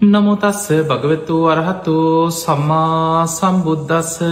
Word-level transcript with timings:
නමුතස්ස 0.00 0.70
භගවතු 0.80 1.36
වරහතු 1.44 2.30
සම්මා 2.32 3.26
සම්බුද්ධස්ස 3.28 4.22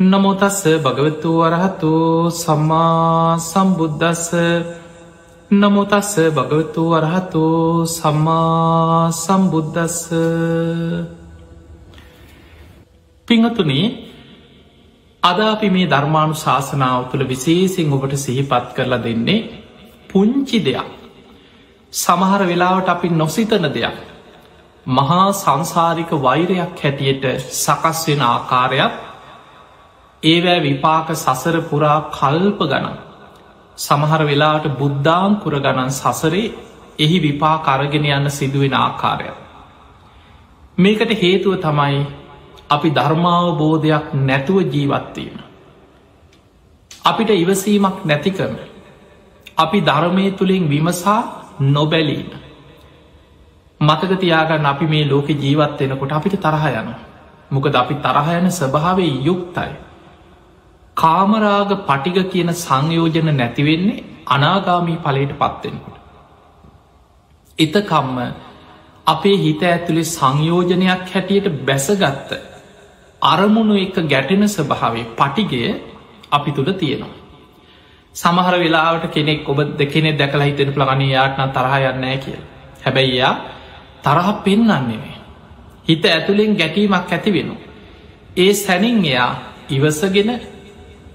නමුතස්ස 0.00 0.62
භගවතු 0.78 1.30
වරහතු 1.34 2.30
සම්මා 2.32 3.36
සම්බුද්ධස්ස 3.40 4.30
නමුතස්ස 5.50 6.12
භගවතු 6.30 6.82
වරහතු 6.88 7.42
සම්මා 7.88 9.10
සම්බුද්ධස්ස 9.12 9.98
පිංහතුනේ 13.28 13.86
අද 15.22 15.38
අපි 15.44 15.68
මේ 15.68 15.86
ධර්මාණු 15.86 16.36
ශාසනාව 16.36 17.10
තුළ 17.10 17.24
විශේසිෙන් 17.24 17.92
ඔබට 17.92 18.14
සිහිපත් 18.16 18.70
කරලා 18.76 18.98
දෙන්නේ 18.98 19.48
පුංචි 20.08 20.58
දෙයක්. 20.60 20.88
සමහර 21.92 22.42
වෙලාවට 22.44 22.88
අපි 22.88 23.08
නොසිතන 23.10 23.66
දෙයක්. 23.68 23.98
මහා 24.86 25.32
සංසාරික 25.34 26.10
වෛරයක් 26.12 26.78
හැටියට 26.78 27.24
සකස් 27.40 28.06
වෙන 28.06 28.22
ආකාරයක් 28.22 28.92
ඒවෑ 30.22 30.60
විපාක 30.60 31.08
සසර 31.14 31.60
පුරා 31.62 31.98
කල්ප 32.10 32.58
ගණන් 32.62 32.98
සමහර 33.78 34.22
වෙලාට 34.24 34.64
බුද්ධාංකුර 34.78 35.54
ගණන් 35.58 35.92
සසරේ 35.92 36.52
එහි 36.98 37.18
විපා 37.18 37.58
කරගෙන 37.58 38.04
යන්න 38.06 38.30
සිදුවෙන 38.30 38.74
ආකාරයක්. 38.74 39.36
මේකට 40.78 41.12
හේතුව 41.14 41.54
තමයි 41.58 42.06
අපි 42.70 42.88
ධර්මාවබෝධයක් 42.90 44.04
නැතුව 44.20 44.58
ජීවත්වීම. 44.66 45.36
අපිට 46.90 47.30
ඉවසීමක් 47.32 48.04
නැති 48.04 48.30
කරන. 48.30 48.56
අපි 49.56 49.78
ධර්මය 49.82 50.30
තුළින් 50.32 50.68
විමසා 50.68 51.22
නොබැලීම. 51.60 52.30
මතක 53.80 54.12
තියාගන්න 54.20 54.66
අපි 54.66 54.86
මේ 54.86 55.04
ලෝක 55.04 55.28
ජීවත්වෙනකොට 55.36 56.12
අපිට 56.12 56.34
තරහ 56.38 56.64
යන. 56.72 56.88
මොකද 57.50 57.74
අපි 57.74 57.94
තරහයන 57.96 58.46
ස්වභාවේ 58.50 59.12
යුක්තයි. 59.22 59.72
කාමරාග 60.96 61.70
පටිග 61.86 62.18
කියන 62.30 62.50
සංයෝජන 62.56 63.28
නැතිවෙන්නේ 63.32 64.04
අනාගාමී 64.26 64.98
පලට 64.98 65.32
පත්වෙනකොට. 65.34 65.96
එතකම්ම 67.58 68.18
අපේ 69.06 69.36
හිත 69.36 69.62
ඇතුළේ 69.64 70.10
සංයෝජනයක් 70.10 71.06
හැටියට 71.06 71.48
බැසගත්ත 71.62 72.30
අරමුණු 73.22 73.74
එක 73.76 73.96
ගැටෙන 74.06 74.44
ස්වභාවේ 74.48 75.06
පටිගය 75.14 75.62
අපි 76.30 76.50
තුළ 76.52 76.72
තියෙනවා. 76.74 77.16
සමහර 78.14 78.54
වෙලාවට 78.56 79.08
කෙනෙක් 79.10 79.48
ඔබ 79.48 79.58
දෙකෙනෙ 79.78 80.12
දැකලා 80.14 80.48
හිතෙන 80.48 80.70
ප්ලගන 80.70 81.02
යාටන 81.08 81.50
තරහ 81.50 81.74
යන්නෑ 81.86 82.18
කිය. 82.18 82.38
හැබැයි 82.84 83.16
එයා 83.16 83.34
තරහ 84.02 84.28
පෙන්න්නන්නේ. 84.44 85.14
හිත 85.84 86.04
ඇතුළෙන් 86.06 86.56
ගැටීමක් 86.56 86.94
ඇති 87.08 87.32
වෙන. 87.32 87.50
ඒ 88.36 88.52
සැනින් 88.54 89.04
එයා 89.04 89.30
ඉවසගෙන 89.70 90.30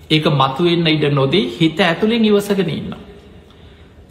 ඒක 0.10 0.26
මතුවෙන්න 0.32 0.88
ඉඩ 0.88 1.06
නොදී 1.12 1.46
හිත 1.52 1.80
ඇතුළෙන් 1.82 2.26
ඉවසගෙන 2.26 2.70
ඉන්න. 2.72 2.92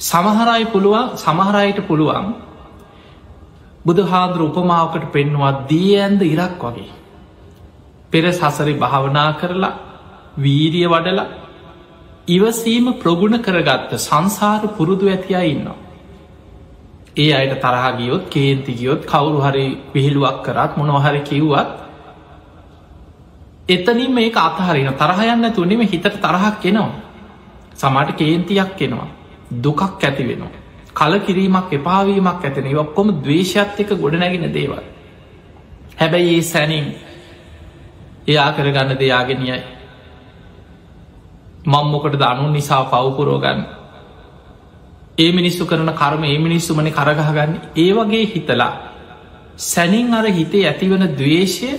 සමහරයි 0.01 0.67
පුළුවන් 0.67 1.17
සමහරයට 1.17 1.79
පුළුවන් 1.83 2.29
බුදු 3.85 4.03
හාදුර 4.05 4.43
උපමාවකට 4.43 5.07
පෙන්වා 5.13 5.53
දී 5.69 5.95
ඇන්ද 5.97 6.23
ඉරක් 6.25 6.61
වගේ. 6.61 6.91
පෙර 8.11 8.25
සසරි 8.33 8.75
භාවනා 8.75 9.31
කරලා 9.35 9.75
වීරිය 10.39 10.87
වඩලා 10.87 11.33
ඉවසීම 12.29 12.87
ප්‍රගුණ 12.95 13.37
කරගත්ත 13.39 13.91
සංසාර 13.99 14.63
පුරුදු 14.71 15.07
ඇතියා 15.09 15.45
ඉන්නවා. 15.45 15.84
ඒ 17.17 17.33
අයට 17.33 17.55
තරහගියොත් 17.61 18.25
කේන්තිගියොත් 18.29 19.03
කවුරු 19.05 19.41
හරි 19.41 19.67
විහිළුවක් 19.95 20.39
කරත් 20.43 20.77
මොනොහරි 20.77 21.21
කිව්වත් 21.23 21.69
එතනින් 23.69 24.13
මේ 24.13 24.33
අතහරින 24.39 24.91
තරහයන්න 24.95 25.53
තුනෙම 25.53 25.81
හිතට 25.83 26.07
තරහක් 26.17 26.61
කෙනවා. 26.61 26.91
සමට 27.75 28.11
කේන්තියක් 28.15 28.77
කෙනවා. 28.77 29.09
දුකක් 29.55 29.81
ඇති 29.81 30.25
වෙනවා. 30.25 30.53
කල 30.93 31.19
කිරීමක් 31.19 31.73
එපාවීමක් 31.73 32.45
ඇතින 32.45 32.79
ඔක්කොම 32.79 33.09
දවේශත් 33.21 33.81
එක 33.81 33.91
ගොඩනැගෙන 33.93 34.53
දේවල්. 34.53 34.83
හැබැයි 35.97 36.37
ඒ 36.37 36.43
සැනින් 36.43 36.87
එයා 38.27 38.53
කරගන්න 38.53 38.99
දෙයාගෙනියයි. 38.99 39.63
මංමොකට 41.65 42.15
දනු 42.15 42.51
නිසා 42.51 42.85
පවපුරෝගන්න. 42.85 43.61
ඒ 45.19 45.31
මිනිස්සු 45.33 45.65
කරන 45.65 45.91
කර්ම 45.93 46.25
ඒ 46.25 46.39
මිනිස්සුමන 46.41 46.91
කරගහගන්න 46.91 47.53
ඒ 47.77 47.91
වගේ 47.93 48.25
හිතලා 48.27 48.73
සැනින් 49.63 50.13
අර 50.13 50.27
හිතේ 50.29 50.65
ඇතිවන 50.65 51.05
දවේශය 51.13 51.71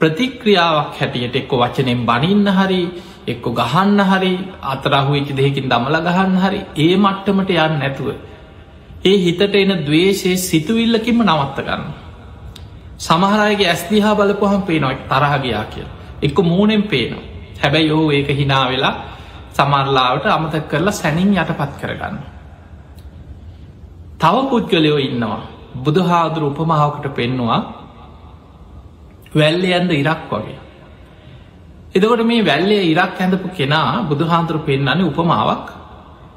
ප්‍රතික්‍රියාවක් 0.00 0.94
හැටියට 0.94 1.36
එක්ක 1.36 1.52
වචනෙන් 1.54 2.00
බනින්න 2.04 2.48
හරි 2.50 2.82
එක්ක 3.26 3.44
ගහන්න 3.52 4.00
හරි 4.02 4.32
අතරහුවච්චි 4.64 5.32
දෙයකින් 5.34 5.66
දමල 5.66 5.96
ගහන්න 6.02 6.36
හරි 6.38 6.60
ඒ 6.78 6.96
මට්ටමට 6.96 7.50
යන්න 7.56 7.78
නැතුව. 7.78 8.08
ඒ 9.02 9.16
හිතට 9.18 9.54
එන 9.54 9.72
දවේශය 9.80 10.36
සිතුවිල්ලකින්ම 10.38 11.24
නවත්ත 11.24 11.58
ගන්න. 11.60 11.84
සමහරයගේ 12.98 13.68
ඇස්දිහා 13.68 14.14
බලපුහම් 14.14 14.62
පේනොක් 14.62 15.08
තරහගයා 15.08 15.64
කිය. 15.66 15.86
එක්ක 16.22 16.38
මූනෙන් 16.42 16.82
පේනවා. 16.84 17.24
හැබැයි 17.58 17.88
යෝ 17.88 18.10
ඒක 18.10 18.28
හිනා 18.30 18.68
වෙලා 18.68 18.94
සමරලාවට 19.54 20.26
අමතක් 20.28 20.68
කරලා 20.68 20.92
සැනින් 20.92 21.30
යටපත් 21.34 21.72
කරගන්න. 21.80 22.16
තව 24.18 24.34
පුද්ගලයෝ 24.50 24.98
ඉන්නවා. 25.00 25.40
බුදුහාදුර 25.76 26.44
උපමාවකට 26.44 27.06
පෙන්නවා 27.12 27.60
වැල්ල 29.34 29.64
ඇන්ද 29.66 29.90
ඉරක් 29.92 30.22
වගේ. 30.30 30.58
එදකොට 31.94 32.22
මේ 32.22 32.42
වැල්ලේ 32.42 32.82
ඉරක් 32.84 33.16
ඇඳපු 33.16 33.48
කෙනා 33.50 34.02
බුදුහාන්දුර 34.04 34.58
පෙන්න්නන්නේ 34.60 35.06
උපමාවක් 35.06 35.66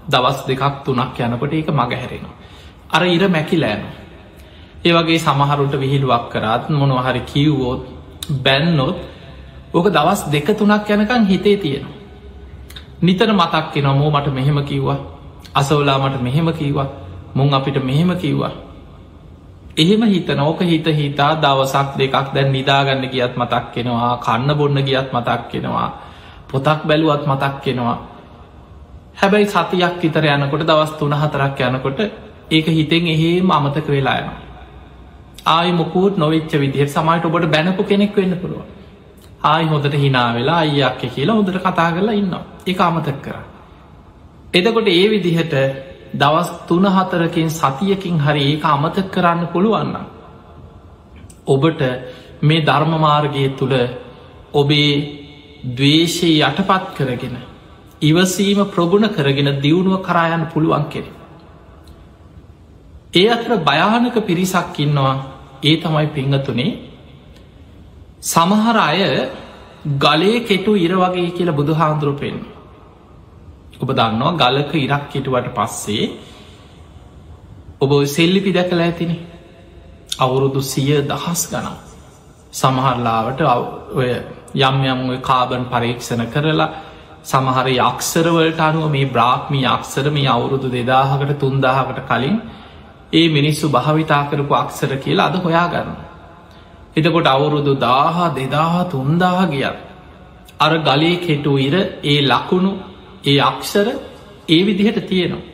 දවස් 0.08 0.40
දෙකක් 0.48 0.64
තුනක් 0.86 1.20
යනකොට 1.20 1.54
ඒක 1.54 1.70
මග 1.72 1.92
හැරෙනවා. 1.94 2.36
අර 2.90 3.04
ඉර 3.08 3.24
මැකිලෑන. 3.28 3.84
ඒවගේ 4.84 5.20
සමහරුට 5.20 5.74
විහිළුවක් 5.76 6.26
කරත් 6.30 6.64
මොනොහරි 6.72 7.22
කිව්වෝත් 7.24 7.82
බැන්නොත් 8.44 8.98
ඕක 9.74 9.88
දවස් 9.90 10.22
දෙක 10.32 10.48
තුනක් 10.54 10.90
යනකං 10.90 11.24
හිතේ 11.26 11.58
තියෙනවා. 11.58 11.97
නිතර 13.02 13.30
මතක් 13.32 13.66
කෙන 13.74 13.88
මෝ 13.94 14.12
මට 14.12 14.28
මෙහෙම 14.30 14.64
කිව්වා. 14.64 14.98
අසවලා 15.54 15.98
මට 16.00 16.22
මෙහෙම 16.22 16.54
කිව්වා. 16.54 16.88
මුං 17.34 17.54
අපිට 17.54 17.84
මෙහෙම 17.84 18.16
කිව්වා. 18.16 18.68
එහෙම 19.76 20.02
හිත 20.04 20.28
නෝක 20.30 20.60
හිත 20.62 20.88
හිතා 20.90 21.32
දවසක් 21.38 21.98
දෙකක් 21.98 22.34
දැන් 22.34 22.52
නිදාගන්න 22.52 23.04
ගියත් 23.08 23.34
මතක් 23.36 23.66
කෙනවා 23.74 24.18
කන්න 24.18 24.50
බොන්න 24.54 24.78
ගියත් 24.82 25.14
මතක් 25.14 25.42
කෙනවා 25.50 25.90
පොතක් 26.48 26.80
බැලුවත් 26.84 27.24
මතක් 27.26 27.56
කෙනවා 27.62 27.98
හැබැයි 29.16 29.48
සතියක් 29.48 29.94
විතර 30.02 30.26
යනකොට 30.28 30.64
දවස් 30.64 30.92
තුන 30.94 31.14
හතරක් 31.14 31.60
යනකොට 31.62 32.00
ඒක 32.50 32.68
හිතෙන් 32.70 33.06
එහෙම 33.08 33.52
අමතක 33.52 33.88
වෙලා 33.88 34.18
යන 34.20 34.30
ආය 35.48 35.72
මොකූත් 35.74 36.18
නොවෙච්ච 36.18 36.52
විදිහ 36.56 36.88
සමයිට 36.88 37.26
ඔබට 37.26 37.46
බැනපු 37.48 37.84
කෙනෙක් 37.84 38.16
වෙන්න 38.16 38.34
පුළුව 38.36 38.66
ආයි 39.42 39.68
හොඳට 39.68 39.94
හිනා 39.96 40.30
වෙලා 40.34 40.60
අයියක්ක 40.60 41.02
කියලා 41.10 41.36
හොඳට 41.36 41.60
කතා 41.60 41.92
කරලා 41.92 42.14
ඉන්නවා 42.14 42.44
එක 42.66 42.82
අමතක් 42.82 43.22
කර 43.22 43.38
එදකොට 44.54 44.88
ඒ 44.90 45.06
විදිහට 45.08 45.54
දවස් 46.14 46.50
තුන 46.66 46.86
හතරකින් 46.88 47.50
සතියකින් 47.52 48.20
හරි 48.20 48.44
ඒක 48.46 48.64
අමතක 48.66 49.12
කරන්න 49.12 49.48
පුළුවන්න. 49.48 49.96
ඔබට 51.46 51.82
මේ 52.42 52.62
ධර්මමාර්ගය 52.62 53.44
තුළ 53.52 53.76
ඔබේ 54.54 54.92
දවේශය 55.72 56.30
යටපත් 56.40 56.96
කරගෙන 56.96 57.38
ඉවසීම 58.02 58.60
ප්‍රගුණ 58.68 59.10
කරගෙන 59.10 59.50
දියුණුව 59.58 60.02
කරායන්න 60.02 60.48
පුළුවන් 60.48 60.86
කෙරෙ. 60.88 61.12
ඒ 63.14 63.28
අතර 63.28 63.52
භයානක 63.60 64.18
පිරිසක් 64.22 64.80
ඉන්නවා 64.80 65.16
ඒ 65.64 65.76
තමයි 65.78 66.08
පිංහතුනේ 66.08 66.72
සමහර 68.24 68.78
අය 68.80 69.02
ගලේ 69.98 70.40
කෙටු 70.42 70.76
ඉර 70.76 70.94
වගේ 70.96 71.32
කියලා 71.32 71.54
බුදු 71.54 71.74
හාන්දුරුපෙන්න්න 71.74 72.40
ඔබ 73.78 73.90
දන්නවා 73.92 74.34
ගලක 74.36 74.74
ඉරක් 74.76 75.12
හිටුවට 75.12 75.50
පස්සේ 75.54 76.06
ඔබ 77.80 77.92
සෙල්ලිපි 78.08 78.52
දැකල 78.52 78.80
ඇතින. 78.80 79.12
අවුරුදු 80.18 80.62
සිය 80.64 81.02
දහස් 81.04 81.42
ගනම් 81.48 81.78
සමහරලාවට 82.54 83.42
ඔය 83.94 84.10
යම් 84.60 84.78
යම් 84.86 85.02
කාබන් 85.22 85.64
පරීක්ෂණ 85.68 86.26
කරලා 86.28 86.74
සමහර 87.24 87.68
යක්සරවලට 87.70 88.60
අනුව 88.62 88.90
මේ 88.90 89.06
බ්‍රාක්්මී 89.08 89.66
අක්සර 89.68 90.10
මේ 90.10 90.28
අවුරුදු 90.28 90.68
දෙදාහකට 90.70 91.38
තුන්දාහකට 91.38 92.00
කලින් 92.06 92.38
ඒ 93.14 93.28
මිනිස්සු 93.30 93.70
භාවිතා 93.70 94.24
කරපු 94.26 94.54
අක්සර 94.56 94.92
කියලා 94.98 95.28
අද 95.28 95.36
හොයා 95.38 95.68
ගන්න. 95.68 96.07
එතකොට 96.98 97.28
අවුරුදු 97.28 97.74
දාහ 97.78 98.18
දෙදාහ 98.34 98.76
තුන්දාහ 98.86 99.40
ගියත් 99.48 99.78
අර 100.60 100.72
ගලේ 100.80 101.18
කෙටු 101.18 101.52
ඉර 101.58 101.76
ඒ 102.04 102.20
ලකුණු 102.24 102.72
ඒ 103.24 103.40
අක්ෂර 103.42 103.88
ඒ 104.48 104.62
විදිහට 104.66 105.00
තියෙනවා. 105.08 105.46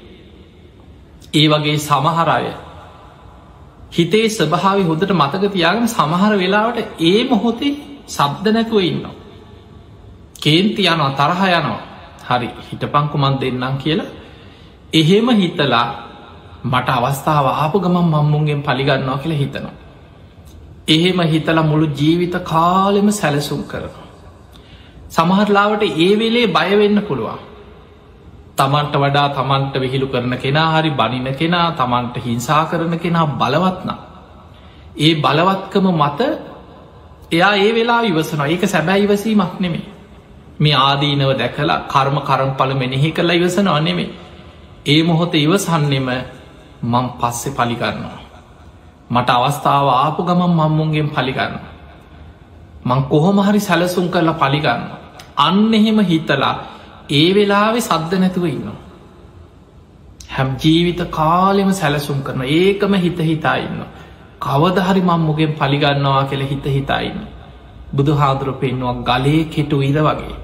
ඒ 1.33 1.47
වගේ 1.49 1.77
සමහරය 1.79 2.45
හිතේ 3.91 4.27
ස්වභාවි 4.29 4.83
හොදට 4.83 5.11
මතක 5.13 5.43
තියාගෙන 5.47 5.87
සමහර 5.89 6.33
වෙලාවට 6.37 6.79
ඒ 7.01 7.19
මොහොතේ 7.23 7.73
සබ්ද 8.07 8.45
නැතුව 8.49 8.81
ඉන්නවා. 8.81 9.15
කේන්ති 10.35 10.81
යනවා 10.85 11.11
තරහ 11.13 11.41
යනවා 11.49 11.81
හරි 12.29 12.49
හිටපංකුමන් 12.67 13.35
දෙන්නම් 13.41 13.75
කියලා 13.77 14.11
එහෙම 14.93 15.27
හිතලා 15.31 15.87
මට 16.63 16.89
අවස්ථාව 16.89 17.45
ආපු 17.53 17.77
ගමන් 17.79 18.05
මම්මුන්ගෙන් 18.05 18.61
පලිගන්නවා 18.61 19.17
කියලා 19.17 19.37
හිතනවා. 19.37 19.82
එහෙම 20.87 21.19
හිතල 21.23 21.59
මුළු 21.63 21.87
ජීවිත 21.93 22.35
කාලෙම 22.43 23.11
සැලසුම් 23.11 23.63
කරනවා. 23.63 24.07
සමහරලාවට 25.09 25.83
ඒ 25.83 26.13
වෙලේ 26.13 26.47
බයවෙන්න 26.49 27.01
පුළුවන්. 27.01 27.39
තමන්ට 28.53 28.95
වඩා 28.95 29.27
තමන්ට 29.31 29.75
විහිළු 29.75 30.07
කරන 30.07 30.37
කෙනා 30.37 30.69
හරි 30.73 30.91
බනින 30.91 31.27
කෙනා 31.33 31.67
තමන්ට 31.73 32.15
හිංසා 32.19 32.65
කරන 32.65 32.99
කෙනා 32.99 33.27
බලවත්නම්. 33.33 33.99
ඒ 34.97 35.13
බලවත්කම 35.15 35.87
මත 35.93 36.19
එයා 37.31 37.55
ඒ 37.57 37.71
වෙලා 37.73 38.01
ඉවසනවා 38.03 38.47
ඒක 38.47 38.63
සැබෑ 38.65 38.99
ඉවසීමක් 38.99 39.59
නෙමේ. 39.59 39.85
මේ 40.59 40.75
ආදීනව 40.77 41.31
දැකලා 41.33 41.79
කර්ම 41.85 42.17
කරම්පල 42.21 42.71
මෙනෙහි 42.73 43.11
කරලා 43.11 43.35
ඉවසනවා 43.35 43.79
නෙමේ. 43.81 44.09
ඒ 44.85 45.01
මොහොත 45.03 45.33
ඉවසන්නෙම 45.35 46.09
මං 46.83 47.05
පස්සෙ 47.11 47.49
පලිගන්නවා. 47.51 48.22
මට 49.13 49.29
අවස්ථාව 49.31 49.87
ආපු 49.95 50.21
ගමන් 50.23 50.51
මම්මුන්ගෙන් 50.51 51.09
පලිගන්න. 51.09 51.53
මං 52.85 53.01
කොහොමහරි 53.05 53.61
සැලසුම් 53.61 54.07
කරලා 54.09 54.39
පලිගන්න. 54.39 54.81
අන්න 55.37 55.73
එහෙම 55.73 55.99
හිතලා 56.03 56.53
ඒ 57.11 57.27
වෙලාවෙ 57.33 57.79
සද්ධ 57.81 58.15
නැතුව 58.19 58.45
ඉන්නවා. 58.47 58.79
හැම් 60.29 60.49
ජීවිත 60.57 61.01
කාලෙම 61.11 61.69
සැලසුම් 61.73 62.19
කරන 62.21 62.41
ඒකම 62.49 62.93
හිත 62.95 63.19
හිතා 63.21 63.57
ඉන්න. 63.59 63.79
කවදහරි 64.41 65.01
මම්මුගෙන් 65.01 65.51
පලිගන්නවා 65.53 66.23
කෙළ 66.25 66.43
හිත 66.43 66.65
හිතායින්න. 66.67 67.21
බුදු 67.93 68.13
හාදුර 68.13 68.49
පෙන්නුවක් 68.55 68.99
ගලේ 69.03 69.43
කෙටු 69.47 69.77
ඉද 69.81 69.99
වගේ. 69.99 70.35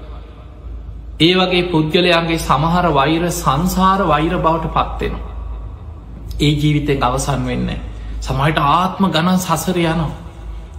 ඒ 1.20 1.34
වගේ 1.34 1.68
පුද්ගලයන්ගේ 1.68 2.40
සමහර 2.40 2.86
වෛර 2.92 3.22
සංසාර 3.34 4.00
වෛර 4.04 4.32
බවට 4.38 4.74
පත්වෙනවා. 4.76 5.30
ඒ 6.40 6.52
ජීවිතෙන් 6.54 7.02
අවසන් 7.02 7.42
වෙන්න. 7.46 7.70
සමයිට 8.20 8.58
ආත්ම 8.68 9.02
ගණන් 9.06 9.38
සසර 9.38 9.78
යනවා. 9.82 10.10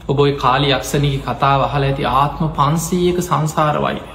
ඔබොයි 0.07 0.33
කාලි 0.35 0.67
යක්ෂණී 0.69 1.17
කතා 1.21 1.55
වහල 1.59 1.83
ඇති 1.83 2.03
ආත්ම 2.13 2.43
පන්සීයක 2.51 3.17
සංසාර 3.21 3.75
වෛරය. 3.79 4.13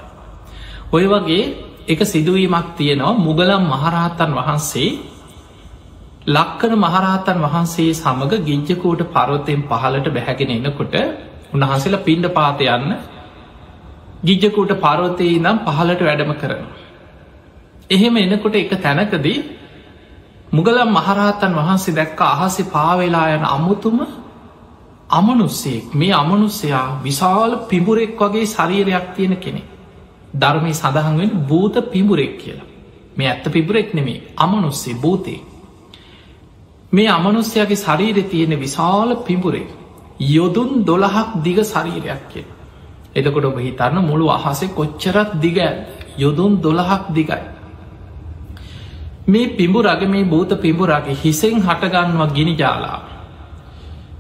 ඔය 0.93 1.05
වගේ 1.07 1.43
එක 1.89 2.01
සිදුවීමක් 2.05 2.69
තියෙනවා 2.77 3.19
මුගලම් 3.19 3.63
මහරහතන් 3.67 4.31
වහන්සේ 4.35 4.91
ලක්කන 6.29 6.73
මහරහතන් 6.77 7.39
වහන්සේ 7.45 7.91
සමඟ 7.95 8.47
ගිංජකෝට 8.47 9.03
පරවතයෙන් 9.11 9.61
පහලට 9.65 10.09
බැහැගෙන 10.11 10.51
එන්නකොට 10.53 10.97
උන්වහන්සේලා 11.53 12.03
පින්ඩ 12.03 12.27
පාත 12.31 12.61
යන්න 12.69 12.91
ගිජ්ජකුට 14.23 14.73
පරවතයේ 14.79 15.39
නම් 15.39 15.59
පහලට 15.67 16.03
වැඩම 16.03 16.33
කරන. 16.35 16.65
එහෙම 17.91 18.17
එනකොට 18.19 18.57
එක 18.57 18.73
තැනකදී 18.79 19.39
මුගලම් 20.49 20.91
මහරහතන් 20.91 21.53
වහන්සේ 21.55 21.95
දැක්ක 21.95 22.21
අහසි 22.23 22.63
පාවෙලා 22.65 23.29
යන 23.31 23.45
අමුතුම 23.47 23.99
අමනුස්සෙක් 25.11 25.95
මේ 25.95 26.13
අමනුස්සයා 26.15 27.01
විශාල 27.03 27.57
පිඹුරෙක් 27.69 28.13
වගේ 28.17 28.47
ශරීරයක් 28.47 29.07
තියෙන 29.15 29.37
කෙනෙ. 29.37 29.63
ධර්මය 30.35 30.73
සඳහන්වෙන් 30.73 31.31
භූත 31.43 31.75
පිඹුරෙක් 31.93 32.39
කියලා. 32.39 32.67
මේ 33.17 33.29
ඇත්ත 33.29 33.45
පිබුරෙක් 33.47 33.95
නෙමේ 33.95 34.23
අමනුස්සේ 34.37 34.95
භූතේ. 34.97 35.41
මේ 36.93 37.09
අමනුස්්‍යයාගේ 37.09 37.77
ශරීර 37.77 38.23
තියෙන 38.25 38.53
විශාල 38.57 39.17
පිඹුරේ 39.19 39.67
යොදුන් 40.21 40.71
දොළහක් 40.83 41.29
දිග 41.45 41.59
ශරීරයක් 41.65 42.23
කිය. 42.31 42.47
එතකොට 43.15 43.45
ඔබ 43.45 43.59
හිතන්න 43.59 43.97
මුළු 44.01 44.27
අහසේ 44.31 44.69
කොච්චරත් 44.71 45.31
දිග 45.37 45.59
යොදුන් 46.17 46.53
දොළහක් 46.59 47.03
දිගයි. 47.11 47.56
මේ 49.27 49.47
පිඹුරගේ 49.51 50.09
මේ 50.09 50.25
භූත 50.25 50.51
පිඹුරගේ 50.61 51.17
හිසෙන් 51.17 51.61
හටගන්නවා 51.61 52.29
ගිනි 52.29 52.55
ජාලා. 52.55 53.01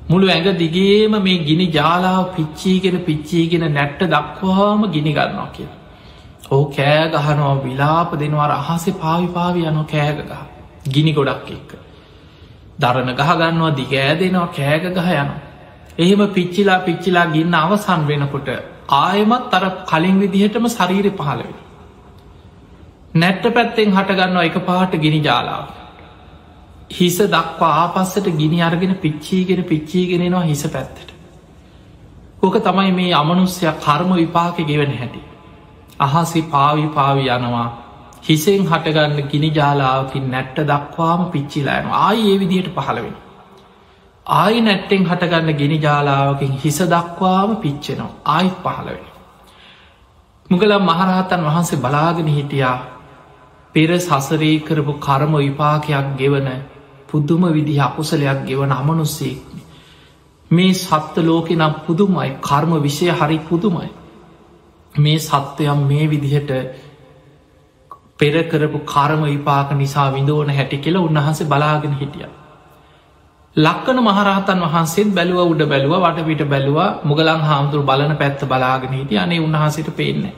මුළු 0.08 0.26
ඇඟ 0.28 0.58
දිගේම 0.58 1.16
මේ 1.20 1.38
ගිනි 1.40 1.66
ජාලාව 1.70 2.22
පිච්චීගෙන 2.36 2.98
පිච්චීගෙන 3.00 3.66
නැට්ට 3.70 4.06
දක්වාම 4.08 4.86
ගිනි 4.92 5.12
ගන්නවා 5.12 5.48
කිය. 5.52 5.68
ඕ 6.50 6.64
කෑ 6.68 7.08
ගහනවා 7.08 7.54
විලාප 7.64 8.12
දෙනවා 8.14 8.48
අහසේ 8.54 8.94
පාවි 8.94 9.28
පාවි 9.28 9.60
යනු 9.62 9.82
කෑගගහ 9.84 10.34
ගිනි 10.88 11.12
ගොඩක් 11.12 11.50
එක්ක. 11.50 11.70
දරණ 12.78 13.12
ගහගන්නවා 13.14 13.72
දිගෑ 13.72 14.14
දෙනවා 14.16 14.48
කෑග 14.50 14.88
ගහ 14.90 15.10
යනවා. 15.14 15.40
එහෙම 15.98 16.22
පිච්චිලා 16.30 16.80
පිච්චිලා 16.80 17.26
ගින්න 17.26 17.54
අවසන් 17.56 18.02
වෙනකොට 18.06 18.50
ආයමත් 18.96 19.54
අර 19.54 19.64
කලින් 19.84 20.18
විදිහටම 20.20 20.68
ශරීරය 20.68 21.12
පහලවෙන. 21.12 21.65
නැට්ට 23.16 23.54
පැත්තෙන් 23.54 23.92
හටගන්නවා 23.92 24.44
එක 24.44 24.56
පාට 24.62 24.92
ගිනි 24.98 25.20
ජාලාව. 25.20 25.64
හිස 26.90 27.18
දක්වා 27.28 27.72
ආපස්සට 27.76 28.28
ගිනි 28.34 28.62
අරගෙන 28.62 28.94
පිච්චීගෙන 28.96 29.64
පිච්චීගෙනෙනවා 29.64 30.44
හිස 30.44 30.62
පැත්තට. 30.68 31.08
ඕක 32.42 32.56
තමයි 32.60 32.92
මේ 32.92 33.14
අමනුස්්‍යයක් 33.14 33.80
කර්ම 33.80 34.14
විපාක 34.14 34.56
ගෙවන 34.62 34.94
හැටි. 34.94 35.22
අහසි 36.00 36.42
පාවි 36.44 36.86
පාවි 36.90 37.28
යනවා 37.30 37.68
හිසෙන් 38.22 38.64
හටගන්න 38.64 39.28
ගිනි 39.28 39.50
ජාලාවකින් 39.52 40.30
නැට්ට 40.30 40.58
දක්වාම 40.64 41.22
පිච්චිලෑන 41.26 41.86
ආයි 41.98 42.26
ඒ 42.26 42.40
විදියට 42.40 42.70
පහළවෙන. 42.72 43.16
ආයි 44.26 44.60
නැට්ටෙන් 44.60 45.04
හටගන්න 45.04 45.54
ගෙනි 45.54 45.78
ජාලාවකින් 45.80 46.52
හිස 46.54 46.78
දක්වාම 46.86 47.56
පිච්චෙනවා 47.58 48.14
ආයිත් 48.26 48.56
පහළවෙන. 48.64 49.06
මුගලම් 50.50 50.82
මහරහතන් 50.84 51.44
වහන්සේ 51.44 51.78
බලාගෙන 51.78 52.28
හිටියා 52.28 52.76
පෙර 53.76 53.90
සසරේ 53.98 54.54
කරපු 54.60 54.92
කර්ම 55.00 55.36
විපාකයක් 55.38 56.08
ගෙවන 56.16 56.48
පුද්දුම 57.08 57.42
විදි 57.50 57.74
අකුසලයක් 57.80 58.40
ගෙවන 58.44 58.72
අමනුස්සෙක් 58.72 59.38
මේ 60.50 60.72
සත්ත 60.74 61.14
ලෝකෙ 61.20 61.54
නම් 61.54 61.74
පුදුමයි 61.84 62.30
කර්ම 62.40 62.72
විෂය 62.80 63.08
හරි 63.12 63.38
පුදුමයි 63.42 63.90
මේ 64.94 65.18
සත්වයම් 65.20 65.80
මේ 65.84 66.06
විදිහට 66.06 66.50
පෙරකරපු 68.16 68.78
කරම 68.84 69.22
විපාක 69.24 69.70
නිසා 69.72 70.08
විඳෝන 70.10 70.50
හැටි 70.50 70.78
කියලා 70.78 71.02
උන්වහන්සේ 71.02 71.46
බලාගෙන 71.46 71.94
හිටිය. 71.94 72.26
ලක්කන 73.56 73.98
මහරහතන් 74.00 74.60
වහන්සේත් 74.64 75.10
බැලුව 75.10 75.38
උඩ 75.44 75.62
බැලුව 75.66 75.94
වටපිට 75.98 76.42
බැලුව 76.46 76.78
මුගලන් 77.04 77.40
හාමුදුරු 77.42 77.82
බලන 77.84 78.16
පැත්ත 78.16 78.40
බලාගෙන 78.46 78.92
හිට 78.94 79.12
අනේ 79.18 79.40
උන්වහන්සට 79.40 79.88
පේන්නේ. 79.92 80.34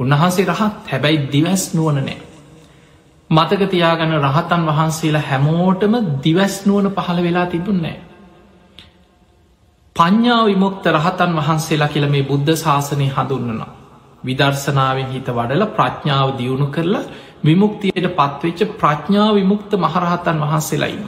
උන්වහන්සේ 0.00 0.46
රහත් 0.46 0.76
හැබැයි 0.86 1.28
දිවැස් 1.32 1.64
නුවන 1.74 2.00
නෑ. 2.00 2.35
මතක 3.30 3.62
තියාගන්න 3.68 4.12
රහතන් 4.20 4.66
වහන්සේලා 4.66 5.22
හැමෝටම 5.22 5.94
දිවැස් 6.24 6.56
නුවන 6.66 6.86
පහළ 6.90 7.22
වෙලා 7.22 7.46
තිබුන්නෑ. 7.46 7.96
පඤ්ඥා 9.96 10.44
විමුක්ත 10.44 10.86
රහතන් 10.88 11.32
වහන්සේලා 11.36 11.88
කියල 11.88 12.06
මේ 12.08 12.22
බුද්ධ 12.24 12.54
ශාසනය 12.56 13.08
හඳුන්නනවා. 13.10 13.72
විදර්ශනාවෙන් 14.24 15.08
හිත 15.08 15.28
වඩල 15.30 15.64
ප්‍රඥාව 15.72 16.28
දියුණු 16.38 16.66
කරලා 16.68 17.04
විමුක්තියට 17.44 18.08
පත්වෙච්ච 18.14 18.60
ප්‍රඥා 18.76 19.28
විමුක්ත 19.34 19.72
මහරහතන් 19.76 20.38
වහන්සේලයින්න. 20.42 21.04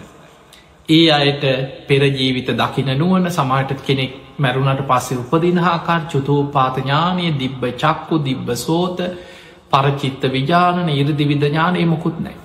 ඒ 0.89 1.07
අයට 1.13 1.45
පෙරජීවිත 1.87 2.51
දකින 2.55 2.91
නුවන 2.97 3.31
සමාට 3.31 3.71
කෙනෙක් 3.83 4.13
මැරුණට 4.39 4.83
පස්සේ 4.85 5.19
උපදිනහාකාර 5.21 6.03
චුතෝපාතඥානය 6.07 7.27
දිබ්බ 7.35 7.63
චක්කු 7.77 8.17
දිබ්බ 8.21 8.49
සෝත 8.57 8.99
පරචිත්ත 9.71 10.23
විජානන 10.29 10.89
ඉරදි 10.91 11.25
විධඥානය 11.25 11.87
මොකුත් 11.87 12.19
නෑ. 12.19 12.37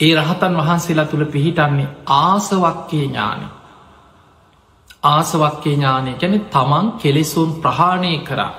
ඒ 0.00 0.12
රහතන් 0.14 0.54
වහන්සේලා 0.56 1.06
තුළ 1.06 1.24
පිහිටන්නේ 1.26 1.88
ආසවක්කේ 2.16 3.04
ඥානය. 3.04 3.46
ආසවක්කේ 5.04 5.74
ඥානය 5.74 6.10
ගැන 6.14 6.40
තමන් 6.46 6.86
කෙලෙසුන් 6.94 7.50
ප්‍රහාණය 7.56 8.12
කරා 8.20 8.52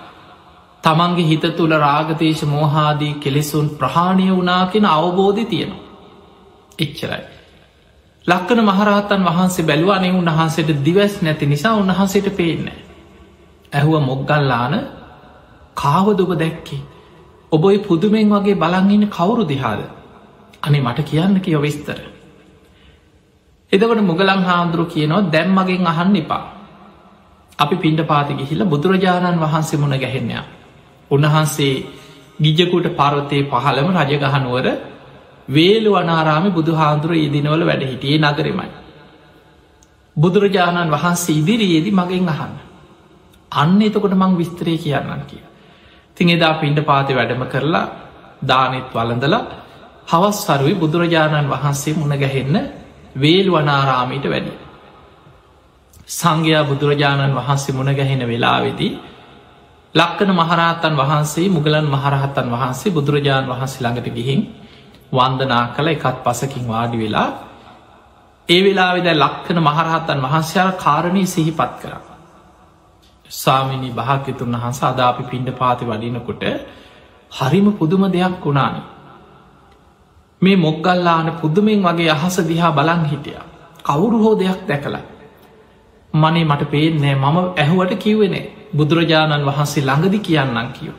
තමන්ගේ 0.84 1.28
හිත 1.28 1.46
තුළ 1.54 1.74
රාගතේශ 1.78 2.44
මෝහාදී 2.46 3.14
කෙලෙසුන් 3.16 3.68
ප්‍රහාණය 3.72 4.28
වනාකෙන 4.34 4.86
අවබෝධි 4.88 5.46
තියෙනවා. 5.46 5.84
එච්චරයි. 6.80 7.24
ලක්කන 8.26 8.60
මහරහතන් 8.62 9.26
වහන්සේ 9.26 9.66
බැලුවනේ 9.66 10.14
උන්වහන්සේට 10.14 10.72
දිවස් 10.86 11.22
නැති 11.22 11.46
නිසා 11.46 11.74
උන්වහන්සේට 11.76 12.30
පේන්න. 12.34 12.70
ඇහුව 13.74 13.96
මොග්ගල්ලාන 14.02 14.74
කාවදොබ 15.76 16.32
දැක්කේ. 16.36 16.82
ඔබොයි 17.52 17.80
පුදුමෙන් 17.80 18.30
වගේ 18.30 18.56
බලංගන්න 18.56 19.10
කවුරු 19.10 19.44
දිහාද. 19.44 19.82
අනේ 20.64 20.82
මට 20.82 21.00
කියන්න 21.04 21.40
කිය 21.40 21.58
විස්තර. 21.58 22.00
එදවට 23.72 24.02
මුගලං 24.02 24.44
හාන්දුරු 24.44 24.86
කියනවා 24.86 25.28
දැම්මගෙන් 25.28 25.88
අහන්න 25.88 26.16
එපා. 26.16 26.44
අපි 27.60 27.76
පින්ඩ 27.76 28.02
පාතිගිහිල 28.04 28.62
බුදුරජාණන් 28.66 29.40
වහන්සේ 29.40 29.80
මුණ 29.80 29.96
ගැහෙන්නයා. 29.96 30.46
උන්වහන්සේ 31.12 31.74
ගිජකුට 32.40 32.88
පරවතය 32.92 33.38
පහළම 33.46 33.88
රජගහනුවර 33.98 34.68
වේලු 35.50 35.92
අනාරාමි 35.96 36.50
බුදු 36.52 36.72
හාන්දුර 36.74 37.12
ඉදිනවල 37.18 37.66
වැඩ 37.66 37.84
හිටියේ 37.84 38.22
නගරමයි. 38.22 38.70
බුදුරජාණන් 40.16 40.92
වහන්සේ 40.92 41.36
ඉදිරියේදි 41.36 41.92
මගෙන් 41.92 42.30
අහන්න. 42.30 42.56
අන්න 43.52 43.82
එතකොට 43.82 44.14
මං 44.14 44.38
විස්තරය 44.38 44.78
කියන්නන් 44.78 45.24
කිය. 45.28 45.49
තින් 46.20 46.30
එදා 46.30 46.54
පින්ඩ 46.56 46.80
පාති 46.84 47.14
වැඩම 47.14 47.44
කරලා 47.48 47.86
දානෙත් 48.44 48.92
වලඳලා 48.92 49.44
හවස් 50.06 50.40
සරුවේ 50.42 50.76
බුදුරජාණන් 50.76 51.48
වහන්සේ 51.48 51.94
මුණගැහෙන්න 51.96 52.56
වේල් 53.16 53.48
වනාරාමීට 53.50 54.26
වැඩි. 54.26 54.54
සංඝයා 56.12 56.64
බුදුරජාණන් 56.66 57.36
වහන්සේ 57.36 57.74
මුණගැහෙන 57.74 58.22
වෙලාවෙදී 58.26 58.92
ලක්කන 59.96 60.32
මහරහතන් 60.34 60.94
වහන්සේ 60.96 61.50
මුගලන් 61.50 61.88
මහරහතන් 61.88 62.48
වහන්සේ 62.50 62.92
බුදුරජාණන් 62.92 63.50
වහන්සේ 63.50 63.82
ළඟට 63.82 64.10
ගිහින් 64.12 64.42
වන්දනා 65.12 65.64
කළ 65.70 65.88
එකත් 65.88 66.18
පසකින් 66.24 66.68
වාඩි 66.68 66.98
වෙලා 66.98 67.30
ඒ 68.50 68.62
වෙලා 68.64 68.92
වෙද 68.96 69.08
ලක්කන 69.16 69.60
මහරහතන් 69.60 70.20
වහන්සයාර 70.20 70.72
කාරණය 70.76 71.24
සිහිපත් 71.28 71.74
කර. 71.82 71.94
ස්වාමිනී 73.30 73.92
භාක්‍යතුන් 73.92 74.54
වහන්ස 74.54 74.80
අදාපි 74.84 75.24
පිණ්ඩ 75.24 75.50
පාති 75.52 75.86
වඩිනකොට 75.86 76.44
හරිම 77.32 77.68
පුදුම 77.74 78.04
දෙයක් 78.08 78.46
වුණාන. 78.46 78.76
මේ 80.42 80.58
මොක්ගල්ලාන 80.58 81.32
පුදුමෙන් 81.42 81.84
වගේ 81.84 82.10
අහස 82.10 82.38
දිහා 82.42 82.72
බලන් 82.72 83.06
හිටිය. 83.06 83.40
කවුරු 83.84 84.18
හෝ 84.18 84.36
දෙයක් 84.36 84.62
දැකලා. 84.68 85.06
මනේ 86.14 86.46
මට 86.46 86.72
පේනෑ 86.72 87.16
මම 87.16 87.38
ඇහුවට 87.56 87.94
කිව්වෙනේ 87.96 88.46
බුදුරජාණන් 88.76 89.46
වහන්සේ 89.46 89.84
ළඟදි 89.84 90.20
කියන්නම් 90.20 90.70
කියෝ. 90.70 90.98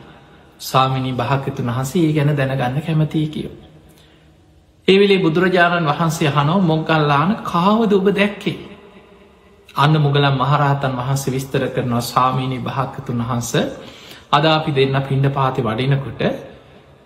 ස්වාමිනී 0.59 1.13
භාකතුන් 1.13 1.69
වහසේ 1.69 2.05
ඒ 2.07 2.13
ගැන 2.13 2.37
දැනගන්න 2.37 2.81
කැමතිය 2.81 3.27
කියෝ. 3.27 3.55
ඒවිලේ 4.87 5.19
බුදුරජාණන් 5.19 5.87
වහන්සේ 5.87 6.29
හනෝ 6.29 6.59
මොග්ගල්ලාන 6.61 7.31
කාවද 7.43 7.91
ඔබ 7.93 8.07
දැක්කේ. 8.09 8.70
අන්න 9.75 9.93
මුගලම් 9.97 10.35
මහරහතන් 10.35 10.93
වහන්සේ 10.93 11.33
විස්තර 11.33 11.63
කරනවා 11.67 12.01
ස්වාමීණී 12.03 12.61
භාකතුන් 12.61 13.21
වහන්ස 13.21 13.51
අද 14.31 14.45
අපි 14.47 14.71
දෙන්න 14.71 14.97
පිණ්ඩ 15.01 15.27
පාති 15.31 15.61
වඩිනකොට 15.61 16.21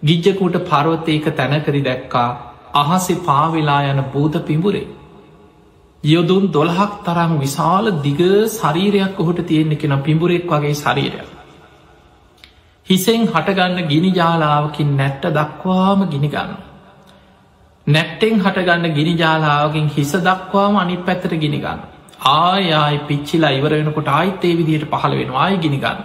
ගිජ්ජකූට 0.03 0.57
පරවතයක 0.63 1.25
තැනකරි 1.31 1.81
දැක්කා 1.81 2.29
අහසේ 2.75 3.21
පාවෙලා 3.21 3.81
යන 3.83 4.03
බූත 4.05 4.35
පිඹුරේ. 4.43 4.87
යොදුන් 6.03 6.43
දොළහක් 6.49 6.91
තරම් 7.03 7.31
විශාල 7.39 7.85
දිග 8.01 8.21
ශරීරයක් 8.49 9.13
ඔහුට 9.17 9.39
තියෙන්නෙ 9.43 9.75
කෙන 9.75 9.93
පිඹුරෙක් 9.99 10.45
වගේ 10.47 10.75
ශරීරයක්. 10.75 11.27
හිසෙන් 12.87 13.21
හටගන්න 13.27 13.87
ගිනි 13.87 14.11
ජාලාවකින් 14.11 14.89
නැට්ට 14.93 15.25
දක්වාම 15.31 15.99
ගිනිගන්න. 16.07 16.51
නැට්ටෙන් 17.87 18.35
හටගන්න 18.39 18.93
ගිනි 18.93 19.13
ජාලාවකින් 19.15 19.87
හිස 19.89 20.13
දක්වාම 20.21 20.77
අනි 20.77 20.97
පැත්තට 20.99 21.37
ගිනිගන්න. 21.37 21.94
ආයආයි 22.19 22.99
පිච්චිලා 22.99 23.49
ඉවර 23.49 23.73
වෙනකොට 23.73 24.07
ආයිත්තේ 24.07 24.57
විදියට 24.57 24.89
පහළ 24.91 25.17
වෙන 25.17 25.35
ආය 25.35 25.57
ගිනිගන්න. 25.57 25.99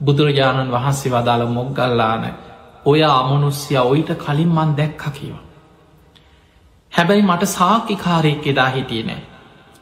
බුදුරජාණන් 0.00 0.72
වහන්සේ 0.72 1.12
වදාළ 1.12 1.46
මොග්ගල්ලාන 1.48 2.24
ඔය 2.84 3.02
අමනුස්්‍යය 3.04 3.78
ඔයිට 3.80 4.10
කලින් 4.16 4.48
මන් 4.48 4.76
දැක්ක 4.76 5.04
කියව. 5.12 5.36
හැබැයි 6.92 7.22
මට 7.22 7.48
සාකිකාරයෙක් 7.48 8.46
එදා 8.46 8.70
හිටිය 8.70 9.02
නෑ. 9.02 9.22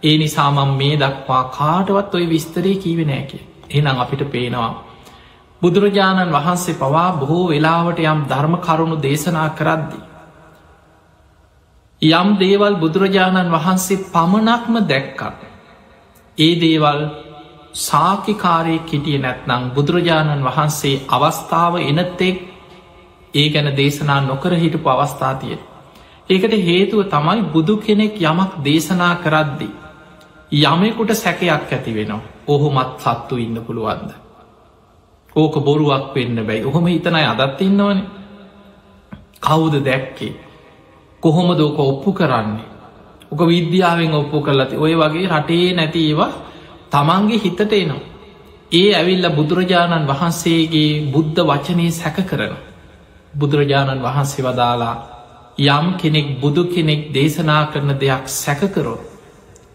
ඒ 0.02 0.16
නිසාමම් 0.18 0.76
මේ 0.76 0.94
දක්වා 0.97 1.44
කාටවත් 1.50 2.14
ඔය 2.14 2.26
විස්තරේ 2.28 2.76
කීවෙ 2.76 3.04
නෑක. 3.04 3.32
එනම් 3.70 3.99
අපිට 3.99 4.23
පේනවා. 4.30 4.70
බුදුරජාණන් 5.62 6.32
වහන්සේ 6.32 6.75
පවා 6.75 7.09
බොහෝ 7.12 7.49
වෙලාවට 7.49 7.99
යම් 8.04 8.20
ධර්ම 8.28 8.54
කරුණු 8.56 8.97
දේශනා 9.02 9.49
කරද්දී. 9.50 10.10
යම් 12.02 12.28
දේවල් 12.38 12.75
බුදුරජාණන් 12.76 13.50
වහන්සේ 13.50 14.04
පමණක්ම 14.07 14.75
දැක්කක්. 14.83 15.21
ඒ 16.38 16.54
දේවල් 16.57 17.00
සාකිකාරය 17.75 18.78
කිටිය 18.80 19.19
නැත්නං 19.19 19.71
බුදුරජාණන් 19.71 20.42
වහන්සේ 20.42 21.02
අවස්ථාව 21.09 21.75
එනත්තෙක් 21.78 22.37
ඒ 23.35 23.49
ගැන 23.50 23.76
දේශනා 23.76 24.21
නොකර 24.23 24.52
හිටපු 24.54 24.88
අවස්ථාතිය. 24.88 25.59
ඒකට 26.28 26.54
හේතුව 26.61 27.04
තමයි 27.07 27.42
බුදු 27.45 27.76
කෙනෙක් 27.78 28.14
යමක් 28.23 28.50
දේශනා 28.64 29.14
කරද්දි. 29.16 29.69
යමෙකුට 30.52 31.11
සැකයක් 31.14 31.50
ඇති 31.69 31.95
වෙනවා 31.95 32.21
ඔහොමත් 32.49 32.99
සත්තු 32.99 33.37
ඉන්න 33.37 33.57
පුළුවන්ද. 33.59 34.11
ඕක 35.37 35.54
බොරුවක් 35.59 36.14
වෙන්න 36.14 36.47
බැයි 36.47 36.64
ඔහොම 36.64 36.87
හිතනයි 36.87 37.26
අදත් 37.33 37.61
ඉන්නවන 37.61 38.00
කවුද 39.40 39.75
දැක්කේ 39.83 40.50
කොහොම 41.22 41.48
දෝක 41.54 41.78
ඔප්පු 41.80 42.12
කරන්නේ. 42.12 42.68
ඕක 43.30 43.40
විද්‍යාවෙන් 43.44 44.14
ඔප්පු 44.14 44.40
කරලති 44.40 44.76
ඔය 44.76 44.94
වගේ 44.94 45.28
රටේ 45.28 45.74
නැති 45.74 46.00
ඒවා 46.04 46.32
තමන්ගේ 46.90 47.38
හිතට 47.38 47.72
එනවා. 47.74 48.02
ඒ 48.72 48.90
ඇවිල්ල 48.94 49.26
බුදුරජාණන් 49.30 50.06
වහන්සේගේ 50.06 50.90
බුද්ධ 51.12 51.40
වචනය 51.42 51.86
සැක 51.92 52.18
කරන. 52.24 52.54
බුදුරජාණන් 53.34 54.02
වහන්සේ 54.02 54.44
වදාලා 54.44 54.96
යම් 55.58 55.86
කෙනෙක් 55.96 56.28
බුදු 56.40 56.62
කෙනෙක් 56.66 57.02
දේශනා 57.10 57.64
කරන 57.66 57.90
දෙයක් 57.96 58.24
සැකකරොත් 58.34 59.00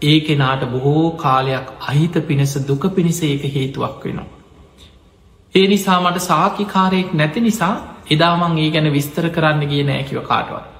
ඒ 0.01 0.19
කෙනාට 0.21 0.63
බොහෝ 0.65 1.11
කාලයක් 1.13 1.67
අහිත 1.81 2.15
පිණිස 2.21 2.53
දුක 2.61 2.83
පිණිස 2.91 3.19
ඒක 3.23 3.43
හේතුවක් 3.49 4.03
වෙනවා. 4.03 4.27
ඒ 5.55 5.67
නිසා 5.67 5.99
මට 6.01 6.19
සාකිකාරයෙක් 6.21 7.09
නැති 7.13 7.39
නිසා 7.41 7.75
එදාමං 8.11 8.57
ඒ 8.57 8.69
ගැන 8.69 8.87
විස්තර 8.91 9.25
කරන්න 9.29 9.61
ගිය 9.65 9.83
නෑකිව 9.83 10.19
කාටවත්. 10.23 10.74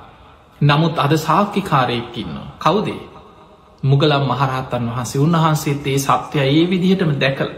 නමුත් 0.62 0.96
අද 0.98 1.18
සාක්කිකාරයෙක්කින්න. 1.20 2.40
කවුදේ. 2.58 3.02
මුගලම් 3.84 4.24
මහරහත්තන් 4.24 4.86
වහන්සේ 4.88 5.22
උන්වහන්සේත් 5.22 5.88
ඒ 5.88 5.98
සත්‍යය 6.00 6.42
ඒ 6.42 6.66
විදිහටම 6.66 7.12
දැකල. 7.16 7.50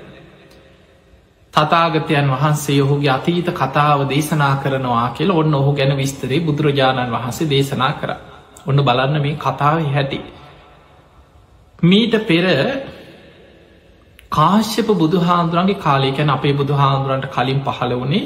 තතාගතයන් 1.53 2.29
වහන්සේ 2.29 2.81
ඔහුගේ 2.81 3.09
අතීත 3.09 3.47
කතාව 3.51 3.99
දේශනා 4.05 4.55
කරනවා 4.55 5.09
කියල 5.09 5.31
ඔන්න 5.31 5.53
ඔහු 5.53 5.71
ගැන 5.73 5.93
විස්තරේ 5.95 6.39
බුදුරජාණන් 6.41 7.11
වහන්සේ 7.11 7.49
දේශනා 7.49 7.93
කර. 7.93 8.11
ඔන්න 8.65 8.79
බලන්න 8.79 9.21
මේ 9.21 9.35
කතාව 9.37 9.79
හැටි. 9.87 10.19
මීට 11.83 12.13
පෙර 12.23 12.45
කාශ්‍යප 14.29 14.87
බුදුහාන්දුරන්ගේ 14.95 15.75
කාලයකැන 15.77 16.29
අපේ 16.29 16.53
බුදුහාන්දුරන්ට 16.53 17.27
කලින් 17.27 17.59
පහළ 17.61 17.93
වනේ 17.95 18.25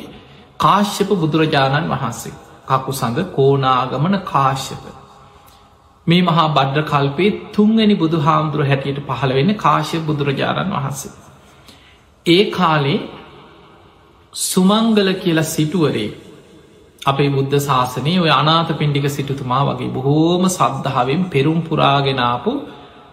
කාශ්‍යප 0.60 1.10
බුදුරජාණන් 1.16 1.90
වහන්සේ. 1.90 2.50
කකු 2.68 2.91
සඳ 2.91 3.20
කෝනාගමන 3.32 4.18
කාශ්‍යප. 4.24 4.84
මේ 6.08 6.22
මහා 6.22 6.48
බඩ්ඩ 6.50 6.88
කල්පේ 6.88 7.32
තුන්වැනි 7.53 7.96
බුදු 7.96 8.20
හාමුදුරුව 8.20 8.68
හැටියට 8.68 9.01
පහළ 9.08 9.34
වෙන්න 9.34 9.53
කාශ්‍ය 9.58 10.00
බුදුරජාණන් 10.01 10.74
වහන්සේ. 10.74 11.13
ඒ 12.25 12.44
කාලේ 12.51 13.00
සුමංගල 14.34 15.13
කියලා 15.15 15.44
සිටුවරේ 15.46 16.10
අපේ 17.03 17.30
බුද්ධ 17.30 17.58
ශාසනය 17.60 18.13
ඔය 18.18 18.32
අනාත 18.32 18.70
පින්ඩික 18.74 19.08
සිටුතුමා 19.10 19.63
වගේ 19.68 19.89
බොහෝම 19.89 20.44
සද්ධාවෙන් 20.50 21.24
පෙරුම් 21.27 21.60
පුරාගෙනාපු 21.62 22.51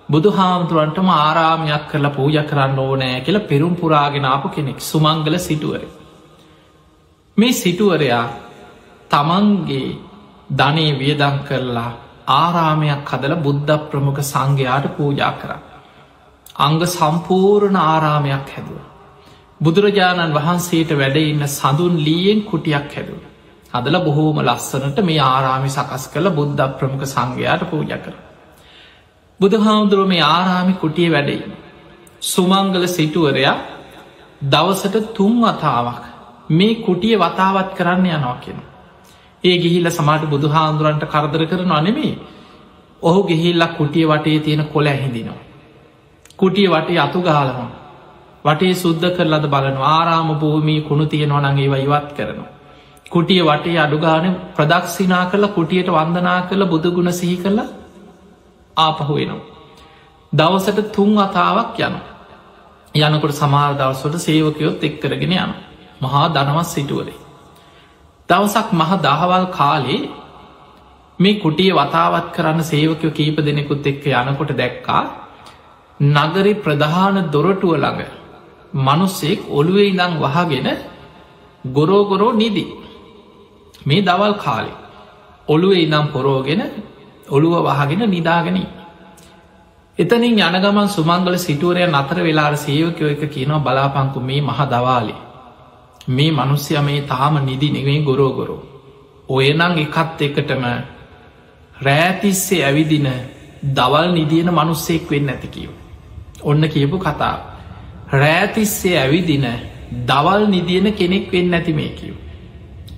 බුදු 0.09 0.31
හාමුදුරුවන්ටම 0.31 1.09
ආරාමයක් 1.13 1.87
කරලා 1.91 2.13
පූජ 2.13 2.37
කරන්න 2.43 2.79
ඕනෑ 2.79 3.21
කියලා 3.21 3.47
පෙරුම් 3.47 3.75
පුරාගෙනාපු 3.77 4.49
කෙනෙක් 4.49 4.79
සුමංගල 4.83 5.39
සිටුවර. 5.41 5.83
මේ 7.37 7.53
සිටුවරයා 7.55 8.27
තමන්ගේ 9.11 9.97
ධනය 10.51 10.87
වියදං 10.95 11.39
කරලා 11.45 11.91
ආරාමයක් 12.35 13.09
හදල 13.09 13.35
බුද්ධ 13.39 13.73
ප්‍රමුඛ 13.87 14.23
සංඝයාට 14.23 14.87
පූජා 14.95 15.33
කර. 15.35 15.53
අංග 16.59 16.81
සම්පූර්ණ 16.89 17.79
ආරාමයක් 17.83 18.49
හැදුව. 18.49 18.81
බුදුරජාණන් 19.61 20.35
වහන්සේට 20.35 20.91
වැඩඉන්න 20.93 21.45
සඳුන් 21.49 21.95
ලීයෙන් 21.99 22.41
කුටියක් 22.45 22.89
හැදුව. 22.91 23.21
හදල 23.73 23.97
බොහෝම 24.01 24.39
ලස්සනට 24.41 24.99
මේ 25.03 25.21
ආරාමි 25.27 25.71
සකස් 25.71 26.05
කළ 26.09 26.29
බුද්ධ 26.31 26.69
ප්‍රමුඛ 26.77 27.07
සංඝයාට 27.07 27.65
පූජ 27.71 27.93
කර. 27.97 28.15
බුදුහාමුදුරුව 29.41 30.09
මේ 30.09 30.23
ආරාමි 30.29 30.75
කුටිය 30.75 31.11
වැඩයි. 31.11 31.43
සුමංගල 32.23 32.85
සිටුවරයා 32.89 33.57
දවසට 34.45 34.97
තුන් 35.15 35.35
වතාවක් 35.43 36.03
මේ 36.51 36.75
කුටිය 36.77 37.17
වතාවත් 37.17 37.71
කරන්න 37.75 38.07
යනවා 38.09 38.37
කියෙන. 38.37 38.68
ඒ 39.45 39.57
ගිහිල්ල 39.59 39.91
සමාට 39.91 40.25
බුදු 40.27 40.49
හාන්දුරන්ට 40.49 41.05
කරදර 41.07 41.43
කරන 41.47 41.73
අනෙමේ 41.73 42.15
ඔහු 43.03 43.21
ගෙහිල්ලක් 43.25 43.77
කුටිය 43.77 44.07
වටේ 44.07 44.39
තියෙන 44.41 44.65
කොළ 44.67 44.87
ඇහිදිනවා. 44.87 45.43
කුටිය 46.39 46.69
වටේ 46.69 46.99
අතු 46.99 47.21
ගාලනවා. 47.23 47.71
වටේ 48.45 48.75
සුද්ධ 48.75 49.09
කරලද 49.11 49.45
බලන 49.47 49.77
ආරාම 49.89 50.31
භූමී 50.37 50.81
කුණු 50.83 51.07
තියෙනවා 51.07 51.43
නගේ 51.47 51.71
වයිවත් 51.71 52.09
කරනවා. 52.13 52.51
කුටිය 53.07 53.43
වටේ 53.43 53.79
අඩුගාන 53.79 54.27
ප්‍රදක්ෂිනා 54.57 55.25
කරලා 55.27 55.51
කුටියට 55.51 55.89
වන්දනා 55.89 56.41
කරල 56.43 56.65
බුදුගුණ 56.67 57.13
සිහි 57.13 57.37
කරල 57.37 57.61
ආපහු 58.77 59.15
වෙනවා. 59.15 59.47
දවසට 60.33 60.93
තුන් 60.93 61.19
අතාවක් 61.19 61.79
යන. 61.81 61.95
යනකොට 62.95 63.35
සමාර 63.35 63.73
දවසට 63.75 64.15
සේවකයොත් 64.19 64.85
එක්කරගෙන 64.85 65.33
යන. 65.35 65.53
මහා 66.01 66.27
දනවත් 66.29 66.67
සිටුවරේ. 66.67 67.28
දවසක් 68.29 68.69
මහ 68.73 68.91
දහවල් 68.99 69.47
කාලේ 69.51 70.01
මේ 71.19 71.35
කුටිය 71.37 71.71
වතාවත් 71.73 72.27
කරන්න 72.33 72.61
සේවකයෝ 72.65 73.13
කීප 73.13 73.39
දෙනෙකුත් 73.41 73.87
එක්ක 73.87 74.05
යනකොට 74.13 74.53
දැක්කා 74.55 75.03
නගරි 76.01 76.53
ප්‍රධාන 76.57 77.17
දොරටුව 77.29 77.73
ළඟ 77.75 78.03
මනුස්සෙක් 78.79 79.41
ඔළුවේ 79.51 79.89
ඉඳං 79.89 80.15
වහගෙන 80.19 80.69
ගොරෝගොරෝ 81.65 82.33
නිදි. 82.33 82.65
මේ 83.83 84.03
දවල් 84.03 84.35
කාලෙ 84.37 84.73
ඔළුවේ 85.49 85.83
ඉනම් 85.83 86.07
පොරෝගෙන 86.09 86.63
ඔළුව 87.29 87.55
වහගෙන 87.69 88.03
නිදාගෙන 88.07 88.59
එතනින් 89.99 90.39
යනගමන් 90.39 90.89
සුමංගල 90.89 91.37
සිටුවරය 91.39 91.83
නතර 91.87 92.19
වෙලාර 92.19 92.55
සේවකයෝ 92.57 93.09
එක 93.09 93.23
කියනවා 93.27 93.61
බලාපංකු 93.61 94.21
මේ 94.21 94.41
මහ 94.41 94.61
දවාලි 94.67 95.15
මේ 96.09 96.31
මනුස්්‍යය 96.31 96.81
මේ 96.81 97.01
තාම 97.03 97.35
නිදි 97.45 97.71
නෙවෙයි 97.71 98.03
ගොරෝගොරෝ 98.03 98.63
ඔයනං 99.29 99.79
එකත් 99.79 100.21
එකටම 100.21 100.65
රෑතිස්සේ 101.77 102.65
ඇවිදින 102.65 103.09
දවල් 103.71 104.13
නිදියන 104.13 104.51
මනුස්සෙක් 104.51 105.11
වෙන්න 105.11 105.29
ඇති 105.29 105.49
කියව. 105.49 105.71
ඔන්න 106.43 106.63
කියපු 106.69 106.99
කතා. 106.99 107.37
රෑතිස්සේ 108.13 108.97
ඇවිදින 108.99 109.47
දවල් 110.07 110.47
නිදියන 110.47 110.93
කෙනෙක් 110.93 111.33
වෙන්න 111.33 111.55
ඇති 111.55 111.73
මේ 111.73 111.89
කිව්. 111.91 112.15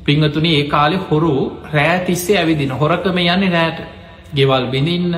පිංහතුන 0.04 0.46
ඒ 0.46 0.64
කාලෙ 0.64 0.96
හොරු 1.00 1.32
රෑතිස්සේ 1.72 2.38
ඇවිදින 2.38 2.72
හොරකම 2.72 3.18
යන්නේ 3.18 3.50
රෑට 3.50 3.78
ගෙවල් 4.34 4.64
බිඳින්න 4.66 5.14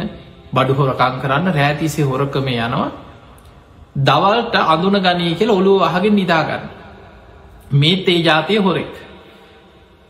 බඩු 0.52 0.74
හොරකං 0.74 1.20
කරන්න 1.22 1.54
රෑතිසේ 1.54 2.04
හොරකම 2.04 2.46
යනවා 2.48 2.90
දවල්ට 3.98 4.54
අඳුන 4.66 4.96
ගනී 4.98 5.34
කියල 5.34 5.50
ඔළුව 5.50 5.82
අහගෙන් 5.82 6.14
නිදාගන්න 6.14 6.64
මේත් 7.74 8.08
ඒ 8.08 8.22
ජාතිය 8.22 8.58
හොරෙක් 8.58 8.94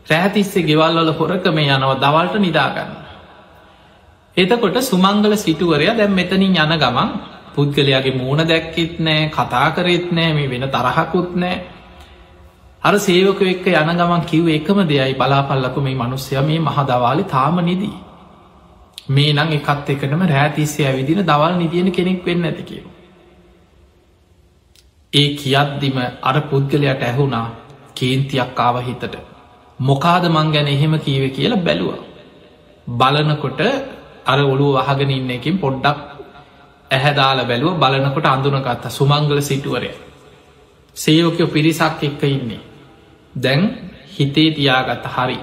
රෑතිස්සේ 0.05 0.63
ගෙවල්වල 0.63 1.11
හොරකම 1.13 1.57
යනවා 1.59 1.95
දවල්ට 1.97 2.35
නිදාගන්න 2.39 2.91
එතකොට 4.37 4.81
සුමංගල 4.83 5.37
සිටුවරය 5.37 5.87
දැම් 5.93 6.13
මෙතනින් 6.13 6.57
යන 6.57 6.75
ගමන් 6.77 7.13
පුද්ගලයාගේ 7.53 8.13
මූුණ 8.13 8.43
දැක්කෙත් 8.45 8.99
නෑ 9.01 9.29
කතා 9.29 9.67
කරෙත් 9.71 10.11
නෑ 10.11 10.33
මේ 10.33 10.49
වෙන 10.49 10.69
තරහකුත් 10.69 11.35
නෑ 11.35 11.57
අර 12.83 12.95
සේවක 12.97 13.41
එක්ක 13.43 13.67
යන 13.71 13.91
ගමන් 13.93 14.23
කිව් 14.25 14.47
එකම 14.49 14.79
දෙයයි 14.85 15.13
බලාපල්ලක 15.15 15.75
මේ 15.79 15.95
මනුස්්‍යය 15.95 16.41
මේ 16.41 16.59
මහදවාලි 16.59 17.23
තාම 17.25 17.61
නිදී. 17.61 17.93
මේ 19.09 19.33
නං 19.33 19.53
එකත් 19.53 19.89
එකටම 19.89 20.25
රෑතිස්සේ 20.27 20.87
ඇවිදින 20.87 21.21
දවල් 21.23 21.55
නිදියන 21.57 21.91
කෙනෙක් 21.91 22.25
වෙන්න 22.25 22.43
ඇති 22.43 22.63
කියව. 22.63 22.85
ඒ 25.13 25.27
කියද්දිම 25.35 25.97
අර 26.21 26.35
පුද්ගලයට 26.43 27.01
ඇහුුණා 27.01 27.47
කේන්තියක් 27.95 28.59
ආව 28.59 28.77
හිතට. 28.81 29.15
මොකාද 29.79 30.23
මං 30.27 30.47
ගැන 30.51 30.67
එහෙම 30.67 30.93
කීව 30.99 31.23
කියලා 31.31 31.59
බැලුව. 31.59 31.91
බලනකොට 32.87 33.61
අර 34.25 34.39
ඔළුව 34.43 34.75
වහගෙන 34.79 35.11
ඉන්න 35.11 35.31
එකින් 35.31 35.57
පොඩ්ඩක් 35.57 35.97
ඇහැදාල 36.91 37.39
බැලුව 37.43 37.73
බලනකොට 37.75 38.25
අඳුනගත්ත 38.27 38.85
සුමංගල 38.89 39.39
සිටුවරය. 39.41 39.91
සේවකයෝ 40.97 41.47
පිරිසක් 41.47 42.01
එක්ක 42.01 42.23
ඉන්නේ. 42.25 42.61
දැන් 43.35 43.61
හිතේ 44.09 44.49
තියාගත්ත 44.51 45.05
හරි 45.07 45.37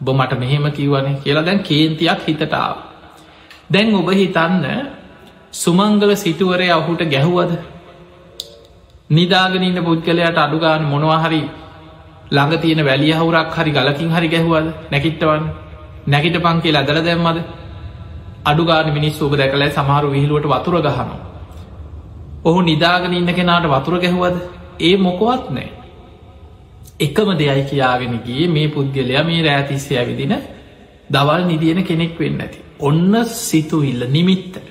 බො 0.00 0.12
මට 0.12 0.32
මෙහෙම 0.34 0.66
කිව්වන 0.70 1.16
කියලා 1.18 1.44
දැන් 1.44 1.60
කේන්තියක් 1.60 2.20
හිතටාව. 2.26 2.76
දැන් 3.70 3.94
ඔබ 3.94 4.08
හිතන්න 4.12 4.64
සුමංගල 5.54 6.10
සිටුවරය 6.16 6.68
ඔහුට 6.72 7.02
ගැහුවද 7.06 7.52
නිදාගෙනන්න 9.10 9.78
පුද්ගලයට 9.82 10.38
අඩුගාන 10.38 10.82
මොනවාහරි 10.84 11.42
ළඟ 12.30 12.54
තියෙන 12.58 12.84
වැලිය 12.84 13.14
හවුරක් 13.14 13.54
හරි 13.54 13.70
ගලකින් 13.70 14.10
හරි 14.10 14.28
ගැහුවද 14.28 14.66
නැකිට්ටවන් 14.90 15.44
නැකිට 16.06 16.36
පංකේ 16.38 16.72
ලදර 16.72 16.98
දැම්මද 17.02 17.38
අඩුගාන 18.44 18.92
මිනිස් 18.92 19.16
ඔබ 19.22 19.32
දැකල 19.34 19.64
සමහරු 19.68 20.08
විහිලුවට 20.10 20.46
වතුර 20.46 20.76
ගහනවා. 20.78 21.18
ඔහු 22.44 22.60
නිදාගෙන 22.62 23.14
ඉන්න 23.14 23.30
කෙනාට 23.30 23.66
වතුර 23.66 23.94
ගැහුවද 23.98 24.36
ඒ 24.80 24.96
මොකොවත් 24.98 25.44
නෑ. 25.50 25.68
එකම 27.00 27.28
දෙයයි 27.34 27.64
කියාගෙන 27.64 28.14
ගිය 28.26 28.46
මේ 28.48 28.68
පුද්ගලයා 28.68 29.24
මේ 29.24 29.42
රෑතිස්සේ 29.42 29.98
ඇවිදින 29.98 30.34
දවල් 31.10 31.42
නිදියන 31.46 31.80
කෙනෙක් 31.82 32.18
වෙන්න 32.18 32.40
ඇති. 32.40 32.58
ඔන්න 32.80 33.14
සිතුවිල්ල 33.24 34.02
නිමිත්තට. 34.06 34.66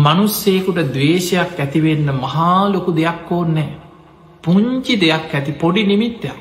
මනුස්සේකුට 0.00 0.80
දවේශයක් 0.88 1.58
ඇතිවෙන්න 1.58 2.08
මහාලොකු 2.16 2.90
දෙයක් 2.92 3.30
ඕන්නෑ. 3.30 3.70
පුංචි 4.44 4.94
දෙයක් 4.96 5.30
ඇති 5.30 5.52
පොඩි 5.54 5.82
නිමිත්තයක්. 5.84 6.36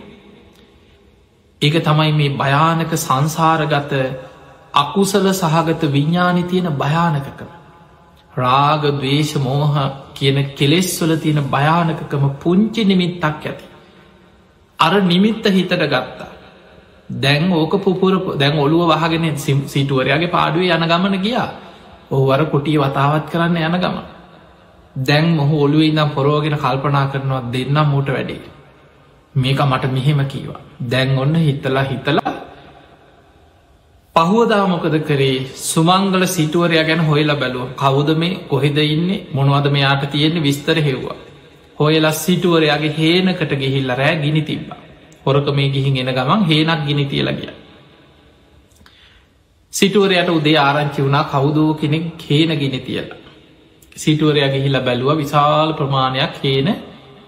ඒක 1.62 1.76
තමයි 1.82 2.12
මේ 2.14 2.36
භයානක 2.36 2.92
සංසාරගත 2.98 3.94
අකුසල 4.74 5.26
සහගත 5.34 5.82
විඤ්ඥානි 5.88 6.44
තියෙන 6.46 6.70
භයානකකම. 6.74 7.50
රාග 8.34 8.84
දවේශ 8.94 9.36
මෝහ 9.38 9.74
කියන 10.14 10.38
කෙලෙස්වල 10.52 11.12
තියෙන 11.18 11.44
භයානකකම 11.48 12.24
පුංචි 12.40 12.86
නිමිත්තක් 12.86 13.24
ඇති. 13.24 13.66
අර 14.80 14.94
නිමිත්ත 15.04 15.46
හිතට 15.48 15.74
ගත්තා. 15.86 16.30
දැන් 17.10 17.52
ඕක 17.52 17.74
පුපුර 17.80 18.14
දැන් 18.38 18.58
ඔළුව 18.58 18.92
වහගෙන 18.92 19.26
සිටුවරයාගේ 19.68 20.30
පාඩුවේ 20.30 20.72
යන 20.72 20.86
ගමන 20.86 21.18
ගියා 21.20 21.48
ඔහුවර 22.12 22.42
කුටිය 22.46 22.78
වතාවත් 22.78 23.26
කරන්න 23.32 23.58
යන 23.60 23.78
ගම. 23.78 23.98
දැන් 24.96 25.36
මොහ 25.36 25.52
ඔළුව 25.56 25.82
ඉදම් 25.82 26.10
පොරෝගෙන 26.10 26.58
කල්පනා 26.58 27.06
කරනවා 27.08 27.44
දෙන්නම් 27.52 27.88
මූට 27.88 28.10
වැඩේ. 28.10 28.50
මේක 29.36 29.60
මට 29.62 29.92
මෙහෙම 29.92 30.22
කීවා. 30.26 30.62
දැන් 30.84 31.18
ඔන්න 31.18 31.36
හිතලා 31.38 31.84
හිතලා 31.84 32.34
පහුවදා 34.16 34.66
මොකද 34.68 34.96
කරේ 35.02 35.46
සුමංගල 35.64 36.24
සිටුවරය 36.28 36.78
ගැන 36.84 37.02
හොයලා 37.02 37.36
බැලුව 37.36 37.70
කවුද 37.76 38.10
මේ 38.18 38.40
කොහෙද 38.50 38.78
ඉන්නේ 38.78 39.24
මොනවද 39.34 39.68
මෙයාට 39.70 40.04
තියෙන්නේ 40.12 40.44
විස්තර 40.44 40.78
හෙව්වා. 40.80 41.18
හොයලා 41.80 42.12
සිටුවරයාගේ 42.14 42.96
හේනකට 42.98 43.52
ගිහිල්ල 43.56 43.90
රෑ 43.92 44.16
ගිනි 44.18 44.42
තිබ්බ. 44.42 44.70
හොරක 45.26 45.48
මේ 45.52 45.70
ගිහින් 45.70 45.98
එන 45.98 46.14
ගමන් 46.18 46.42
හේනක් 46.44 46.82
ගිනි 46.88 47.06
තියලගිය. 47.06 47.52
සිටුවරයට 49.80 50.30
උදේ 50.30 50.58
ආරංචි 50.58 51.02
වුණා 51.02 51.24
කවුදෝ 51.26 51.74
කෙනෙක් 51.74 52.24
හේන 52.24 52.52
ගිනි 52.54 52.80
තියලා. 52.82 53.20
සිටුවරයා 53.96 54.50
ගිහිල්ල 54.50 54.80
බැලුව 54.82 55.12
විශාල 55.18 55.70
ප්‍රමාණයක් 55.74 56.36
හේන 56.44 56.68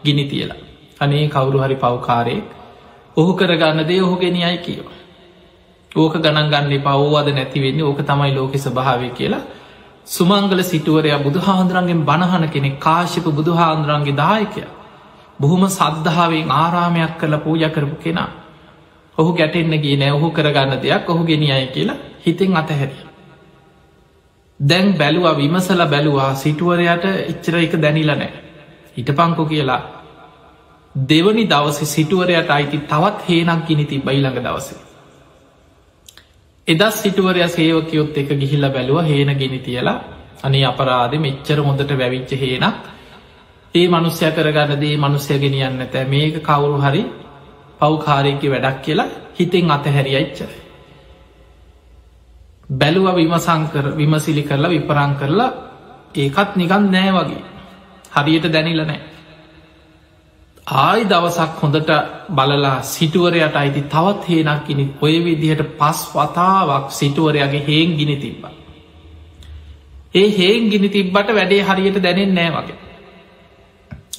ගිනි 0.03 0.25
තියලා. 0.25 0.57
අනේ 0.99 1.29
කවුරු 1.29 1.59
හරි 1.59 1.77
පවකාරයෙක් 1.77 2.47
ඔහු 3.17 3.31
කරගන්න 3.33 3.87
දේ 3.87 4.01
ඔහු 4.01 4.15
ගෙනියයි 4.17 4.57
කියවා. 4.59 4.97
ඕක 5.91 6.13
ගණන් 6.15 6.49
ගන්න 6.49 6.81
පව්වාද 6.81 7.27
නැතිවෙන්නේ 7.29 7.83
ඕක 7.83 8.03
තමයි 8.03 8.31
ලෝක 8.33 8.53
ස්භාවය 8.57 9.09
කියලා 9.11 9.41
සුමංගල 10.07 10.61
සිටුවරයා 10.63 11.19
බුදු 11.19 11.39
හාන්දුරන්ගෙන් 11.41 12.03
බණහන 12.03 12.45
කෙනෙ 12.49 12.69
කාශිප 12.79 13.25
බුදු 13.31 13.51
හාන්දුරන්ගේ 13.53 14.15
දායකය. 14.15 14.63
බොහොම 15.39 15.63
සද්ධාවෙන් 15.69 16.47
ආරාමයක් 16.53 17.17
කළ 17.19 17.35
පූජ 17.39 17.63
කරපු 17.69 17.97
කෙනා. 17.97 18.29
ඔහු 19.17 19.29
ගැටෙන්න්න 19.33 19.81
ගේ 19.81 19.97
නෑ 19.97 20.11
ඔහු 20.11 20.27
කරගන්න 20.31 20.81
දෙයක් 20.81 21.09
ඔහු 21.09 21.23
ගෙනියයි 21.25 21.67
කියලා 21.69 22.01
හිතෙන් 22.23 22.55
අතහැරිය. 22.55 23.01
දැන් 24.59 24.93
බැලුවා 24.93 25.35
විමසල 25.35 25.81
බැලුවා 25.87 26.35
සිටුවරයට 26.35 27.05
එච්චර 27.23 27.55
එක 27.57 27.73
දැනිල 27.77 28.11
නෑ. 28.11 28.31
හිට 28.95 29.09
පංකො 29.11 29.45
කියලා 29.45 29.81
දෙවනි 30.95 31.43
දවස 31.45 31.79
සිටුවරයට 31.87 32.49
අයිති 32.49 32.77
තවත් 32.83 33.19
හේනක් 33.27 33.67
ගිනිති 33.67 33.99
බයිළඟ 33.99 34.39
දවසේ. 34.39 34.79
එදස් 36.67 36.95
සිටුවරය 36.97 37.47
සේවකයොත් 37.49 38.17
එක 38.17 38.29
ගිහිල්ල 38.35 38.65
බැලුව 38.69 39.03
හේන 39.03 39.31
ගෙන 39.35 39.59
තියලා 39.59 39.97
අනේ 40.43 40.65
අපරාධ 40.65 41.15
මෙච්චර 41.17 41.59
මොදට 41.61 41.91
වැවිච්ච 41.93 42.31
හේනක් 42.33 42.75
ඒ 43.75 43.87
මනුස්්‍ය 43.87 44.25
කරගන්න 44.27 44.79
දේ 44.79 44.97
මනුස්්‍ය 44.97 45.39
ගෙනියන්න 45.39 45.81
ඇත 45.81 45.95
මේක 46.07 46.35
කවුරු 46.41 46.77
හරි 46.79 47.03
පව්කාරයකි 47.79 48.47
වැඩක් 48.47 48.81
කියලා 48.81 49.09
හිතෙන් 49.37 49.71
අතහැරියච්චර. 49.71 50.51
බැලුව 52.71 53.07
විමසංකර 53.15 53.85
විමසිලි 53.93 54.43
කරලා 54.43 54.69
විපරං 54.69 55.13
කරලා 55.15 55.51
ඒකත් 56.15 56.51
නිකන් 56.55 56.83
නෑ 56.89 57.11
වගේ 57.13 57.41
හරියට 58.13 58.45
දැනිල 58.49 58.83
නෑ 58.83 59.01
ආයි 60.67 61.05
දවසක් 61.05 61.57
හොඳට 61.57 61.91
බලලා 62.29 62.75
සිටුවරයට 62.83 63.55
අයිති 63.55 63.81
තවත් 63.83 64.23
හේනක් 64.29 64.69
ඉනි 64.69 64.85
ඔය 65.01 65.15
විදිහට 65.19 65.63
පස් 65.77 65.99
වතාවක් 66.09 66.85
සිටුවරයාගේ 66.91 67.61
හේන් 67.61 67.97
ගිනි 67.97 68.15
තිබ්බ. 68.17 68.43
ඒ 70.15 70.27
හේන් 70.29 70.69
ගිනි 70.69 70.89
තිබ්බට 70.89 71.29
වැඩේ 71.29 71.63
හරියට 71.63 71.97
දැනෙන් 71.99 72.33
නෑ 72.33 72.51
වගේ. 72.51 72.77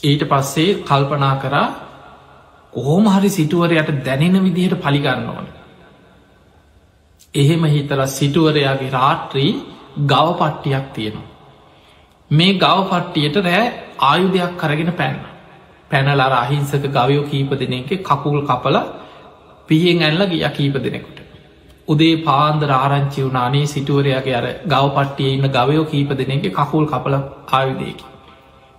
ඊට 0.02 0.22
පස්සේ 0.24 0.78
කල්පනා 0.82 1.34
කරා 1.36 1.68
කොහෝම 2.72 3.06
හරි 3.08 3.30
සිටුවරයට 3.30 4.04
දැනෙන 4.04 4.44
විදිහට 4.44 4.80
පලිගන්න 4.80 5.28
ඕන. 5.28 5.46
එහෙම 7.34 7.64
හිතල 7.66 8.02
සිටුවරයාගේ 8.08 8.90
රාට්‍රී 8.90 9.52
ගව 10.04 10.28
පට්ටියක් 10.38 10.86
තියෙනවා. 10.92 11.28
මේ 12.30 12.52
ගව 12.54 12.78
පට්ටියට 12.90 13.36
රෑ 13.38 13.64
ආයුධයක් 14.00 14.52
කරගෙන 14.56 14.92
පැන්න. 14.92 15.18
පැනලර 15.90 16.34
අහිංසක 16.34 16.84
ගවයෝ 16.90 17.24
කීප 17.24 17.50
දෙනෙක 17.54 17.90
කකුල් 18.02 18.38
කපල 18.42 18.76
පියෙන් 19.68 20.02
ඇල්ල 20.02 20.22
ගිය 20.26 20.44
කීප 20.50 20.76
දෙනෙකුට. 20.78 21.18
උදේ 21.88 22.16
පාන්දර 22.18 22.70
ආරංචි 22.72 23.20
වුනානේ 23.22 23.66
සිටුවරයාගේ 23.66 24.36
අර 24.36 24.46
ගව 24.66 24.84
පට්ටිය 24.90 25.30
ඉන්න 25.30 25.48
ගවයෝ 25.50 25.84
කීප 25.86 26.10
දෙනෙගේ 26.14 26.52
කකුල් 26.52 26.86
කපල 26.86 27.14
ආවිදයකි. 27.50 28.04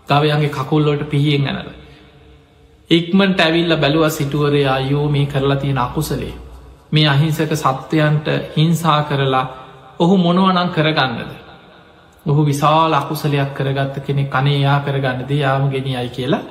ගවයන්ගේ 0.08 0.50
කකුල්ලොට 0.52 1.04
පිහියෙන් 1.10 1.48
ඇනල. 1.48 1.70
ඉක්මට 2.89 3.39
ඇවිල්ල 3.39 3.76
බැලුව 3.78 4.10
සිටුවරය 4.12 4.66
අයෝ 4.70 5.10
මේ 5.10 5.26
කරලා 5.28 5.56
තියෙන 5.58 5.78
අකුසලේ. 5.80 6.34
මේ 6.93 7.08
අහිංසක 7.08 7.53
සත්වයන්ට 7.56 8.27
හිංසා 8.53 8.99
කරලා 9.03 9.45
ඔහු 9.99 10.17
මොනුවනං 10.17 10.69
කරගන්නද. 10.69 11.32
ඔහු 12.25 12.41
විශාල 12.43 12.93
අකුසලයක් 12.93 13.53
කරගත්ත 13.53 13.95
කෙනෙ 14.01 14.23
කනේ 14.27 14.60
යා 14.60 14.79
කරගන්නද 14.82 15.32
යාම 15.34 15.69
ගෙනියයි 15.69 16.10
කියලා 16.10 16.43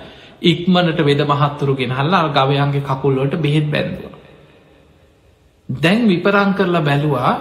ඉක්මනට 0.43 0.99
වෙද 1.01 1.21
මහත්තුරු 1.25 1.75
ගෙනහල්ලා 1.75 2.25
ගවයන්ගේ 2.31 2.83
කකුල්ලොට 2.83 3.35
බෙහෙත් 3.39 3.67
බැන්දුව. 3.69 4.13
දැන් 5.69 6.01
විපරං 6.07 6.51
කරලා 6.55 6.83
බැලුවා 6.83 7.33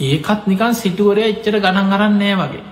ඒකත් 0.00 0.46
නිකන් 0.46 0.74
සිටුවරය 0.74 1.22
එච්චර 1.24 1.56
ගණන් 1.58 1.94
අරන්නෑ 1.94 2.36
වගේ. 2.36 2.64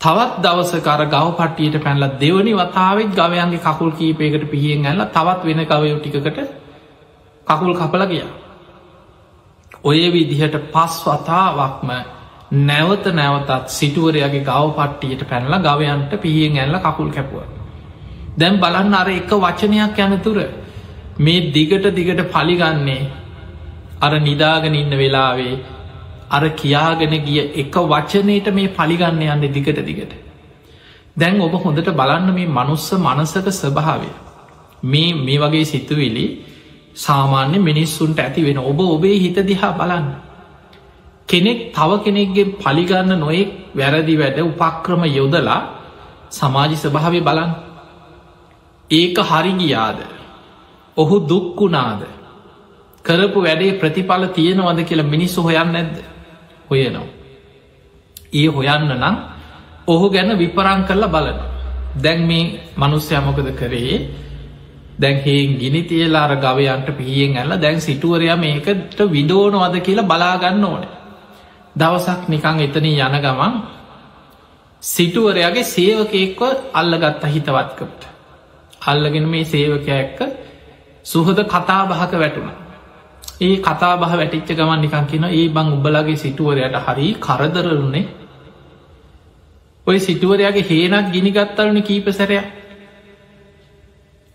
තවත් 0.00 0.40
දවසකර 0.40 1.02
ගව 1.06 1.26
පටියට 1.38 1.76
පැනල 1.80 2.04
දෙවනි 2.16 2.52
වතාවත් 2.54 3.12
ගවයන්ගේ 3.14 3.60
කකුල් 3.60 3.92
කීපයකට 3.92 4.44
පිහියෙන් 4.46 4.86
ඇල්ල 4.86 5.04
තවත් 5.08 5.44
වෙන 5.44 5.62
ගවයෝ 5.66 5.98
ටිකට 5.98 6.40
කකුල් 7.50 7.74
කපල 7.74 8.06
ගිය. 8.06 8.24
ඔය 9.82 10.00
විදිහට 10.10 10.56
පස් 10.72 10.94
වතාවක්ම 11.04 11.90
නැවත 12.52 13.04
නැවතත් 13.12 13.68
සිටුවරයාගේ 13.68 14.44
ගව 14.44 14.66
පට්ටියට 14.76 15.22
පැනල 15.24 15.54
ගවයන්ට 15.60 16.12
පිහියෙන් 16.16 16.58
ඇල්ල 16.58 16.76
කකුල් 16.80 17.10
කැපුව. 17.10 17.42
දැම් 18.36 18.58
බලන්න 18.58 18.94
අර 18.94 19.08
එක 19.10 19.30
වචනයක් 19.36 19.98
යනතුර 19.98 20.38
මේ 21.18 21.50
දිගට 21.50 21.86
දිගට 21.90 22.22
පලිගන්නේ 22.28 23.10
අර 24.00 24.12
නිදාගෙන 24.18 24.74
ඉන්න 24.74 24.92
වෙලාවේ 24.92 25.54
අර 26.30 26.44
කියාගෙන 26.52 27.14
ගිය 27.20 27.40
එක 27.54 27.74
වචනයට 27.86 28.52
මේ 28.52 28.68
පලිගන්න 28.70 29.22
යන්න 29.24 29.46
දිගට 29.48 29.80
දිගට. 29.80 30.12
දැන් 31.16 31.40
ඔබ 31.40 31.54
හොඳට 31.56 31.90
බලන්න 31.92 32.34
මේ 32.34 32.46
මනුස්ස 32.48 32.92
මනසක 32.94 33.46
ස්වභාවය. 33.52 34.10
මේ 34.82 35.14
මේ 35.16 35.38
වගේ 35.38 35.64
සිතුවිලි 35.64 36.26
සාමාන්‍ය 36.96 37.58
මිනිස්සුන්ට 37.60 38.18
ඇති 38.18 38.42
වෙන 38.42 38.58
ඔබ 38.60 38.80
ඔබේ 38.80 39.18
හිත 39.18 39.38
දිහා 39.40 39.72
බලන්න. 39.72 40.06
කෙනෙක් 41.28 41.60
තව 41.72 41.90
කෙනෙක්ගේ 42.04 42.52
පලිගන්න 42.56 43.12
නොයෙක් 43.18 43.50
වැරදි 43.74 44.14
වැඩ 44.16 44.38
උපක්‍රම 44.42 45.02
යොදලා 45.08 45.60
සමාජි 46.30 46.76
ස්වභාවය 46.76 47.20
බලන් 47.20 47.50
ඒක 48.90 49.16
හරිගියාද 49.20 49.98
ඔහු 50.96 51.16
දුක්කුණාද 51.22 52.02
කරපු 53.04 53.38
වැඩේ 53.40 53.78
ප්‍රතිඵල 53.80 54.24
තියෙනවද 54.28 54.80
කියලා 54.84 55.12
මිනිස්සු 55.14 55.42
හොයන්න 55.42 55.72
නැද්ද 55.72 55.96
හොයනවා. 56.70 57.08
ඒ 58.32 58.48
හොයන්න 58.48 58.90
නම් 58.92 59.16
ඔහු 59.86 60.06
ගැන 60.10 60.30
විපරං 60.38 60.80
කරලා 60.84 61.08
බලන. 61.08 61.38
දැන් 61.96 62.20
මේ 62.26 62.44
මනුස්්‍යයමොකද 62.76 63.48
කරේ 63.56 63.94
දැන්හෙන් 65.00 65.50
ගිනි 65.56 65.82
තියලාර 65.84 66.32
ගවයන්ට 66.36 66.88
පිහියෙන් 66.92 67.36
ඇල්ල 67.36 67.52
දැන් 67.56 67.80
සිටුවරයා 67.80 68.36
මේකට 68.36 68.98
විඩෝනවද 69.08 69.76
කියලා 69.80 70.06
බලාගන්න 70.06 70.64
ඕන. 70.64 70.84
දවසක් 71.76 72.28
නිකං 72.28 72.60
එතන 72.60 72.86
යන 72.86 73.16
ගමන් 73.18 73.54
සිටුවරයාගේ 74.82 75.64
සේවකයෙක්ව 75.66 76.40
අල්ලගත්ත 76.74 77.24
හිතවත්කට. 77.26 78.02
අල්ලගෙන 78.82 79.26
මේ 79.26 79.44
සේවකය 79.46 79.90
එක්ක 79.94 80.18
සුහද 81.04 81.38
කතා 81.46 81.82
බහක 81.86 82.12
වැටුණ. 82.14 82.50
ඒ 83.40 83.56
කතා 83.58 83.96
බහ 83.96 84.12
වැටිච්ච 84.14 84.50
ගමන් 84.52 84.80
නිකන් 84.80 85.06
කියන 85.06 85.24
ඒ 85.26 85.48
බං 85.50 85.68
උබලගේ 85.74 86.16
සිටුවරයට 86.18 86.76
හරි 86.78 87.06
කරදරරුණේ 87.18 88.06
ඔය 89.86 89.98
සිටුවරයාගේ 89.98 90.68
හේනක් 90.70 91.06
ගිනිගත්තලන 91.10 91.82
කීප 91.82 92.08
සැරයක් 92.12 92.59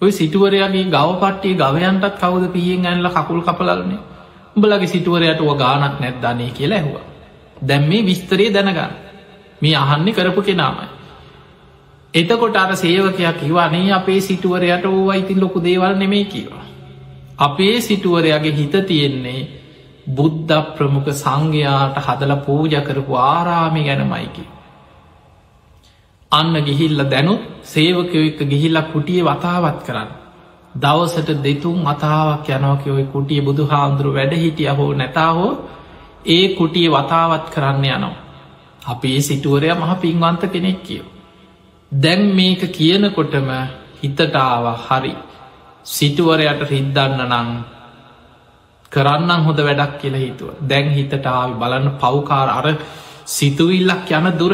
ඔය 0.01 0.11
සිටුවරයාගේ 0.11 0.85
ගව 0.85 1.09
පට්ටිය 1.15 1.55
ගවයන්ටත් 1.55 2.19
කවද 2.19 2.51
පියෙන් 2.51 2.85
ඇන්ල 2.85 3.09
කකුල් 3.09 3.41
කපලන්නේ 3.41 4.01
උඹලගේ 4.55 4.87
සිටුවරයට 4.87 5.41
ඔ 5.41 5.55
ගානක් 5.55 5.99
නැත්දානේ 5.99 6.51
කියලා 6.51 6.79
ඇහවා. 6.79 7.05
දැම් 7.61 7.83
මේ 7.83 8.05
විස්තරේ 8.05 8.49
දැනගන්න. 8.49 8.93
මේ 9.61 9.75
අහන්නේ 9.75 10.13
කරපු 10.13 10.41
කෙනාමයි. 10.41 10.87
එතකොට 12.13 12.55
අර 12.55 12.75
සේවකයක් 12.75 13.39
කිවනේ 13.39 13.93
අපේ 13.93 14.21
සිටුවරයට 14.21 14.85
ඕ 14.85 15.09
අයිතින් 15.09 15.39
ලොකු 15.39 15.59
දේවල් 15.59 15.95
නෙමේ 15.95 16.25
කියවා 16.25 16.65
අපේ 17.39 17.81
සිටුවරයාගේ 17.81 18.53
හිත 18.53 18.75
තියෙන්නේ 18.87 19.41
බුද්ධ 20.07 20.53
ප්‍රමුඛ 20.75 21.11
සංඝයාට 21.13 21.97
හදල 21.97 22.33
පූජ 22.45 22.75
කරපු 22.81 23.13
ආරාමි 23.15 23.83
ගැනමයිකි. 23.83 24.43
අන්න 26.31 26.55
ගිහිල්ල 26.59 26.99
දැනුත් 27.05 27.41
සේවකයො 27.63 28.21
එක 28.23 28.39
ගිහිල්ල 28.43 28.77
කුටිය 28.83 29.21
වතාවත් 29.23 29.79
කරන්න. 29.83 30.09
දවසට 30.75 31.29
දෙතුන් 31.39 31.79
අතාවක් 31.85 32.47
යනෝක 32.49 32.83
ඔය 32.89 33.05
කුටිය 33.05 33.41
බුදු 33.41 33.63
හාමුදුරු 33.65 34.11
වැඩ 34.11 34.33
හිටිය 34.35 34.69
හෝ 34.69 34.91
නැතාහෝ 34.93 35.51
ඒ 36.27 36.45
කුටිය 36.55 36.87
වතාවත් 36.89 37.45
කරන්න 37.49 37.85
යනවා. 37.87 38.15
අපේ 38.85 39.19
සිටුවරය 39.21 39.69
මහ 39.71 39.91
පින්වන්ත 39.95 40.41
කෙනෙක් 40.47 40.79
කියෝ. 40.83 41.11
දැන් 41.91 42.21
මේක 42.31 42.61
කියනකොටම 42.69 43.49
හිතටාව 44.01 44.65
හරි 44.79 45.13
සිටුවරයට 45.85 46.61
රිද්දන්න 46.63 47.21
නං 47.31 47.49
කරන්නම් 48.91 49.41
හොඳ 49.45 49.59
වැඩක් 49.59 49.93
කියල 50.01 50.15
හිතුව 50.15 50.49
දැන් 50.61 50.87
හිතටාව 50.89 51.49
බලන්න 51.55 51.87
පව්කාර 51.95 52.49
අර 52.49 52.67
සිතුවිල්ලක් 53.27 54.09
යන 54.11 54.27
දුර 54.33 54.53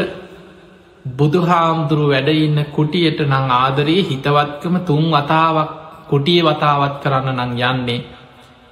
බුදුහාමුදුරු 1.06 2.08
වැඩඉන්න 2.10 2.66
කුටියට 2.68 3.20
නං 3.22 3.52
ආදරයේ 3.54 4.04
හිතවත්කම 4.04 4.76
තුන් 4.82 5.06
වතාවක් 5.10 5.72
කුටිය 6.08 6.42
වතාවත් 6.42 6.96
කරන්න 7.04 7.40
නං 7.40 7.54
යන්නේ 7.62 8.00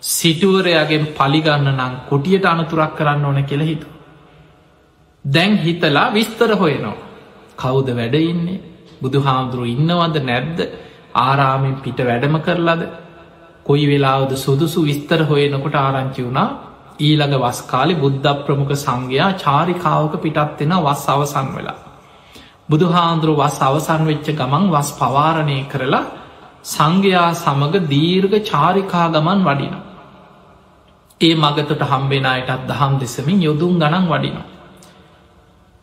සිටුවරයාගෙන් 0.04 1.08
පලිගන්න 1.10 1.70
නං 1.72 1.96
කුටියට 2.10 2.46
අනතුරක් 2.46 2.94
කරන්න 2.96 3.26
ඕන 3.26 3.44
කියල 3.44 3.62
හිතු. 3.62 3.88
දැන් 5.26 5.58
හිතලා 5.58 6.08
විස්තර 6.12 6.52
හොයනවා. 6.54 6.98
කවුද 7.58 7.90
වැඩඉන්නේ 7.92 8.62
බුදුහාමුදුරු 9.02 9.66
ඉන්නවද 9.66 10.16
නැද්ද? 10.22 10.60
ආරාමෙන් 11.18 11.76
පිට 11.78 12.00
වැඩම 12.00 12.40
කරලද? 12.40 12.82
කොයි 13.66 13.86
වෙලාවද 13.88 14.32
සුදුසු 14.38 14.80
විස්තර 14.84 15.22
හොයනකොට 15.24 15.76
ආරංචි 15.78 16.22
වුණා? 16.22 16.50
ඊළඟ 17.00 17.36
වස්කාලි 17.44 17.96
බුද්ධ 17.96 18.32
ප්‍රමුඛ 18.40 18.76
සංඝයා 18.78 19.36
චාරිකාවක 19.36 20.14
පිටත්වෙන 20.20 20.74
වස් 20.80 21.06
අවසන් 21.10 21.56
වෙලා. 21.56 21.89
බුදු 22.70 22.88
හාන්දුරුව 22.88 23.40
වස් 23.40 23.58
අවසන් 23.62 24.02
වෙච්ච 24.06 24.28
ගමන් 24.32 24.66
වස් 24.70 24.90
පවාරණය 24.94 25.60
කරලා 25.66 26.06
සංඝයා 26.66 27.30
සමඟ 27.36 27.88
දීර්ඝ 27.88 28.38
චාරිකා 28.44 29.08
ගමන් 29.10 29.40
වඩින. 29.42 29.76
ඒ 31.22 31.34
මගතට 31.36 31.82
හම්බෙන 31.84 32.26
අයටත් 32.28 32.62
දහම් 32.68 32.94
දෙසමින් 32.98 33.40
යොදුම් 33.42 33.74
ගණන් 33.76 34.06
වඩිනවා. 34.08 34.48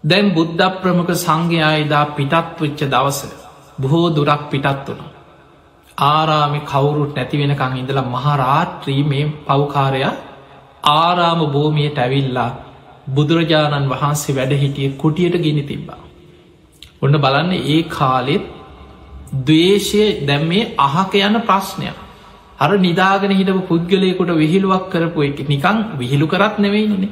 දැන් 0.05 0.27
බුද්ධ 0.31 0.65
ප්‍රමුඛ 0.77 1.13
සංඝයායිදා 1.17 2.05
පිටත් 2.13 2.61
වෙච්ච 2.61 2.81
දවස 2.87 3.21
බොහෝ 3.79 4.07
දුරක් 4.11 4.43
පිටත් 4.51 4.87
වුණු. 4.87 5.07
ආරාමි 6.07 6.61
කවුරුත් 6.63 7.13
නැති 7.15 7.37
වෙනකං 7.37 7.77
ඉඳලා 7.77 8.07
මහරාත්‍රී 8.07 9.03
මේ 9.05 9.27
පවකාරයා 9.47 10.15
ආරාම 10.95 11.41
භූමියයට 11.49 11.99
ඇවිල්ලා 11.99 12.51
බුදුරජාණන් 13.09 13.91
වහන්සේ 13.91 14.37
වැඩ 14.37 14.53
හිටිය 14.55 14.89
කුටියට 14.95 15.37
ගිනි 15.39 15.65
තිබ්බා. 15.65 16.06
ඔන්න 17.03 17.17
බලන්න 17.17 17.53
ඒ 17.55 17.83
කාලෙත් 17.91 18.45
දවේශය 19.45 20.27
දැම් 20.27 20.45
මේ 20.47 20.75
අහක 20.79 21.15
යන 21.17 21.41
ප්‍රශ්නයක්. 21.43 21.97
අර 22.59 22.71
නිදාගෙන 22.79 23.33
හිටපු 23.33 23.63
පුද්ගලයකුට 23.63 24.31
විහිළුවක් 24.35 24.85
කරපු 24.91 25.23
එක 25.23 25.39
නිකං 25.47 25.79
විහිළු 25.99 26.27
කරත් 26.27 26.59
නෙවෙයිනේ. 26.59 27.11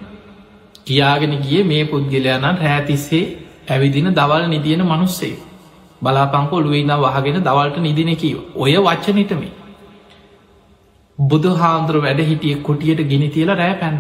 කියාගෙන 0.85 1.35
ගිය 1.40 1.64
මේ 1.64 1.85
පුද්ගලයනන් 1.87 2.47
රෑතිස්සේ 2.59 3.25
ඇවිදින 3.68 4.09
දවල් 4.11 4.49
නිදියන 4.49 4.83
මනුස්සේ. 4.85 5.37
බලාපංකෝ 6.03 6.61
ලුවයින්න 6.61 6.94
වහගෙන 6.97 7.38
දවල්ට 7.40 7.77
නිදින 7.79 8.16
කීව. 8.16 8.38
ඔය 8.57 8.75
වච්චනටමේ 8.79 9.53
බුදු 11.18 11.51
හාන්දුර 11.55 11.97
වැඩ 11.99 12.20
හිටිය 12.23 12.55
කුටියට 12.59 13.01
ගිනි 13.05 13.29
තියල 13.31 13.51
රෑ 13.53 13.75
පැන්න. 13.75 13.99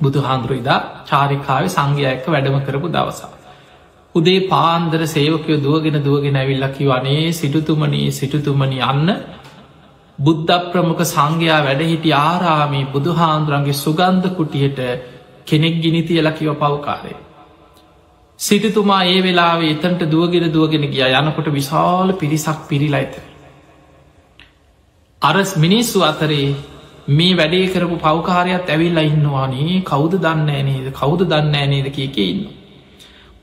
බුදු 0.00 0.20
හාන්දුරු 0.20 0.54
ඉදා 0.54 0.80
චාරිකාව 1.04 1.64
සංඝයක්ක 1.68 2.26
වැඩම 2.26 2.56
කරපු 2.60 2.88
දවසා 2.88 3.35
උදේ 4.16 4.40
පාන්දර 4.46 5.00
සේවකයෝ 5.08 5.58
දුවගෙන 5.58 5.98
දුවගෙන 6.02 6.36
ඇවිල්ලකි 6.36 6.84
වනේ 6.86 7.24
සිටුතුමනී 7.32 8.06
සිටුතුමනි 8.12 8.78
අන්න 8.82 9.08
බුද්ධ 10.18 10.52
ප්‍රමුඛ 10.70 11.04
සංඝයා 11.04 11.60
වැඩහිටි 11.62 12.12
ආරාමී 12.14 12.86
බුදුහාන්දුරන්ගේ 12.88 13.76
සුගන්ධ 13.76 14.28
කුටියට 14.32 14.80
කෙනෙක් 15.46 15.76
ගිනි 15.78 16.02
තියලකිව 16.02 16.52
පවකාරය. 16.56 17.14
සිටතුමා 18.40 19.02
ඒ 19.04 19.20
වෙලාවේ 19.20 19.72
එතන්ට 19.72 20.02
දුවගෙන 20.06 20.46
දුවගෙන 20.50 20.86
ගිය. 20.86 21.04
යනකොට 21.12 21.48
විශාල 21.50 22.12
පිරිසක් 22.14 22.58
පිරිලා 22.68 23.00
ඇත. 23.00 23.14
අරස් 25.22 25.56
මිනිස්සු 25.56 26.02
අතරේ 26.02 26.48
මේ 27.10 27.32
වැඩේ 27.34 27.66
කරපු 27.68 27.96
පවකාරයක් 27.98 28.68
ඇවිල්ල 28.68 28.98
ඉන්නවානේ 29.00 29.82
කෞද 29.84 30.12
දන්න 30.18 30.46
නේද? 30.64 30.86
කෞද 30.92 31.20
දන්න 31.22 31.70
නේද? 31.70 31.88
කියක 31.90 32.18
ඉන්න. 32.20 32.55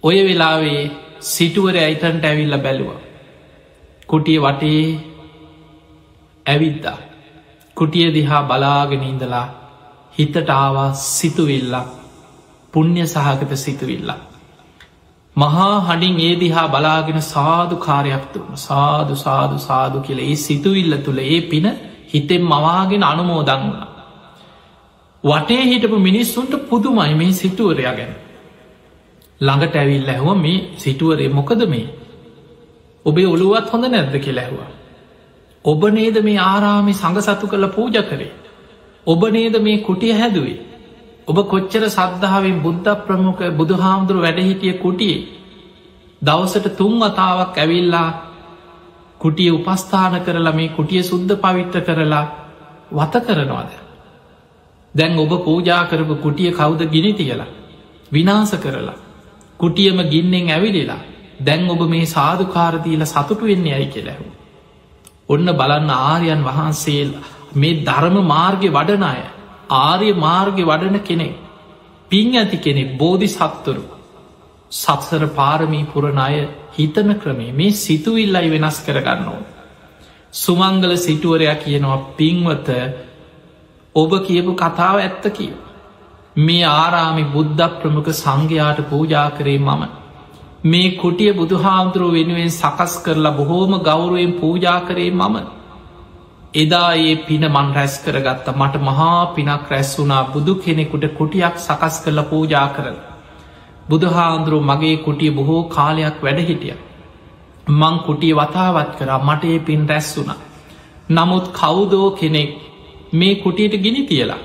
ඔය 0.04 0.18
වෙලාවේ 0.24 0.82
සිටුවර 1.22 1.76
ඇයිතන්ට 1.78 2.26
ඇවිල්ල 2.26 2.56
බැලුව. 2.58 2.90
කුටිය 4.10 4.40
වටේ 4.40 4.84
ඇවිද්දා. 6.46 6.98
කුටිය 7.78 8.08
දිහා 8.14 8.44
බලාගෙන 8.44 9.04
ඉඳලා 9.04 9.48
හිතට 10.16 10.50
ආවා 10.52 10.90
සිතුවිල්ලක් 10.94 11.88
පුුණ්්‍ය 12.74 13.06
සහගත 13.06 13.58
සිතුවිල්ලා. 13.58 14.20
මහා 15.36 15.78
හඩින් 15.80 16.20
ඒ 16.20 16.36
දිහා 16.40 16.68
බලාගෙන 16.68 17.22
සාධු 17.24 17.78
කාරයක් 17.78 18.26
තුන්න 18.34 18.60
සාධු 18.60 19.16
සාධු 19.16 19.58
සාධු 19.60 20.02
කියල 20.02 20.20
ඒ 20.20 20.36
සිතුවිල්ල 20.38 20.98
තුළ 20.98 21.24
ඒ 21.26 21.40
පින 21.44 21.70
හිතෙන් 22.14 22.44
මවාගෙන 22.44 23.04
අනුමෝදන් 23.04 23.64
වුණ. 23.64 23.88
වටේ 25.24 25.64
හිටපු 25.64 25.98
මිනිස්සුන්ට 26.00 26.54
පුදුමයි 26.70 27.14
මේ 27.14 27.32
සිටුවරයා 27.34 27.96
ගැන. 27.96 28.14
ළඟට 29.44 29.76
ඇවිල් 29.76 30.10
ඇහුව 30.10 30.38
මේ 30.38 30.64
සිටුවරේ 30.78 31.30
මොකද 31.30 31.62
මේ. 31.68 31.88
ඔබේ 33.06 33.28
ඔළුවත් 33.28 33.68
හොඳ 33.70 33.86
නැද්ද 33.86 34.16
කෙ 34.20 34.32
ලැහවා. 34.32 34.72
ඔබ 35.66 35.82
නේද 35.90 36.18
මේ 36.22 36.40
ආරාමි 36.42 36.94
සඟ 36.94 37.22
සතු 37.22 37.48
කළ 37.48 37.68
පූජ 37.70 37.98
කරේ. 38.04 38.32
ඔබ 39.08 39.22
නේද 39.30 39.56
මේ 39.60 39.78
කුටිය 39.80 40.14
හැදුවේ. 40.14 40.60
ඔබ 41.28 41.38
කොච්චර 41.46 41.84
සද්ධාවෙන් 41.90 42.58
බුද්ධ 42.62 42.90
ප්‍රමුඛ 43.06 43.44
බුදු 43.52 43.76
හාමුදුරු 43.76 44.20
වැඩහිටිය 44.22 44.74
කුටියේ. 44.76 45.28
දවසට 46.22 46.76
තුන් 46.78 46.94
වතාවක් 47.02 47.58
ඇවිල්ලා 47.58 48.10
කුටිය 49.20 49.52
උපස්ථාන 49.52 50.22
කරලා 50.22 50.54
මේ 50.54 50.70
කුටිය 50.70 51.04
සුද්ධ 51.04 51.36
පවිත්‍ර 51.38 51.82
කරලා 51.82 52.26
වත 52.92 53.14
කරනවාද. 53.22 53.72
දැන් 54.96 55.20
ඔබ 55.20 55.32
පූජා 55.44 55.84
කරපු 55.86 56.16
කුටිය 56.18 56.52
කවුද 56.52 56.82
ගිනි 56.88 57.14
තියලා. 57.14 57.52
විනාස 58.12 58.52
කරලා. 58.58 59.00
කුටියම 59.64 60.00
ගින්නෙන් 60.10 60.50
ඇවිලිලා 60.50 61.02
දැන් 61.42 61.70
ඔබ 61.70 61.82
මේ 61.88 62.06
සාධකාරදීල 62.08 63.06
සතුටු 63.06 63.44
වෙන්නේ 63.44 63.74
ඇයි 63.74 63.90
කෙලැහු. 63.90 64.26
ඔන්න 65.30 65.48
බලන්න 65.54 65.92
ආරයන් 65.92 66.42
වහන්සේල් 66.42 67.10
මේ 67.56 67.80
ධර්ම 67.82 68.18
මාර්ගය 68.26 68.70
වඩන 68.70 69.06
අය 69.06 69.22
ආර්ය 69.80 70.10
මාර්ගය 70.18 70.64
වඩන 70.64 71.00
කෙනෙක් 71.02 71.34
පින් 72.12 72.36
ඇති 72.36 72.58
කෙනෙක් 72.60 72.90
බෝධි 72.98 73.30
සත්තුරු 73.30 73.86
සත්සර 74.72 75.24
පාරමී 75.32 75.88
පුරණ 75.88 76.20
අය 76.20 76.38
හිතන 76.74 77.10
ක්‍රමේ 77.16 77.52
මේ 77.54 77.72
සිතුවිල්ලයි 77.78 78.50
වෙනස් 78.52 78.78
කරගන්නවා. 78.82 79.42
සුමංගල 80.34 80.94
සිටුවරයක් 80.98 81.60
කියනවා 81.60 82.00
පින්වත 82.14 82.70
ඔබ 83.96 84.12
කියපු 84.22 84.54
කතාව 84.56 84.96
ඇත්ත 84.98 85.26
කිය. 85.32 85.54
මේ 86.36 86.64
ආරාමි 86.64 87.24
බුද්ධ 87.24 87.66
ප්‍රමුඛ 87.82 88.12
සංඝයාට 88.12 88.80
පූජා 88.90 89.30
කරේ 89.30 89.60
මම. 89.60 89.84
මේ 90.66 90.92
කුටිය 90.92 91.34
බුදුහාමුදුරුව 91.34 92.14
වෙනුවෙන් 92.14 92.52
සකස් 92.52 92.94
කරලා 93.06 93.32
බොහෝම 93.32 93.74
ගෞරුවෙන් 93.80 94.34
පූජා 94.34 94.80
කරේ 94.82 95.12
මම. 95.12 95.36
එදා 96.54 96.96
ඒ 96.96 97.16
පින 97.16 97.44
මන් 97.48 97.70
රැස් 97.76 97.96
කරගත්ත 98.06 98.48
මට 98.56 98.82
මහා 98.82 99.26
පිනක් 99.36 99.70
රැස් 99.70 99.92
වුනා 100.00 100.24
බුදු 100.24 100.56
කෙනෙකුට 100.56 101.06
කුටියක් 101.14 101.56
සකස් 101.58 101.96
කරලා 102.04 102.24
පූජා 102.24 102.68
කරල. 102.68 102.98
බුදුහාන්දුරුව 103.90 104.64
මගේ 104.64 104.98
කුටිය 104.98 105.32
බොහෝ 105.32 105.64
කාලයක් 105.66 106.18
වැඩ 106.24 106.40
හිටිය. 106.40 106.76
මං 107.72 107.96
කුටිය 108.00 108.34
වතාවත් 108.34 108.92
කරා 108.98 109.20
මට 109.20 109.44
ඒ 109.44 109.60
පින් 109.60 109.90
රැස් 109.90 110.10
වුණ. 110.18 110.34
නමුත් 111.10 111.46
කවුදෝ 111.52 112.12
කෙනෙක් 112.12 112.52
මේ 113.14 113.36
කුටියට 113.36 113.76
ගිනි 113.84 114.04
තියලා. 114.04 114.42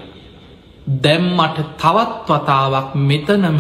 දැම්මට 0.96 1.59
තවත් 1.77 2.29
වතාවක් 2.29 2.92
මෙතනම 3.03 3.59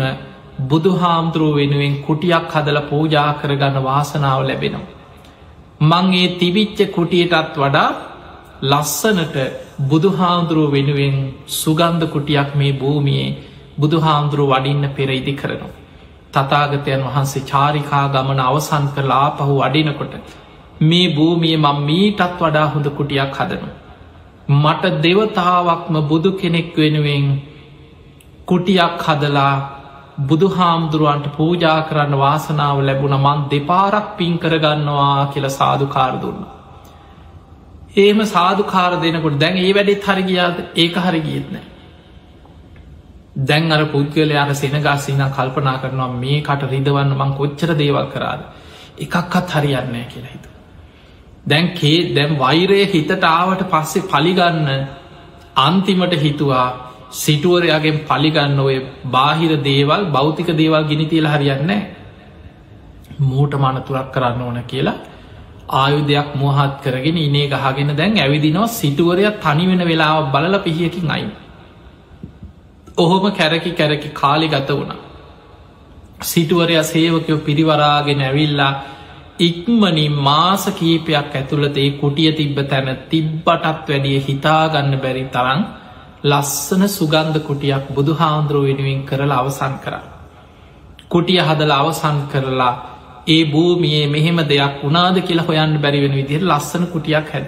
බුදුහාමුදුරුව 0.62 1.56
වෙනුවෙන් 1.56 1.94
කුටියක් 2.02 2.46
හදල 2.50 2.78
පූජා 2.82 3.30
කරගන්න 3.34 3.76
වාසනාව 3.82 4.40
ලැබෙනවා. 4.42 4.86
මං 5.80 6.06
ඒ 6.14 6.28
තිබිච්ච 6.36 6.78
කුටියටත් 6.90 7.56
වඩා 7.56 7.90
ලස්සනට 8.62 9.36
බුදුහාමුදුරුව 9.82 10.72
වෙනුවෙන් 10.72 11.16
සුගන්ධ 11.54 12.06
කුටියක් 12.06 12.50
මේ 12.54 12.72
භූමියයේ 12.74 13.36
බුදුහාමුදුරුව 13.78 14.48
වඩින්න 14.50 14.88
පෙර 14.90 15.10
ඉදි 15.10 15.34
කරනවා. 15.34 15.76
තතාගතයන් 16.34 17.04
වහන්සේ 17.04 17.44
චාරිකා 17.44 18.06
ගමන 18.08 18.40
අවසන් 18.42 18.86
කරලා 18.94 19.28
පහු 19.32 19.52
වඩිනකොට 19.58 20.14
මේ 20.82 21.06
භූමිය 21.10 21.56
මං 21.56 21.78
මීටත් 21.82 22.40
වඩා 22.40 22.66
හොඳ 22.68 22.86
කුටියක් 22.92 23.36
හදනවා. 23.36 23.87
මට 24.48 25.02
දෙවතාවක්ම 25.02 25.94
බුදු 26.04 26.32
කෙනෙක් 26.32 26.74
වෙනුවෙන් 26.74 27.26
කුටියක් 28.46 29.00
හදලා 29.00 29.54
බුදුහාමුදුරුවන්ට 30.20 31.26
පූජා 31.32 31.80
කරන්න 31.82 32.14
වාසනාව 32.16 32.78
ලැබුණ 32.80 33.16
මන් 33.16 33.40
දෙපාරක් 33.48 34.16
පින් 34.16 34.38
කරගන්නවා 34.38 35.26
කියල 35.26 35.46
සාධකාර 35.50 36.14
දුන්න. 36.18 36.40
ඒම 37.96 38.20
සාධකාර 38.26 38.92
දෙනකොට 38.98 39.38
දැන් 39.38 39.56
ඒ 39.58 39.72
වැඩෙත් 39.72 40.04
හරිගියාද 40.04 40.56
ඒක 40.76 40.96
හරිගියත්නෑ. 40.98 41.66
දැන් 43.40 43.70
අර 43.70 43.84
පුද්ගල 43.86 44.32
අර 44.34 44.54
සෙනගාසින 44.54 45.22
කල්පනා 45.30 45.78
කරනවා 45.78 46.12
මේ 46.14 46.40
කට 46.42 46.62
රිදවන්න 46.66 47.12
මං 47.14 47.34
කොච්චර 47.34 47.70
දේවල් 47.76 48.06
කරාද 48.08 48.40
එකක්කත් 48.98 49.50
හරියන්නෑ 49.52 50.06
කියලා 50.06 50.32
හිතු. 50.32 50.48
දැන් 51.48 51.66
කේ 51.74 51.98
දැම් 52.14 52.36
වෛරය 52.36 52.80
හිතට 52.86 53.24
ආවට 53.26 53.62
පස්සේ 53.66 54.06
පලිගන්න 54.06 54.68
අන්තිමට 55.58 56.14
හිතුවා 56.16 56.66
සිටුවරයාගෙන් 57.14 57.98
පලිගන්න 58.04 58.58
ඔය 58.60 58.76
බාහිර 59.08 59.52
දේවල් 59.62 60.02
භෞතික 60.08 60.50
දේවල් 60.54 60.82
ගිනි 60.84 61.06
තියල 61.06 61.26
හරියන්නේ 61.26 61.80
මූට 63.20 63.52
මනතුරක් 63.56 64.12
කරන්න 64.12 64.42
ඕන 64.42 64.60
කියලා 64.64 64.98
ආයුධයක් 65.74 66.28
මුවහත් 66.34 66.74
කරගෙන 66.82 67.18
ඉනේ 67.18 67.48
ගහගෙන 67.48 67.90
දැන් 67.94 68.16
ඇවිදිනවා 68.16 68.68
සිටුවරයක් 68.70 69.36
තනිවෙන 69.38 69.82
වෙලාව 69.82 70.30
බලල 70.32 70.58
පිහියකින් 70.60 71.10
අයි. 71.10 71.28
ඔහොම 72.96 73.24
කැරකි 73.32 73.72
කැරකි 73.72 74.08
කාලි 74.10 74.48
ගත 74.48 74.68
වුණ. 74.70 74.92
සිටුවරයා 76.22 76.84
සේවකයෝ 76.84 77.38
පිරිවරාගෙන 77.38 78.20
ඇවිල්ලා 78.20 78.72
ඉක්මනින් 79.38 80.14
මාස 80.18 80.64
කීපයක් 80.72 81.32
ඇතුළත 81.32 81.76
ඒ 81.76 81.90
කුටිය 81.92 82.30
තිබ්බ 82.32 82.58
තැන 82.64 82.88
තිබ්බටත් 83.08 83.86
වැඩිය 83.86 84.18
හිතාගන්න 84.20 84.94
බැරි 84.98 85.24
තරන් 85.28 85.60
ලස්සන 86.24 86.82
සුගන්ධ 86.88 87.38
කුටියක් 87.40 87.84
බුදු 87.90 88.12
හාන්දුරුව 88.14 88.64
වෙනුවෙන් 88.64 89.04
කරලා 89.04 89.38
අවසන් 89.38 89.74
කර. 89.78 89.94
කුටිය 91.08 91.40
හදල 91.40 91.72
අවසන් 91.72 92.18
කරලා 92.28 92.74
ඒ 93.28 93.42
භූමියයේ 93.44 94.08
මෙහෙම 94.08 94.38
දෙයක් 94.44 94.74
වුණාද 94.82 95.16
කියලා 95.20 95.46
හොයන්න 95.46 95.78
බැරිවෙන 95.78 96.14
විදිහට 96.14 96.44
ලස්සන 96.44 96.84
කුටියක් 96.88 97.32
හැද. 97.32 97.46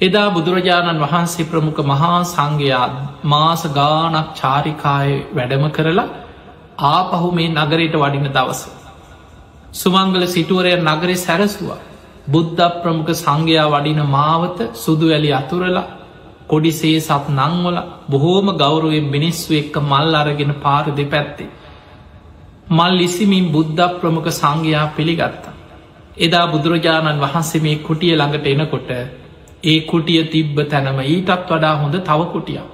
එදා 0.00 0.28
බුදුරජාණන් 0.30 1.02
වහන්සේ 1.02 1.46
ප්‍රමුඛ 1.46 1.82
මහා 1.84 2.18
සංඝයා 2.26 2.86
මාස 3.24 3.62
ගානක් 3.70 4.28
චාරිකාය 4.34 5.10
වැඩම 5.32 5.64
කරලා 5.70 6.10
ආපහු 6.86 7.28
මේ 7.32 7.50
නගරයට 7.50 7.94
වඩින 7.96 8.32
දවස. 8.32 8.81
සුමංගල 9.72 10.24
සිටුවරය 10.26 10.72
නගරේ 10.78 11.16
සැරසුවා. 11.16 11.80
බුද්ධ 12.26 12.62
ප්‍රමුඛ 12.74 13.12
සංඝයා 13.14 13.68
වඩින 13.68 14.00
මාවත 14.08 14.58
සුදු 14.74 15.06
වැලි 15.08 15.30
අතුරලා 15.32 15.90
කොඩිසේ 16.48 16.98
සත් 17.00 17.26
නංවල 17.30 17.78
බොහෝම 18.08 18.48
ගෞරුවෙන් 18.56 19.06
මිනිස්සු 19.06 19.50
එක්ක 19.54 19.76
මල් 19.82 20.14
අරගෙන 20.14 20.52
පාර 20.56 20.84
දෙපැත්තේ. 20.90 21.50
මල් 22.70 23.00
ඉසිමින් 23.00 23.46
බුද්ධ 23.50 23.82
ප්‍රමුඛ 23.94 24.30
සංඝයා 24.32 24.86
පිළිගත්තා. 24.96 25.56
එදා 26.18 26.46
බුදුරජාණන් 26.46 27.22
වහන්සේ 27.24 27.60
මේ 27.60 27.76
කුටිය 27.78 28.14
ළඟට 28.14 28.46
එනකොට 28.46 28.90
ඒ 29.64 29.80
කුටිය 29.82 30.22
තිබ්බ 30.26 30.56
තැනම 30.66 30.98
ඊටත් 31.04 31.30
වඩා 31.48 31.74
හොඳ 31.76 31.96
තව 32.00 32.20
කුටියක්. 32.32 32.68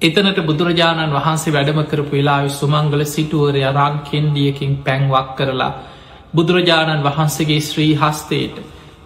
එතනට 0.00 0.38
බුදුරජාණන් 0.42 1.14
වහන්සේ 1.14 1.52
වැඩම 1.52 1.78
කරපු 1.84 2.12
වෙලා 2.12 2.42
සුමංගල 2.50 3.02
සිටුවරය 3.06 3.62
රං 3.68 3.96
කෙන්ඩියකින් 4.02 4.70
පැංවක් 4.82 5.32
කරලා 5.36 5.72
බුදුරජාණන් 6.34 7.02
වහන්සේගේ 7.02 7.58
ශ්‍රී 7.62 7.90
හස්තයට 7.96 8.54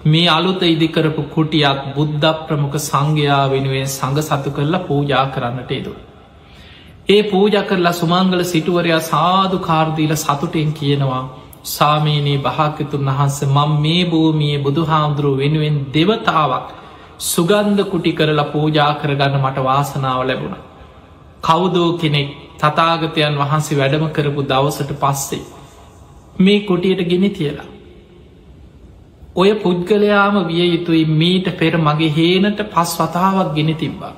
මේ 0.07 0.28
අලුත 0.28 0.61
ඉදිකරපු 0.64 1.22
කුටියක් 1.28 1.80
බුද්ධ 1.94 2.26
ප්‍රමුඛ 2.42 2.76
සංඝයා 2.80 3.40
වෙනුවෙන් 3.48 3.88
සඟ 3.88 4.20
සතු 4.22 4.50
කරලා 4.50 4.80
පූජා 4.83 5.24
කරන්නට 5.28 5.72
එදු. 5.72 5.94
ඒ 7.09 7.22
පූජ 7.24 7.57
කරලා 7.64 7.92
සුමංගල 7.94 8.44
සිටුවරයා 8.44 9.00
සාධු 9.02 9.59
කාර්දීල 9.61 10.14
සතුටෙන් 10.16 10.70
කියනවා 10.72 11.22
සාමීනී 11.70 12.37
භාකතුන් 12.40 13.09
වහන්ස 13.09 13.40
මං 13.48 13.72
මේ 13.80 14.04
භූමියයේ 14.07 14.61
බුදු 14.61 14.85
හාමුදුරුව 14.85 15.35
වෙනුවෙන් 15.38 15.80
දෙවතාවක් 15.92 16.70
සුගන්ධ 17.24 17.83
කුටි 17.88 18.12
කරලා 18.12 18.46
පූජා 18.48 18.92
කරගන්න 18.96 19.37
මට 19.40 19.66
වාසනාව 19.66 20.22
ලැබුණ. 20.24 20.57
කවුදෝ 21.44 21.90
කෙනෙක් 21.94 22.28
තතාගතයන් 22.61 23.38
වහන්සේ 23.38 23.78
වැඩම 23.78 24.04
කරපු 24.11 24.42
දවසට 24.44 24.92
පස්සේ 24.96 25.44
මේ 26.37 26.61
කුටියට 26.61 27.02
ගෙන 27.04 27.30
තියලා. 27.30 27.66
ඔය 29.35 29.54
පුද්ගලයාම 29.57 30.37
විය 30.46 30.66
යුතුයි 30.66 31.04
මීට 31.12 31.48
පෙර 31.54 31.74
මගේ 31.78 32.11
හේනට 32.11 32.61
පස් 32.66 32.92
වතාවක් 32.98 33.54
ගෙන 33.54 33.74
තිබ්බා. 33.76 34.14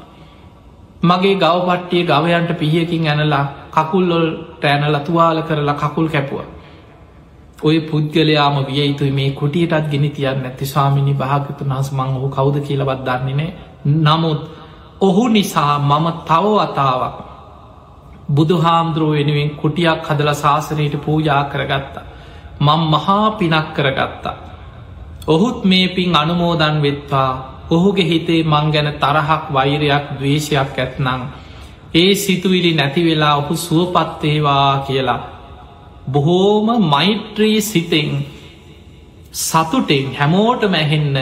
මගේ 1.02 1.34
ගවපට්ටිය 1.36 2.04
ගවයන්ට 2.04 2.50
පිහියකින් 2.54 3.06
ඇනලා 3.06 3.44
කකුල්ලොල් 3.70 4.28
තෑනල 4.60 4.98
තුවාල 5.00 5.42
කරලා 5.42 5.76
කකුල් 5.76 6.08
කැපුව. 6.08 6.44
ඔය 7.62 7.80
පුද්ගලයාම 7.82 8.56
විය 8.64 8.80
යුතුයි 8.82 9.12
මේ 9.12 9.30
කුටියටත් 9.32 9.90
ගෙන 9.90 10.10
තියන්න 10.10 10.44
ඇති 10.44 10.66
ස්වාමිනි 10.66 11.14
භාගතු 11.14 11.64
නස් 11.66 11.88
මං 11.92 12.16
ඔහු 12.16 12.28
කවුද 12.30 12.56
කියලවත් 12.60 13.00
දන්නේනේ 13.04 13.50
නමුත් 13.86 14.40
ඔහු 15.00 15.28
නිසා 15.28 15.78
මම 15.80 16.06
තව 16.24 16.44
වතාවක් 16.56 17.16
බුදු 18.28 18.56
හාමුදුරුව 18.58 19.12
වෙනුවෙන් 19.12 19.50
කුටියක් 19.52 20.02
හදල 20.02 20.30
ශාසනයට 20.34 20.94
පූජා 20.98 21.44
කරගත්තා. 21.44 22.04
මං 22.60 22.80
මහා 22.86 23.30
පිනක් 23.32 23.66
කරගත්තා. 23.74 24.36
ඔහුත් 25.26 25.64
මේ 25.64 25.88
පින් 25.88 26.10
අනුමෝදන් 26.14 26.76
වෙත්වා 26.82 27.30
ඔහුගේ 27.70 28.04
හිතේ 28.04 28.42
මං 28.44 28.66
ගැන 28.72 28.88
තරහක් 28.94 29.42
වෛරයක් 29.50 30.06
දවේශයක් 30.12 30.76
ඇත්නං 30.76 31.22
ඒ 31.94 32.14
සිතුවිලි 32.16 32.72
නැතිවෙලා 32.74 33.34
ඔහු 33.36 33.54
සුවපත්තේවා 33.56 34.72
කියලා 34.80 35.20
බොහෝම 36.08 36.68
මෛත්‍රී 36.84 37.60
සිතෙන් 37.62 38.10
සතුටෙන් 39.34 40.06
හැමෝට 40.14 40.62
මැහෙන්න 40.70 41.16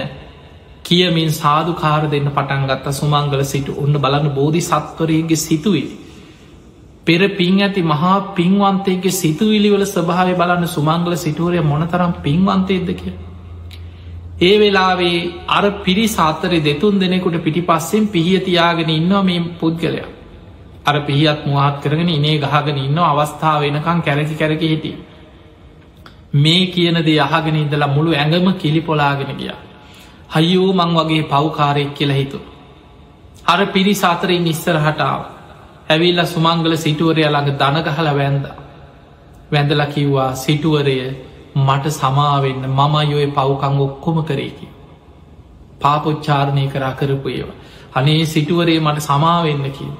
කියමින් 0.85 1.31
සාධකාර 1.33 2.01
දෙන්න 2.07 2.31
පටන් 2.31 2.65
ගත්ත 2.67 2.93
සුමංගල 2.93 3.45
සිට 3.45 3.69
ඔන්න 3.77 3.95
බලන්න 3.99 4.31
බෝධි 4.31 4.63
සත්වරයගේ 4.63 5.37
සිතුවිලි. 5.39 5.93
පෙර 7.07 7.21
පින් 7.31 7.61
ඇති 7.61 7.83
මහා 7.85 8.17
පින්වන්තයගේ 8.35 9.11
සිතුවිලිවල 9.13 9.85
ස්භාව 9.87 10.31
බලන්න 10.37 10.67
සුමංගල 10.69 11.15
සිටුවරය 11.17 11.63
මොනතරම් 11.65 12.13
පින්වන්තයද 12.23 12.91
කිය. 12.95 13.15
ඒ 14.41 14.55
වෙලාවේ 14.59 15.19
අර 15.49 15.65
පිරි 15.85 16.07
සාතරය 16.09 16.61
දෙතුන් 16.61 17.01
දෙනෙකුට 17.01 17.37
පිටි 17.43 17.63
පස්සෙන් 17.63 18.09
පිහියතියාගෙන 18.09 18.91
ඉන්නවා 18.91 19.23
මේ 19.23 19.43
පුද්ගලයා. 19.61 20.09
අර 20.87 20.97
පිහියත් 21.01 21.47
මුවහත් 21.47 21.77
කරගෙන 21.83 22.11
ඉනේ 22.11 22.39
ගහගෙන 22.39 22.79
ඉන්න 22.79 22.99
අවස්ථාව 23.01 23.61
වෙනකං 23.63 24.01
කැරකි 24.03 24.35
කැරක 24.35 24.65
හිටි. 24.65 24.93
මේ 26.35 26.65
කියනද 26.69 27.07
යහගෙන 27.09 27.57
ඉදලා 27.59 27.87
මුළු 27.89 28.11
ඇඟම 28.13 28.53
කිලි 28.55 28.81
පොලාගෙන 28.81 29.33
ගිය. 29.39 29.55
හයියෝ 30.29 30.73
මං 30.73 30.91
වගේ 30.97 31.23
පව්කාරෙක් 31.25 31.95
කියලා 31.95 32.17
හිතු. 32.17 32.39
අර 33.47 33.67
පිරි 33.67 33.95
සාතරෙන් 33.95 34.47
ඉස්සර 34.47 34.77
හටාව. 34.79 35.21
ඇවිල්ල 35.91 36.21
සුමංගල 36.27 36.77
සිටුවරය 36.77 37.25
ළඟ 37.25 37.59
දනගහල 37.59 38.09
වැන්ද. 38.15 38.45
වැඳල 39.53 39.83
කිව්වා 39.87 40.31
සිටුවරය 40.35 40.97
මට 41.57 41.91
සමාවෙන්න 41.91 42.63
මම 42.69 42.95
යොය 43.11 43.27
පව්කං 43.29 43.77
ඔක්කොම 43.81 44.19
කරේකි. 44.25 44.69
පාපොච්චාරණය 45.81 46.69
කරා 46.69 46.93
කරපු 46.93 47.29
ඒවා. 47.31 47.57
අනේ 47.95 48.25
සිටුවරේ 48.27 48.81
මට 48.81 49.01
සමාවෙන්න 49.01 49.71
කිව. 49.71 49.93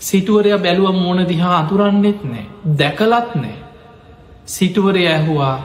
සිටුවරය 0.00 0.50
බැලුව 0.58 0.94
මෝන 0.94 1.20
දිහා 1.28 1.58
අතුරන්නෙත් 1.58 2.24
නෑ 2.24 2.46
දැකලත් 2.78 3.30
නෑ. 3.34 3.56
සිටුවරය 4.46 5.06
ඇහුවා 5.06 5.56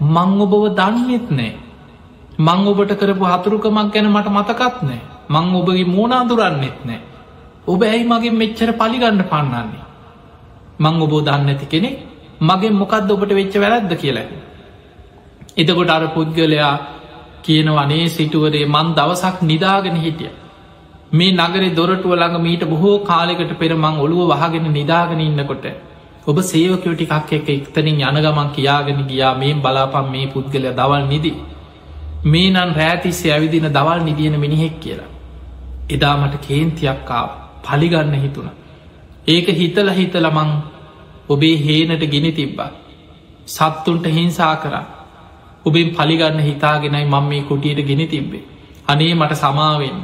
මං 0.00 0.40
ඔබව 0.40 0.64
දන්නෙත් 0.74 1.30
නෑ. 1.30 1.52
මං 2.38 2.66
ඔබට 2.66 2.92
කරපු 2.94 3.24
හතුරුකමක් 3.26 3.92
ගැන 3.92 4.08
මට 4.08 4.28
මතකත් 4.30 4.82
නෑ 4.82 5.02
මං 5.28 5.54
ඔබගේ 5.54 5.84
මෝන 5.86 6.12
අතුරන්නෙත් 6.12 6.78
නෑ. 6.84 7.00
ඔබ 7.66 7.82
ඇයි 7.82 8.04
මගේ 8.04 8.32
මෙච්චර 8.32 8.70
පලිගන්න 8.74 9.22
පන්නන්නේ. 9.24 9.84
මං 10.78 11.02
ඔබෝ 11.02 11.22
දන්න 11.22 11.48
ඇති 11.48 11.66
කෙනෙ 11.66 11.90
මගේ 12.40 12.70
මොකක්ද 12.72 13.10
ඔබට 13.10 13.32
වෙච්ච 13.32 13.54
වැරද්ද 13.56 13.92
කියලා. 13.94 14.28
එතකොට 15.56 15.90
අර 15.90 16.04
පුද්ගලයා 16.08 16.74
කියන 17.42 17.68
වනේ 17.72 18.06
සිටුවරේ 18.08 18.66
මන් 18.66 18.94
දවසක් 18.94 19.42
නිදාගෙන 19.42 19.96
හිටිය. 19.98 20.30
මේ 21.12 21.32
නගරේ 21.32 21.72
දොරටුව 21.72 22.12
ළඟ 22.12 22.38
මීට 22.40 22.64
බොහෝ 22.66 22.96
කාලෙකට 23.00 23.52
පෙරමං 23.56 23.98
ඔළුව 23.98 24.30
වහගෙන 24.32 24.66
නිදාගෙන 24.70 25.20
ඉන්නකොට 25.20 25.66
ඔබ 26.26 26.38
සේවකයෝ 26.44 26.94
ටිකක් 26.94 27.32
එක 27.32 27.48
එක්තනින් 27.50 28.00
යනගමන් 28.02 28.48
කියාගෙන 28.50 29.02
ගියා 29.04 29.34
මේ 29.34 29.54
බලාපම් 29.56 30.06
මේ 30.10 30.26
පුද්ගලය 30.28 30.68
දවල් 30.70 31.04
නිදි 31.06 31.32
මේ 32.26 32.48
නන් 32.50 32.72
රෑතිස්සේ 32.74 33.32
ඇවිදින 33.32 33.68
දවල් 33.70 34.00
නිදියන 34.02 34.40
මිනිහෙක් 34.40 34.80
කියලා. 34.80 35.10
එදාමට 35.90 36.34
කේන්තියක්කා 36.40 37.24
පලිගන්න 37.64 38.14
හිතුන 38.16 38.48
ඒක 39.28 39.46
හිතල 39.50 39.88
හිතලමං 39.90 40.50
ඔබේ 41.28 41.56
හේනට 41.58 42.04
ගෙන 42.06 42.28
තිබ්බා. 42.32 42.70
සත්තුන්ට 43.46 44.06
හිංසා 44.08 44.56
කරා. 44.56 44.84
ඔබෙන් 45.66 45.88
පලිගන්න 45.90 46.40
හිතාගෙනයි 46.40 47.04
මං 47.04 47.24
මේ 47.24 47.42
කුටියට 47.42 47.86
ගෙන 47.86 48.02
තිබ්බේ. 48.08 48.44
අනේ 48.88 49.14
මට 49.14 49.34
සමාවෙන් 49.36 49.98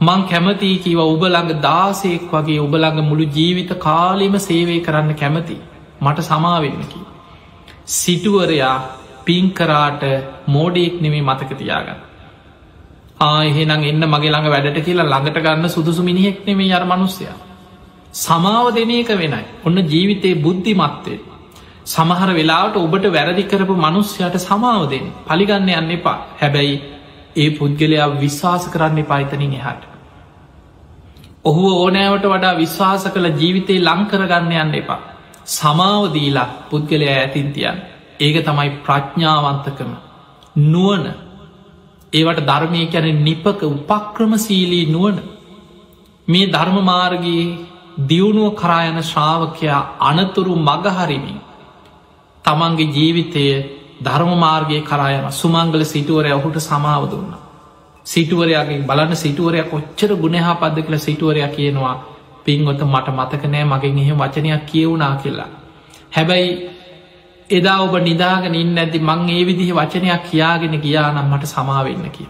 මං 0.00 0.20
කැමතියි 0.24 0.78
කිව 0.78 0.98
ඔබළඟ 1.04 1.52
දාසයෙක් 1.60 2.30
වගේ 2.32 2.60
ඔබළඟ 2.60 3.00
මුළු 3.02 3.24
ජීවිත 3.28 3.72
කාලෙම 3.78 4.34
සේවය 4.40 4.80
කරන්න 4.80 5.14
කැමති 5.14 5.56
මට 6.00 6.18
සමාවෙන්නකි. 6.22 7.00
සිටුවරයා 7.86 8.76
පින්කරාට 9.28 10.02
මෝඩෙක් 10.48 11.00
නෙමේ 11.00 11.22
මතක 11.22 11.50
තියාගන්න. 11.54 12.00
ආහෙනම් 13.22 13.82
එන්න 13.84 14.04
මගේ 14.06 14.30
ළඟ 14.30 14.48
වැඩට 14.48 14.84
කියලා 14.84 15.06
ළඟට 15.06 15.42
ගන්න 15.44 15.68
සුදුසු 15.70 16.02
මිනිහෙක් 16.02 16.46
නෙමේ 16.46 16.72
අර 16.72 16.84
මනුස්සයා. 16.86 17.36
සමාව 18.16 18.66
දෙන 18.74 18.90
එක 18.92 19.10
වෙනයි 19.14 19.44
ඔන්න 19.64 19.78
ජීවිතයේ 19.84 20.36
බුද්ධිමත්වේ. 20.36 21.18
සමහර 21.86 22.30
වෙලාට 22.32 22.76
ඔබට 22.76 23.04
වැරදි 23.08 23.44
කරපු 23.44 23.74
මනුස්්‍යයට 23.76 24.38
සමාවදෙන් 24.40 25.06
පලිගන්න 25.26 25.68
යන්න 25.72 25.90
එපා 25.90 26.16
හැබැයි 26.40 26.74
ඒ 27.36 27.50
පුද්ගලයා 27.50 28.08
විශ්වාස 28.16 28.64
කරන්න 28.68 29.04
පයිතනින් 29.04 29.54
එහට. 29.54 29.82
ඔහු 31.44 31.62
ඕනෑවට 31.74 32.26
වඩා 32.26 32.56
විශ්වාස 32.56 33.04
කළ 33.06 33.28
ජීවිතේ 33.34 33.78
ලංකරගන්න 33.80 34.52
යන්න 34.56 34.74
එපා. 34.74 35.00
සමාවදීලා 35.48 36.48
පුද්ගලයා 36.70 37.16
ඇතින්තියන් 37.16 37.78
ඒක 38.20 38.36
තමයි 38.42 38.70
ප්‍රඥ්ඥාවන්තකම 38.82 39.90
නුවන 40.66 41.04
ඒවට 42.12 42.40
ධර්මය 42.42 42.84
කැන 42.88 43.24
නිපක 43.24 43.60
උපක්‍රමසීලී 43.64 44.86
නුවන 44.88 45.18
මේ 46.28 46.46
ධර්මමාර්ගයේ 46.48 47.44
දියුණුව 48.00 48.54
කරායන 48.54 48.98
ශ්‍රාවකයා 49.02 49.80
අනතුරු 50.02 50.54
මගහරිමින් 50.58 51.38
තමන්ගේ 52.44 52.88
ජීවිතය 52.88 53.44
ධර්මමාර්ගය 54.00 54.78
කරායන 54.82 55.26
සුමංගල 55.32 55.82
සිටුවරය 55.84 56.30
ඔහුට 56.32 56.58
සමාව 56.60 57.04
දුන්න. 57.06 57.32
සිටුවරයාගේ 58.06 58.82
බලන්න 58.82 59.16
සිටුවරය 59.16 59.62
කොච්චර 59.64 60.10
ගුණහා 60.16 60.54
පද්ද 60.54 60.78
කළ 60.80 60.98
සිටුවරයක් 60.98 61.52
කියනවා 61.52 61.94
පින්ගොත 62.44 62.80
මට 62.84 63.08
මතකනෑ 63.10 63.64
මගෙන් 63.66 63.98
එහෙ 63.98 64.14
වචනයක් 64.14 64.66
කියවුනා 64.66 65.14
කියලා. 65.16 65.50
හැබැයි 66.10 66.50
එදා 67.50 67.78
ඔබ 67.80 67.94
නිදාගෙන 68.00 68.54
ඉන්න 68.54 68.78
ඇති 68.78 68.98
මං 69.00 69.28
ඒ 69.28 69.44
විදිහ 69.44 69.70
වචනයක් 69.72 70.24
කියාගෙන 70.24 70.74
ගියානම් 70.78 71.26
මට 71.26 71.44
සමාවෙන්න 71.46 72.10
කිය. 72.10 72.28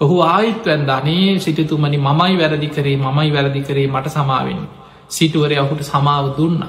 ඔහු 0.00 0.16
ආයිත්වැන් 0.22 0.86
ධනේ 0.86 1.38
සිටතුමනි 1.38 1.98
මමයි 1.98 2.38
වැරදි 2.38 2.68
කරේ 2.68 2.96
මමයි 2.98 3.30
වැරදි 3.32 3.62
කරේ 3.62 3.88
මට 3.88 4.06
සමාවෙන්න. 4.10 4.64
සිටුවරය 5.08 5.58
ඔහුට 5.58 5.82
සමාව 5.84 6.26
දුන්න. 6.36 6.60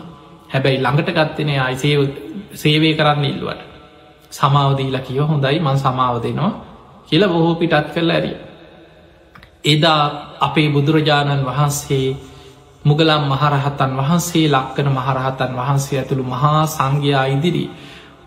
හැබැයි 0.49 0.79
ළඟට 0.79 1.09
ගත්තනේ 1.11 1.59
අයිසේ 1.59 1.95
සේවය 2.53 2.93
කරන්න 2.93 3.25
ඉල්ලුවට. 3.25 3.61
සමාවදීලා 4.31 5.01
කිව 5.01 5.21
හොඳයි 5.23 5.59
මන් 5.59 5.77
සමාව 5.77 6.15
දෙනවා 6.23 6.53
කියල 7.07 7.23
බොහෝ 7.27 7.55
පිටත් 7.55 7.87
කළ 7.93 8.09
ඇරිය. 8.09 8.37
එදා 9.65 10.01
අපේ 10.39 10.69
බුදුරජාණන් 10.69 11.45
වහන්සේ 11.45 12.07
මුගලම් 12.85 13.23
මහරහතන් 13.25 13.91
වහන්සේ 13.95 14.47
ලක්කන 14.47 14.87
මහරහතන් 14.89 15.51
වහන්සේ 15.53 15.99
ඇතුළු 15.99 16.25
මහා 16.25 16.63
සංඝයා 16.67 17.25
ඉදිරි 17.27 17.65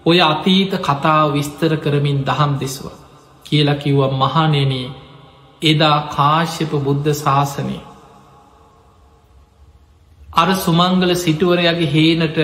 ඔය 0.07 0.19
අතීත 0.23 0.73
කතාව 0.81 1.27
විස්තර 1.33 1.73
කරමින් 1.79 2.19
දහම් 2.25 2.53
දෙස්ව 2.61 2.87
කියලා 3.45 3.77
කිව්ව 3.77 4.01
මහනෙනේ 4.15 4.87
එදා 5.63 5.99
කාශ්‍යප 6.09 6.73
බුද්ධ 6.81 7.11
ශාසනය 7.17 7.77
අර 10.35 10.49
සුමංගල 10.57 11.13
සිටුවරයාගේ 11.17 11.93
හේනට 11.93 12.39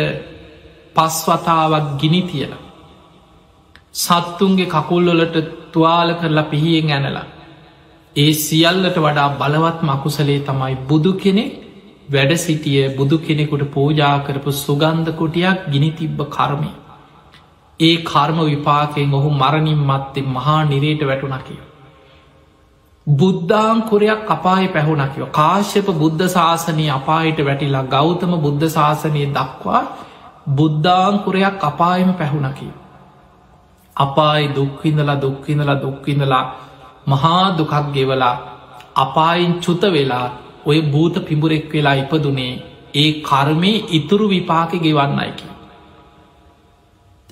පස්වතාවක් 0.97 1.87
ගිනි 2.01 2.23
තියලා 2.25 2.65
සත්තුන්ගේ 3.95 4.67
කකුල්වලට 4.69 5.37
තුවාල 5.73 6.15
කරලා 6.15 6.45
පිහියෙන් 6.45 6.91
ඇනලා. 6.91 7.27
ඒ 8.17 8.33
සියල්ලට 8.35 8.97
වඩා 8.97 9.29
බලවත් 9.33 9.79
මකුසලේ 9.83 10.41
තමයි 10.41 10.77
බුදු 10.89 11.13
කෙනෙක් 11.15 11.53
වැඩ 12.09 12.33
සිටිය 12.37 12.89
බුදු 12.97 13.19
කෙනෙකුට 13.19 13.65
පූජා 13.71 14.17
කරපු 14.21 14.51
සුගන්ධ 14.55 15.13
කොටියක් 15.13 15.69
ගිනි 15.71 15.91
තිබ්බ 15.93 16.19
කර්මය. 16.29 16.71
ඒ 17.81 17.97
කර්ම 18.03 18.39
විපාකයෙන් 18.43 19.15
ඔහු 19.15 19.31
මරණින් 19.33 19.81
මත්තේ 19.83 20.27
මහා 20.29 20.61
නිරේට 20.65 21.03
වැටුණ 21.03 21.39
කිය. 21.41 21.61
බුද්ධාංකුරයක් 23.07 24.23
අපායි 24.29 24.69
පැහුණකිව 24.69 25.25
කාශ්‍යප 25.31 25.89
බුද්ධ 25.95 26.29
ශාසනය 26.29 26.87
අපායට 26.91 27.41
වැටිලා 27.41 27.85
ගෞතම 27.87 28.33
බුද්ධ 28.39 28.69
ශාසනය 28.69 29.27
දක්වා 29.33 29.83
බුද්ධාංකුරයක් 30.51 31.59
අපායම 31.63 32.15
පැහුණ 32.15 32.49
කිව. 32.55 32.73
අපායි 33.97 34.49
දුක්විඳලා 34.51 35.21
දුක්විඳලා 35.21 35.83
දුක්විඳලා 35.83 36.45
මහා 37.09 37.45
දුකක් 37.59 37.75
ගෙවලා 37.93 38.37
අපායින් 38.97 39.61
චුත 39.61 39.83
වෙලා 39.93 40.27
ඔය 40.67 40.79
භූත 40.89 41.17
පිඹුරෙක් 41.23 41.67
වෙලා 41.71 41.97
ඉපදුනේ 41.97 42.53
ඒ 42.95 43.09
කර්මය 43.23 43.73
ඉතුරු 43.91 44.27
විපාක 44.29 44.73
ගෙවන්නයිකි. 44.79 45.49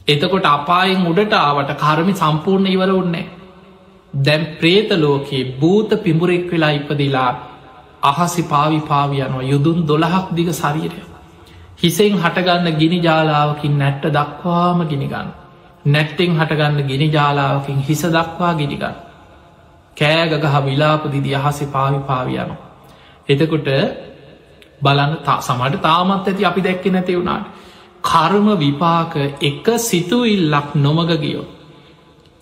එතකොට 0.09 0.47
අපායෙන් 0.49 1.07
උඩට 1.07 1.35
ආවට 1.37 1.72
කර්මි 1.76 2.14
සම්පූර්ණ 2.14 2.66
ඉවර 2.68 2.91
උන්නේ. 2.93 3.30
දැම් 4.14 4.43
ප්‍රේත 4.59 4.91
ලෝකයේ 4.97 5.49
භූත 5.57 5.91
පිඹුරෙක් 6.01 6.51
වෙලා 6.51 6.72
ඉපදිලා 6.72 7.30
අහසි 8.03 8.43
පාවි 8.45 8.80
පාවියනවා 8.83 9.43
යුදුන් 9.45 9.78
දොළහක් 9.85 10.26
දිග 10.33 10.49
සරීරය. 10.53 11.01
හිසෙන් 11.78 12.14
හටගන්න 12.14 12.76
ගිනි 12.76 12.99
ජාලාවකින් 13.01 13.78
නැට්ට 13.78 14.11
දක්වාම 14.11 14.83
ගිනිගන්න. 14.87 15.30
නැට්ටෙන් 15.87 16.33
හටගන්න 16.35 16.85
ගිනි 16.85 17.09
ජාලාවකින් 17.11 17.78
හිස 17.80 18.03
දක්වා 18.09 18.53
ගිනිගන්න. 18.55 18.97
කෑගගහ 19.97 20.59
විලාපදිදි 20.62 21.35
අහසි 21.37 21.66
පාවි 21.68 21.99
පාවියනවා. 22.01 22.71
එතකොට 23.28 23.68
බලන්න 24.80 25.12
සමට 25.40 25.82
තාමත් 25.82 26.26
ඇති 26.26 26.44
අපි 26.44 26.60
දැක්ක 26.60 26.84
නැති 26.88 27.14
වුණාට. 27.14 27.46
කර්ම 28.04 28.48
විපාක 28.56 29.14
එක 29.42 29.66
සිතුවිල්ලක් 29.80 30.74
නොමග 30.76 31.10
ගියෝ. 31.16 31.46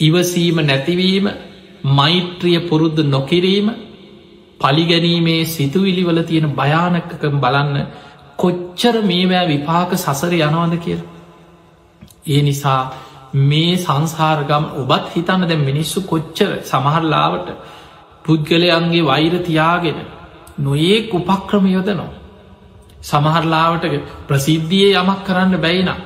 ඉවසීම 0.00 0.56
නැතිවීම 0.62 1.26
මෛත්‍රිය 1.90 2.60
පුරුද්ධ 2.60 3.00
නොකිරීම 3.06 3.66
පලිගැනීමේ 4.60 5.44
සිතුවිලිවල 5.46 6.18
තියෙන 6.22 6.48
භයානකකම් 6.52 7.36
බලන්න 7.40 7.86
කොච්චර 8.38 8.96
මේවෑ 9.02 9.46
විපාක 9.48 9.90
සසර 9.96 10.32
යනවද 10.38 10.74
කියල. 10.78 11.00
ඒ 12.26 12.42
නිසා 12.42 12.82
මේ 13.34 13.76
සංසාරගම් 13.76 14.64
ඔබත් 14.76 15.04
හිතන්න 15.14 15.42
දැ 15.44 15.58
මිනිස්සු 15.58 15.98
කොච්චර 16.02 16.50
සමහරලාවට 16.62 17.48
පුද්ගලයන්ගේ 18.24 19.04
වෛර 19.04 19.34
තියාගෙන 19.40 19.98
නොඒක් 20.60 21.14
උපක්‍රම 21.14 21.64
යොදනවා. 21.68 22.12
සමහරලාවට 23.02 23.84
ප්‍රසිද්ධිය 24.26 24.92
යමක් 24.94 25.20
කරන්න 25.24 25.56
බැයිනම්. 25.58 26.00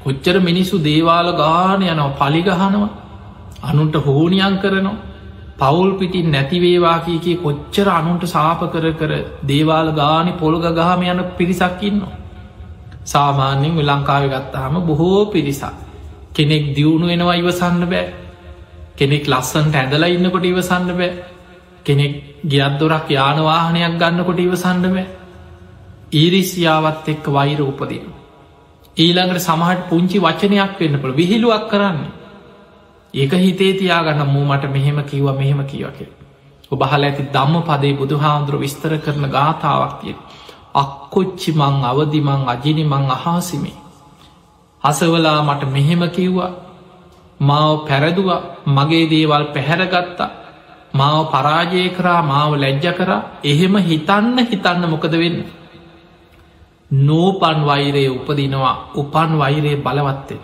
කොච්චර 0.00 0.36
මිනිස්සු 0.40 0.76
දේවාල 0.80 1.28
ගාන 1.34 1.82
යනවා 1.84 2.16
පලිගහනවා 2.20 2.88
අනුන්ට 3.62 3.96
හෝනියන් 3.98 4.58
කරනවා 4.58 4.96
පවුල් 5.58 5.90
පිටින් 5.94 6.30
නැතිවේවා 6.30 6.98
කියකි 7.00 7.32
කොච්චර 7.36 7.88
අනුන්ට 7.90 8.24
සාප 8.26 8.60
කර 8.64 8.86
කර 8.92 9.12
දේවාල 9.44 9.88
ගානි 9.92 10.32
පොළග 10.34 10.64
ගහම 10.70 11.02
යන 11.04 11.20
පිරිසක්කින්නවා. 11.32 12.14
සාමාන්‍යෙන් 13.04 13.76
විලංකාව 13.76 14.24
ගත්තාහම 14.26 14.74
බොහෝ 14.82 15.26
පිරිසක්. 15.26 15.74
කෙනෙක් 16.32 16.64
දියුණු 16.76 17.06
වෙනවා 17.06 17.34
ඉවසන්න 17.34 17.84
බෑ 17.86 18.06
කෙනෙක් 18.96 19.24
ලස්සන්ට 19.26 19.74
ඇඳලා 19.74 20.08
ඉන්නකොට 20.08 20.44
ඉවසන්න 20.44 20.92
බෑ 20.92 21.10
කෙනෙක් 21.88 22.14
ගියත් 22.46 22.74
දොරක් 22.78 23.06
යානවාහනයක් 23.10 23.94
ගන්නකොට 23.96 24.40
ඉවසන්න 24.40 24.86
බෑ 24.88 25.06
ඊරිසියාවත් 26.12 27.08
එක්ක 27.08 27.26
වෛර 27.28 27.60
උපදින. 27.62 28.06
ඊළඟට 28.96 29.40
සමහට 29.40 29.88
පුංචි 29.88 30.18
වචනයක් 30.18 30.78
වෙන්නපළ 30.78 31.14
විහිළුවක් 31.14 31.68
කරන්න. 31.68 31.98
ඒක 33.14 33.32
හිතේ 33.34 33.72
තියාගන්න 33.74 34.26
මූ 34.26 34.44
මට 34.44 34.64
මෙහෙම 34.66 35.02
කිව්ව 35.04 35.28
මෙහෙම 35.32 35.60
කියවක. 35.64 35.98
ඔබහල 36.70 37.04
ඇති 37.04 37.22
දම්ම 37.26 37.62
පදේ 37.62 37.92
බුදු 37.94 38.16
හාමුදුරුව 38.16 38.60
විස්තර 38.60 38.98
කරන 38.98 39.24
ගාථාවක් 39.26 40.00
තිය. 40.00 40.16
අක්කොච්චි 40.74 41.52
මං 41.52 41.84
අවදිමං 41.84 42.42
අජිනිමං 42.46 43.10
අහාසිමේ. 43.10 43.76
අසවලා 44.82 45.42
මට 45.42 45.62
මෙහෙම 45.66 46.02
කිව්වා 46.08 46.52
මාව 47.40 47.86
පැරදුව 47.86 48.28
මගේ 48.66 49.06
දේවල් 49.06 49.44
පැහැරගත්තා 49.54 50.37
මාව 50.94 51.30
පරාජය 51.30 51.88
කරා 51.90 52.22
මාව 52.22 52.56
ලැජ්ජ 52.56 52.86
කරා 52.94 53.22
එහෙම 53.44 53.76
හිතන්න 53.78 54.38
හිතන්න 54.40 54.84
මොකද 54.86 55.14
වෙන්න. 55.14 55.44
නෝපන් 56.90 57.58
වෛරය 57.62 58.04
උපදිනවා 58.08 58.76
උපන් 58.94 59.30
වෛරය 59.38 59.76
බලවත්වෙන. 59.78 60.40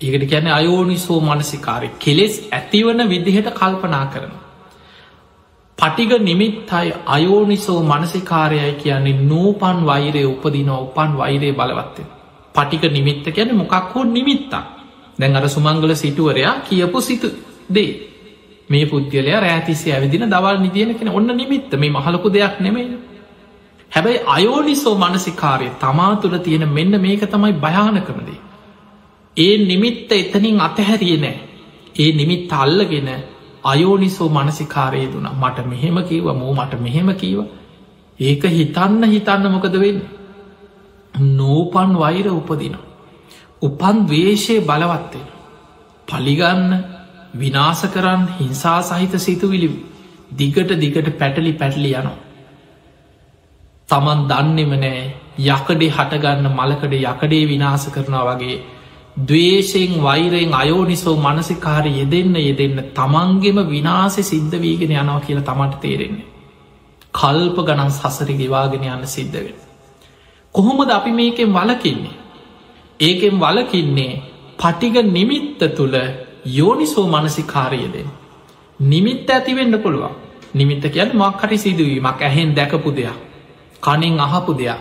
ඒකට 0.00 0.24
කියැන 0.24 0.48
අයෝනිසෝ 0.50 1.20
මනසිකාරය 1.22 1.88
කෙලෙස් 1.98 2.34
ඇතිවන 2.50 3.08
විදිහට 3.08 3.50
කල්පනා 3.52 4.06
කරන. 4.06 4.32
පටිග 5.78 6.12
නිමිත්තයි 6.20 6.94
අයෝනිසෝ 7.06 7.80
මනසිකාරයයි 7.82 8.72
කියන්නේ 8.74 9.20
නෝපන් 9.22 9.78
වෛරය 9.86 10.24
උපදිනවා 10.24 10.80
උපන් 10.80 11.10
වෛරය 11.18 11.52
බලවත්තෙන. 11.52 12.06
පටික 12.54 12.82
නිමිත්ත 12.90 13.26
කියන 13.26 13.50
මොකක් 13.54 13.94
හෝ 13.94 14.04
නිමිත්තා 14.06 14.64
දැන් 15.18 15.36
අර 15.36 15.48
සුමංගල 15.48 15.94
සිටුවරයා 15.94 16.54
කියපු 16.60 17.00
සිතු 17.00 17.28
දේ 17.68 18.11
මේ 18.72 18.84
පුද්ගලයා 18.86 19.40
රෑතිසේ 19.40 19.94
ඇවිදින 19.94 20.28
දවල් 20.28 20.58
නිදියන 20.58 20.94
කෙන 20.94 21.08
ඔන්න 21.10 21.36
නිමිත්ත 21.36 21.72
මේ 21.76 21.90
මහලකු 21.90 22.28
දෙයක් 22.30 22.60
නෙමේ 22.60 22.86
හැබැයි 23.92 24.20
අයෝනිසෝ 24.26 24.94
මනසිකාරය 24.94 25.68
තමා 25.80 26.12
තුළ 26.16 26.36
තියෙන 26.38 26.68
මෙන්න 26.68 26.94
මේක 27.00 27.24
තමයි 27.26 27.52
භයානකමදේ. 27.54 28.38
ඒ 29.36 29.54
නිමිත්ත 29.60 30.12
එතනින් 30.12 30.60
අතහැරිය 30.60 31.16
නෑ. 31.16 31.36
ඒ 31.94 32.10
නිමිත් 32.12 32.52
අල්ලගෙන 32.54 33.10
අයෝනිසෝ 33.64 34.28
මනසිකාරය 34.28 35.02
දුන 35.06 35.28
මට 35.32 35.66
මෙහෙම 35.66 35.98
කීව 36.04 36.26
මෝ 36.34 36.54
මට 36.54 36.80
මෙහෙම 36.80 37.10
කීව 37.14 37.40
ඒක 38.20 38.42
හිතන්න 38.50 39.04
හිතන්න 39.06 39.50
මොකද 39.50 39.76
වෙන්න. 39.76 40.00
නෝපන් 41.32 41.92
වෛර 41.98 42.26
උපදින. 42.30 42.76
උපන් 43.62 43.96
දවේශය 44.06 44.56
බලවත්වෙන. 44.62 45.28
පලිගන්න 46.08 46.70
විනාස 47.34 47.82
කරන්න 47.86 48.26
හිංසා 48.36 48.80
සහිත 48.82 49.14
සිතුවිලි 49.18 49.68
දිගට 50.32 50.70
දිගට 50.74 51.08
පැටලි 51.18 51.52
පැටලි 51.54 51.90
යනවා. 51.92 52.18
තමන් 53.88 54.20
දන්නෙම 54.28 54.72
නෑ 54.76 55.02
යකඩේ 55.48 55.90
හටගන්න 55.90 56.48
මලකඩ 56.50 56.94
යකඩේ 57.02 57.44
විනාස 57.46 57.86
කරනවා 57.88 58.24
වගේ 58.30 58.56
දවේශයෙන් 59.22 59.94
වෛරයෙන් 60.00 60.54
අයෝනිසෝ 60.54 61.16
මනසිකාර 61.18 61.86
යෙදෙන්න 61.90 62.36
යෙදෙන්න 62.38 62.78
තමන්ගෙම 62.92 63.58
විනාසෙ 63.68 64.22
සිද්ධ 64.22 64.56
වීගෙන 64.58 64.92
යනවා 64.92 65.20
කියලා 65.20 65.44
තමට 65.44 65.80
තේරෙන්නේ. 65.80 66.28
කල්ප 67.14 67.56
ගණන් 67.58 67.92
සසරි 67.92 68.34
ගෙවාගෙන 68.34 68.84
යන්න 68.86 69.06
සිද්ධවෙන. 69.06 69.56
කොහොමද 70.54 70.90
අපි 70.90 71.12
මේකෙන් 71.12 71.50
වලකින්නේ. 71.50 72.18
ඒකෙන් 73.00 73.40
වලකින්නේ 73.40 74.20
පටිග 74.58 74.96
නිමිත්ත 75.08 75.60
තුළ 75.74 75.96
යෝනිසෝ 76.44 77.06
මනසිකාරයදෙන්. 77.08 78.08
නිමිත්ත 78.80 79.30
ඇතිවෙන්න 79.30 79.78
පුළුවන්. 79.78 80.14
නිමිත්ත 80.54 80.84
කියන් 80.84 81.10
මක්හරි 81.14 81.58
සිදුවීමක් 81.58 82.22
ඇහෙන් 82.22 82.54
දැකපු 82.54 82.90
දෙයක් 82.92 83.18
කනින් 83.82 84.20
අහපු 84.20 84.52
දෙයක් 84.54 84.80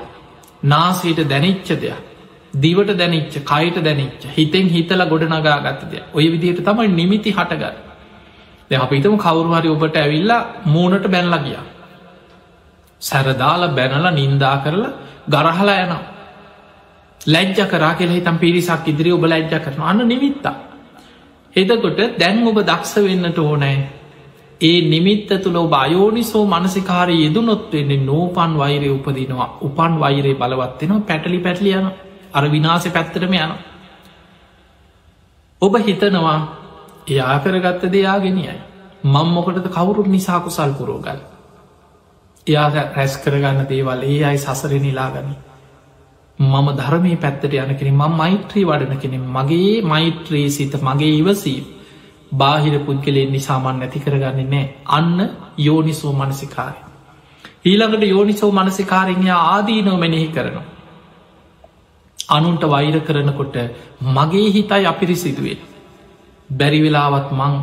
නාසීට 0.64 1.20
දැනිච්ච 1.26 1.70
දෙයක් 1.76 2.00
දිවට 2.54 2.92
දැනිච්ච 2.94 3.36
කයිට 3.44 3.78
දැනිච්ච 3.80 4.26
හිතෙන් 4.30 4.68
හිතල 4.68 5.02
ගොඩනගා 5.04 5.60
ගත්ත 5.60 5.92
දෙයක්. 5.92 6.06
ඔය 6.14 6.26
විදිහට 6.28 6.64
තමයි 6.64 6.88
නිමිති 6.90 7.32
හටගන්න. 7.32 7.76
ද 8.70 8.74
අපිතම 8.76 9.18
කවුරුහරි 9.18 9.70
ඔබට 9.70 9.96
ඇවිල්ලා 9.96 10.48
මූනට 10.66 11.06
බැනලා 11.08 11.40
ගියා. 11.40 11.64
සැරදාල 13.02 13.70
බැනල 13.70 14.06
නින්දා 14.12 14.58
කරලා 14.58 14.92
ගරහලා 15.30 15.78
යනවා. 15.78 16.04
ලැජ්ජ 17.22 17.60
කරා 17.68 17.94
කෙල 17.94 18.10
හිතම් 18.10 18.38
පිරිසක් 18.38 18.88
ඉදිරි 18.88 19.12
ඔබ 19.12 19.24
ලැජ්ජ 19.26 19.54
කරන 19.60 19.82
අන්න 19.84 20.08
නිමිත්තා 20.08 20.71
එදකොට 21.56 22.00
දැන් 22.18 22.48
ඔබ 22.48 22.62
දක්ෂ 22.62 22.96
වෙන්නට 23.00 23.40
ඕනෑ. 23.40 23.78
ඒ 24.62 24.78
නිමිත්ත 24.84 25.30
තුළ 25.40 25.58
ඔබ 25.58 25.74
අයෝනිසෝ 25.76 26.46
මනසිකාරය 26.48 27.16
යෙදුනොත් 27.18 27.72
වෙන්නේ 27.72 28.06
නෝපන් 28.06 28.54
වෛරය 28.58 28.90
උපදිනවා. 28.90 29.50
උපන් 29.62 30.00
වෛරය 30.00 30.34
බලවත්වෙනවා 30.36 31.04
පැටලි 31.04 31.40
පැටලියන 31.40 31.92
අර 32.32 32.44
විනාස 32.48 32.88
පැත්තරම 32.88 33.34
යන 33.36 33.54
ඔබ 35.62 35.74
හිතනවා 35.80 36.40
එයා 37.08 37.40
කරගත්ත 37.40 37.84
දෙයාගෙනයයි 37.88 38.56
මං 39.06 39.28
මොකටද 39.30 39.68
කවුරුත් 39.70 40.08
නිසාකු 40.08 40.50
සල් 40.50 40.74
පුරෝගල් 40.74 41.20
එයා 42.48 42.68
රැස් 42.74 43.18
කරගන්න 43.18 43.68
දේවල් 43.68 44.02
ඒ 44.04 44.24
අයි 44.24 44.38
සසර 44.40 44.74
නිලාගනි 44.78 45.36
මම 46.40 46.68
ධර්මය 46.74 47.16
පැත්තට 47.18 47.54
යන 47.56 47.76
කෙනෙ 47.76 47.92
ම 47.92 48.04
මෛත්‍රී 48.14 48.66
වඩන 48.66 48.98
කෙනෙ 48.98 49.18
මගේ 49.30 49.82
මෛත්‍රී 49.84 50.50
සිත 50.50 50.74
මගේ 50.82 51.14
ඉවසී 51.18 51.60
බාහිර 52.34 52.80
පුද්ගලයෙන් 52.82 53.32
නිසාමන් 53.32 53.80
නැති 53.80 54.00
කරගන්නේ 54.00 54.46
නෑ 54.46 54.66
අන්න 54.90 55.18
යෝනිසෝ 55.60 56.14
මනසිකාරය. 56.14 56.80
ඊළඟට 57.66 58.04
යෝනිසෝ 58.06 58.52
මනසිකාරඥ 58.52 59.30
ආදීනෝ 59.32 59.98
මෙනෙහි 59.98 60.28
කරනවා. 60.28 60.66
අනුන්ට 62.20 62.64
වෛර 62.66 63.00
කරනකොට 63.02 63.56
මගේ 64.10 64.48
හිතයි 64.52 64.86
අපිරිසිදුවේ. 64.86 65.58
බැරි 66.50 66.80
වෙලාවත් 66.82 67.30
මං 67.32 67.54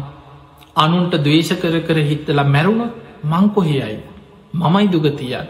අනුන්ට 0.77 1.15
දවේශ 1.19 1.53
කර 1.57 1.77
කර 1.81 1.99
හිත්තල 2.05 2.41
මැරුණ 2.47 2.83
මංකොහෙයයි 3.25 3.99
මමයි 4.55 4.89
දුගතියන්. 4.89 5.49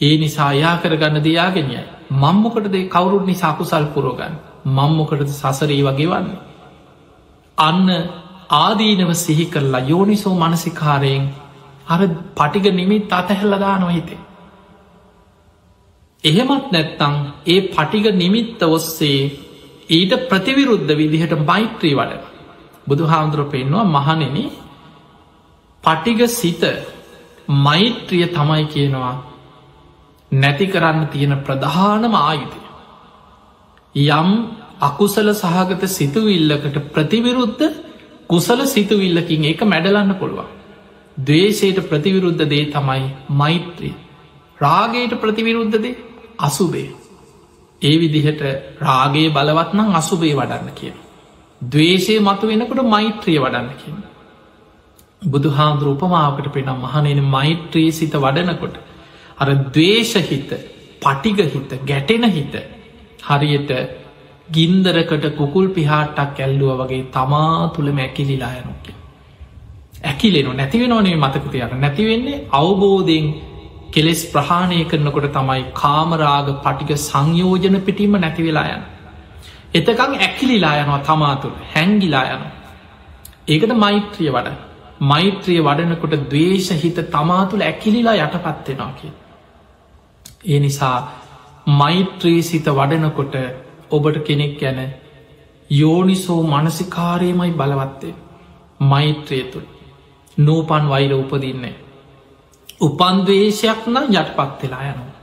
ඒ 0.00 0.14
නිසා 0.16 0.52
යා 0.54 0.76
කරගන්න 0.76 1.24
දයාගෙනයයි 1.24 1.82
මංමොකටද 2.14 2.76
කවුරුත් 2.88 3.24
නිසාකුසල් 3.24 3.86
පුරෝගන්න 3.86 4.34
මංමොකටද 4.68 5.30
සසරී 5.32 5.82
වගේ 5.82 6.08
වන්නේ. 6.08 6.40
අන්න 7.58 7.88
ආදීනව 8.56 9.12
සිහි 9.16 9.46
කරලා 9.46 9.86
යෝනිසෝ 9.86 10.34
මනසිකාරයෙන් 10.34 11.28
අර 11.86 12.00
පටිග 12.34 12.66
නිමිත් 12.72 13.12
අතහැල්ලදානො 13.12 13.88
හිතේ. 13.88 14.20
එහෙමත් 16.24 16.66
නැත්තං 16.70 17.14
ඒ 17.46 17.60
පටිග 17.68 18.06
නිමිත්ත 18.14 18.62
ඔස්සේ 18.68 19.20
ඊට 19.90 20.12
ප්‍රතිවිරුද්ධ 20.28 20.92
විදිහට 20.94 21.32
මෛත්‍රී 21.42 21.94
වඩ 21.94 22.22
බුදු 22.86 23.04
හාමුදුරුව 23.06 23.48
පෙන්වා 23.48 23.86
මහනෙන 23.86 24.38
පටිග 25.84 26.20
සිත 26.30 26.62
මෛත්‍රිය 27.58 28.26
තමයි 28.28 28.64
කියනවා 28.66 29.16
නැති 30.32 30.66
කරන්න 30.66 31.06
තියෙන 31.08 31.36
ප්‍රධානම 31.40 32.14
ආයුතය. 32.16 32.60
යම් 33.94 34.28
අකුසල 34.80 35.28
සහගත 35.32 35.82
සිතුවිල්ලකට 35.88 36.76
ප්‍රතිවිරුද්ධ 36.90 37.64
කුසල 38.28 38.60
සිතුවිල්ලකින් 38.66 39.44
ඒක 39.44 39.62
මැඩලන්න 39.64 40.14
පුළුවන්. 40.14 40.48
දවේශයට 41.18 41.80
ප්‍රතිවිරුද්ධ 41.84 42.44
දේ 42.46 42.64
තමයි 42.66 43.04
මෛත්‍රී. 43.32 43.94
රාගයට 44.58 45.14
ප්‍රතිවිරුද්ධදේ 45.16 45.98
අසුබේ. 46.40 46.90
ඒ 47.82 47.96
විදිහට 47.96 48.42
රාගේ 48.80 49.28
බලවත්නම් 49.30 49.94
අසුබේ 49.94 50.34
වඩන්න 50.34 50.70
කියන. 50.72 50.96
දවේශය 51.60 52.20
මතු 52.20 52.46
වෙනකොට 52.46 52.82
මෛත්‍රිය 52.86 53.38
වඩන්න 53.38 53.74
කියන. 53.76 53.98
බුදු 55.22 55.48
හාමුදුර 55.50 55.88
උපමාවකට 55.88 56.48
පෙනම් 56.50 56.78
මහනෙන 56.78 57.20
මෛත්‍රී 57.26 57.90
සිත 57.92 58.14
වඩනකොට. 58.16 58.76
අර 59.40 59.48
දවේශහිත 59.70 60.52
පටිගහිත 61.00 61.72
ගැටෙන 61.84 62.24
හිත 62.28 62.54
හරියට 63.22 63.70
ගින්දරකට 64.48 65.26
කුකුල් 65.36 65.68
පිහාටක් 65.70 66.38
ඇල්ලුව 66.38 66.72
වගේ 66.80 67.02
තමා 67.10 67.68
තුළ 67.68 67.90
මැකිලිලා 67.92 68.52
යනොකි. 68.54 68.92
ඇකිලෙනු 70.04 70.52
නැතිවෙනවනේ 70.52 71.16
මතකතියක 71.16 71.72
නැතිවෙන්නේ 71.76 72.38
අවබෝධයෙන් 72.52 73.26
කෙලෙස් 73.90 74.22
ප්‍රහාණය 74.26 74.78
කරනකොට 74.84 75.28
තමයි 75.32 75.62
කාමරාග 75.74 76.48
පටික 76.64 76.90
සංයෝජන 77.00 77.76
පිටීම 77.80 78.16
නැතිවෙලා 78.16 78.66
යන. 78.68 78.82
එතකං 79.74 80.12
ඇකිලිලා 80.18 80.74
යනවා 80.76 81.00
තමාතුළ 81.00 81.56
හැංගිලා 81.72 82.26
යන. 82.30 82.44
ඒකට 83.48 83.72
මෛත්‍රිය 83.76 84.30
වඩ 84.30 84.56
මෛත්‍රිය 85.02 85.60
වඩනකොට 85.60 86.14
දවේශහිත 86.26 86.98
තමාතුළ 87.10 87.62
ඇකිලිලා 87.62 88.16
යටපත්වෙනවා 88.18 88.92
කිය. 88.92 89.12
ඒ 90.40 90.60
නිසා 90.60 90.96
මෛත්‍රී 91.66 92.42
සිත 92.42 92.66
වඩනකොට 92.68 93.34
ඔබට 93.90 94.16
කෙනෙක් 94.24 94.54
ගැන 94.60 94.80
යෝනිසෝ 95.70 96.42
මනසිකාරයමයි 96.44 97.52
බලවත්තේ 97.52 98.14
මෛත්‍රය 98.80 99.42
තුළ 99.44 99.68
නූපන් 100.38 100.88
වෛර 100.88 101.12
උපදින්නේ. 101.14 101.74
උපන්දවේශයක් 102.80 103.82
නම් 103.86 104.06
යටපත් 104.12 104.62
වෙලා 104.62 104.84
යනවා. 104.84 105.18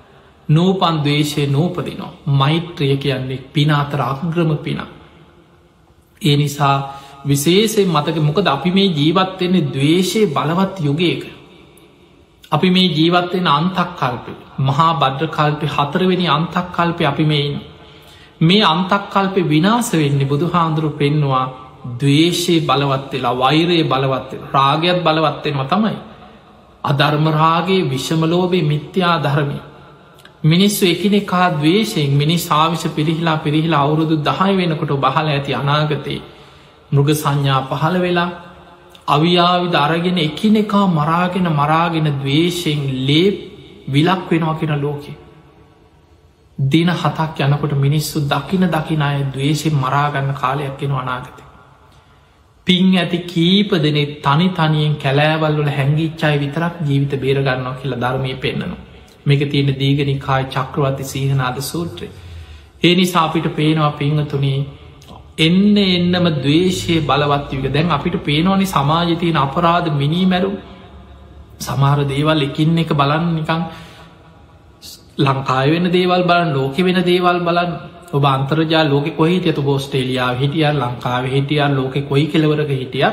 නූපන්දවේශය 0.50 1.48
නූපදිනවා. 1.48 2.14
මෛත්‍රිය 2.28 2.98
කියන්නේ 2.98 3.46
පින 3.54 3.72
අතර 3.72 4.02
අග්‍රම 4.04 4.52
පින. 4.58 4.82
ඒ 6.22 6.38
නිසා 6.38 6.78
විශේෂෙන් 7.26 7.90
මතක 7.90 8.18
මොකද 8.20 8.48
අපි 8.48 8.72
මේ 8.72 8.88
ජීවත්වෙන්නේ 8.90 9.68
දවේශය 9.68 10.22
බලවත් 10.28 10.76
යුගයක. 10.80 11.24
අපි 12.52 12.70
මේ 12.70 12.90
ජීවත්වෙන 12.90 13.48
අන්තක් 13.50 13.90
කල්පය 13.96 14.34
මහා 14.60 14.92
බද්්‍ර 14.96 15.28
කල්පය 15.30 15.68
හතරවෙනි 15.68 16.28
අන්තක් 16.28 16.68
කල්පය 16.72 17.04
අපි 17.04 17.26
මෙයින්. 17.26 17.56
මේ 18.42 18.64
අන්තක් 18.64 19.04
කල්පය 19.10 19.42
විනාස 19.44 19.92
වෙන්නේ 19.94 20.26
බුදු 20.26 20.46
හාන්දුරු 20.48 20.90
පෙන්නවා 20.92 21.46
දවේශයේ 21.96 22.62
බලවත් 22.62 23.12
වෙලා 23.14 23.36
වෛරයේ 23.36 23.84
බලවත් 23.84 24.32
රාගයක් 24.54 25.00
බලවත්වෙන්ම 25.04 25.62
තමයි. 25.66 25.98
අධර්මරාගේ 26.84 27.82
විෂමලෝබේ 27.86 28.64
මිත්‍යා 28.64 29.18
ධර්මය. 29.20 29.60
මිනිස්සු 30.44 30.84
එකනෙ 30.86 31.20
කා 31.24 31.48
දවේශයෙන් 31.52 32.12
මිනි 32.12 32.38
සාවිශ 32.40 32.88
පිරිහිලා 32.90 33.38
පිරිහිලා 33.38 33.82
අවුරුදු 33.82 34.16
දහය 34.20 34.52
වෙනකොට 34.56 34.92
බහල 34.98 35.28
ඇති 35.28 35.52
අනාගතයේ 35.54 36.22
මෘග 36.92 37.10
සංඥා 37.14 37.62
පහළ 37.70 37.98
වෙලා 38.00 38.30
අවියාවිද 39.08 39.76
අරගෙන 39.76 40.18
එකිනෙකා 40.20 40.86
මරාගෙන 40.90 41.48
මරාගෙන 41.52 42.08
දවේශයෙන් 42.16 42.84
ලේ 43.08 43.30
විලක් 43.90 44.30
වෙනවා 44.32 44.56
කෙන 44.56 44.74
ලෝකෙ. 44.82 45.14
දින 46.58 46.90
හතක් 46.92 47.40
යනකොට 47.42 47.74
මිනිස්සු 47.78 48.20
දකින 48.26 48.64
දකින 48.68 49.02
අය 49.02 49.20
දවේශෙන් 49.26 49.76
මරාගන්න 49.76 50.34
කාලයක් 50.34 50.78
කෙන 50.78 50.92
අනාගත. 50.94 51.38
පින් 52.68 52.88
ඇති 52.96 53.20
කීප 53.26 53.72
දෙනෙ 53.78 54.04
තනි 54.20 54.48
තනියෙන් 54.52 54.96
කැලෑවල්වල 54.96 55.70
හැංගිච්චායි 55.70 56.40
විතරක් 56.40 56.74
ජීවිත 56.86 57.14
බේරගන්නවා 57.18 57.76
කියලා 57.76 58.02
ධර්මය 58.02 58.36
පෙන්න්නනවා. 58.38 58.84
මේක 59.26 59.42
තියෙන 59.46 59.70
දීගනිකායි 59.76 60.46
චක්‍රවත්ති 60.48 61.04
සීහනාද 61.06 61.62
සූත්‍රය. 61.64 62.08
ඒ 62.84 62.96
නිසා 62.96 63.24
අපිට 63.24 63.48
පේනවා 63.56 63.92
පිංහතුනේ 63.94 64.60
එන්න 65.38 65.78
එන්නම 65.80 66.28
දවේශය 66.38 66.96
බලවත්යක 67.02 67.68
දැන් 67.70 67.92
අපිට 67.92 68.18
පේනවානි 68.22 68.68
සමාජතයන 68.68 69.38
අපරාධ 69.38 69.90
මිනීමැරු 69.94 70.52
සමහර 71.60 72.00
දේවල් 72.06 72.42
එකින් 72.44 72.78
එක 72.78 72.94
බලන්න 72.94 73.28
නිකං 73.36 73.62
ලංකාය 75.20 75.68
වෙන 75.72 75.86
දේවල් 75.90 76.24
බලන් 76.24 76.50
ලෝක 76.54 76.78
වෙන 76.80 77.00
දේවල් 77.04 77.40
බලන්න 77.42 77.72
ඔබ 78.12 78.26
අන්තර්ජා 78.28 78.84
ලෝක 78.86 79.08
කොහිට 79.14 79.46
ඇතු 79.46 79.62
බෝස්ටේලියාව 79.64 80.36
හිටිය 80.36 80.68
ලංකාව 80.74 81.24
හිටියන් 81.28 81.72
ලෝක 81.74 81.96
කොයි 82.06 82.26
කෙලවරක 82.28 82.72
හිටිය 82.74 83.08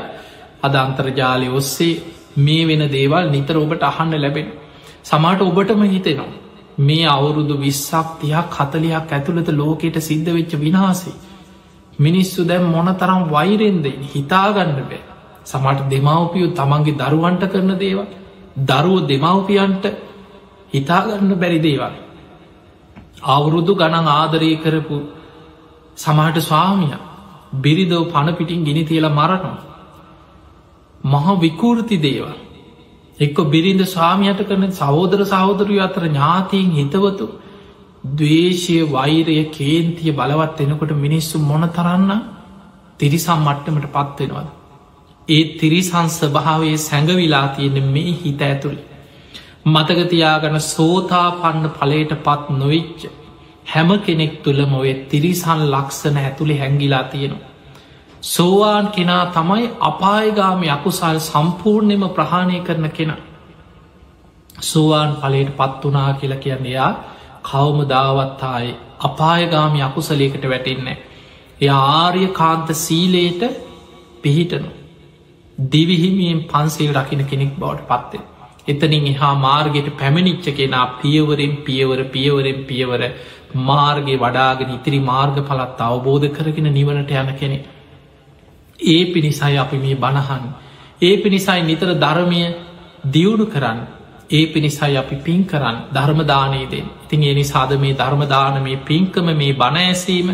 අද 0.61 0.75
අන්තර්ජාලය 0.77 1.47
ඔස්සේ 1.51 1.95
මේ 2.37 2.65
වෙන 2.65 2.83
දේවල් 2.89 3.29
නිතර 3.29 3.55
ඔබට 3.57 3.83
අහන්න 3.83 4.15
ලැබෙන. 4.15 4.47
සමාට 5.03 5.41
ඔබටම 5.41 5.81
හිතෙනවා. 5.85 6.33
මේ 6.79 7.05
අවුරුදු 7.07 7.55
විස්සක් 7.57 8.07
තියක් 8.19 8.49
හතලයක් 8.51 9.11
ඇතුළත 9.11 9.49
ලෝකෙට 9.51 9.97
සිද්ධ 10.01 10.29
වෙච්ච 10.29 10.53
විනාසේ. 10.57 11.15
මිනිස්සු 11.97 12.43
දැම් 12.43 12.71
මොන 12.71 12.87
තරම් 12.95 13.29
වෛරෙන්ද 13.29 13.85
හිතාගන්න 14.05 14.79
බෑ. 14.81 15.01
සමට 15.45 15.89
දෙමවපියු 15.89 16.47
තමන්ගේ 16.53 16.97
දරුවන්ට 16.97 17.43
කරන 17.47 17.71
දේවල් 17.77 18.07
දරුව 18.63 19.07
දෙමවපියන්ට 19.07 19.85
හිතාගන්න 20.73 21.35
බැරි 21.35 21.59
දේවල්. 21.59 21.93
අවුරුදු 23.25 23.73
ගණන් 23.75 24.07
ආදරය 24.09 24.51
කරපු 24.57 24.97
සමහට 25.97 26.37
ස්වාමිය 26.41 26.97
බිරිදව 27.57 28.01
පණපිටින් 28.11 28.65
ගිනි 28.65 28.83
තියලා 28.83 29.09
මරනවා. 29.11 29.59
මහ 31.03 31.25
විකෘති 31.39 31.97
දේවල්. 31.99 32.35
එක්ක 33.17 33.37
බිරිඳ 33.45 33.81
ස්වාමියට 33.87 34.41
කරන 34.43 34.71
සහෝදර 34.73 35.21
සහෝදරය 35.25 35.79
අතර 35.79 36.03
ඥාතීන් 36.05 36.71
හිතවතු 36.73 37.27
දවේශය 38.13 38.77
වෛරය 38.87 39.37
කේන්තිය 39.49 40.11
බලවත් 40.11 40.59
එනකොට 40.61 40.91
මිනිස්සු 40.97 41.39
මොන 41.41 41.63
කරන්න 41.69 42.11
තිරිසම් 42.99 43.39
මට්ටමට 43.39 43.87
පත්වෙනවද. 43.89 44.49
ඒ 45.27 45.43
තිරිසන් 45.57 46.07
ස්භාවයේ 46.09 46.77
සැඟවිලා 46.79 47.47
තියෙන 47.49 47.77
මේ 47.85 48.11
හිත 48.15 48.41
ඇතුළි. 48.41 48.83
මතකතියාගන 49.65 50.57
සෝතා 50.63 51.27
පන්න 51.33 51.65
පලට 51.71 52.13
පත් 52.23 52.43
නොවිච්ච 52.53 53.01
හැම 53.65 53.89
කෙනෙක් 53.99 54.33
තුළ 54.43 54.61
මොවේ 54.65 54.95
තිරිසන් 55.05 55.61
ලක්ෂණ 55.65 56.17
ඇතුළි 56.17 56.59
හැංගිලා 56.59 57.03
තියෙනවා. 57.05 57.49
සෝවාන් 58.23 58.87
කෙනා 58.89 59.25
තමයි 59.27 59.65
අපායගාමි 59.81 60.69
අකුසල් 60.69 61.19
සම්පූර්ණයම 61.21 62.03
ප්‍රහාණය 62.09 62.59
කරන 62.59 62.87
කෙනා. 62.91 63.21
සෝවාන් 64.61 65.11
පලට 65.15 65.57
පත් 65.57 65.81
වනා 65.83 66.13
කියලා 66.13 66.39
කියන්න 66.39 66.65
එයා 66.65 66.93
කවම 67.45 67.79
දාවත්තායි 67.87 68.71
අපායගාමි 68.99 69.81
අකුසලේකට 69.81 70.45
වැටෙන්නේ. 70.45 70.97
එය 71.61 71.69
ආර්ය 71.69 72.27
කාන්ත 72.33 72.69
සීලේට 72.75 73.43
පිහිටනු. 74.21 74.69
දිවිහිමියෙන් 75.57 76.39
පන්සේ 76.45 76.93
රකින 76.93 77.25
කෙනෙක් 77.25 77.53
බවට 77.55 77.87
පත්තේ. 77.89 78.25
එතනින් 78.67 79.07
එහා 79.07 79.35
මාර්ගයට 79.37 79.89
පැමිණිච්ච 79.93 80.47
කෙනා 80.53 80.85
පියවරෙන් 80.95 81.55
පියවර 81.59 81.99
පියවරෙන් 82.07 82.59
පියවර 82.63 83.01
මාර්ගය 83.61 84.15
වඩාගෙන 84.17 84.71
ඉතිරි 84.71 84.99
මාර්ග 85.01 85.37
පලත් 85.41 85.79
අවබෝධ 85.81 86.27
කරගෙන 86.29 86.69
නිවනට 86.71 87.11
යන 87.13 87.33
කෙනෙ. 87.35 87.57
ඒ 88.79 89.01
පිණිසයි 89.07 89.57
අපි 89.57 89.77
මේ 89.77 89.95
බණහන්. 89.97 90.45
ඒ 91.01 91.15
පිණිසයි 91.17 91.61
නිතර 91.63 91.91
ධර්මය 91.95 92.41
දියුණු 93.07 93.45
කරන්න 93.47 93.79
ඒ 94.29 94.45
පිණිසයි 94.47 94.97
අපි 94.97 95.15
පින් 95.17 95.41
කරන්න 95.45 95.77
ධර්මදානයේදෙන් 95.93 96.87
ඉතින් 97.05 97.23
ඒ 97.23 97.33
නිසාද 97.33 97.71
මේ 97.77 97.95
ධර්මදාන 97.95 98.61
මේ 98.61 98.83
පින්කම 98.83 99.27
මේ 99.33 99.53
බණඇසීම 99.55 100.29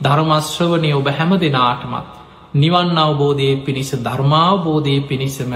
ධර්මශ්‍රවනය 0.00 0.90
ඔබ 0.94 1.08
හැම 1.10 1.32
දෙනාටමත් 1.38 2.06
නිවන් 2.54 2.96
අවබෝධය 2.96 3.50
පිණිස 3.58 3.90
ධර්මාවබෝධය 4.00 4.96
පිණිසම 5.02 5.52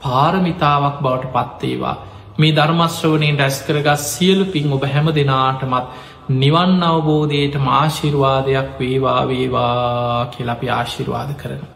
පාරමිතාවක් 0.00 0.96
බවට 1.00 1.32
පත්තේවා. 1.34 1.96
මේ 2.38 2.52
ධර්මශ්‍රවනයෙන් 2.52 3.38
රැස්කරගත් 3.38 4.00
සියලු 4.04 4.44
පින් 4.46 4.66
ඔබ 4.70 4.84
හැම 4.86 5.06
දෙනාටමත් 5.10 5.86
නිවන් 6.32 6.82
අවබෝධයට 6.84 7.56
මාශිර්වාදයක් 7.60 8.68
වේවා 8.78 9.22
වේවා 9.26 10.28
කෙලපි 10.28 10.66
ආශිර්වාද 10.70 11.30
කරන. 11.36 11.62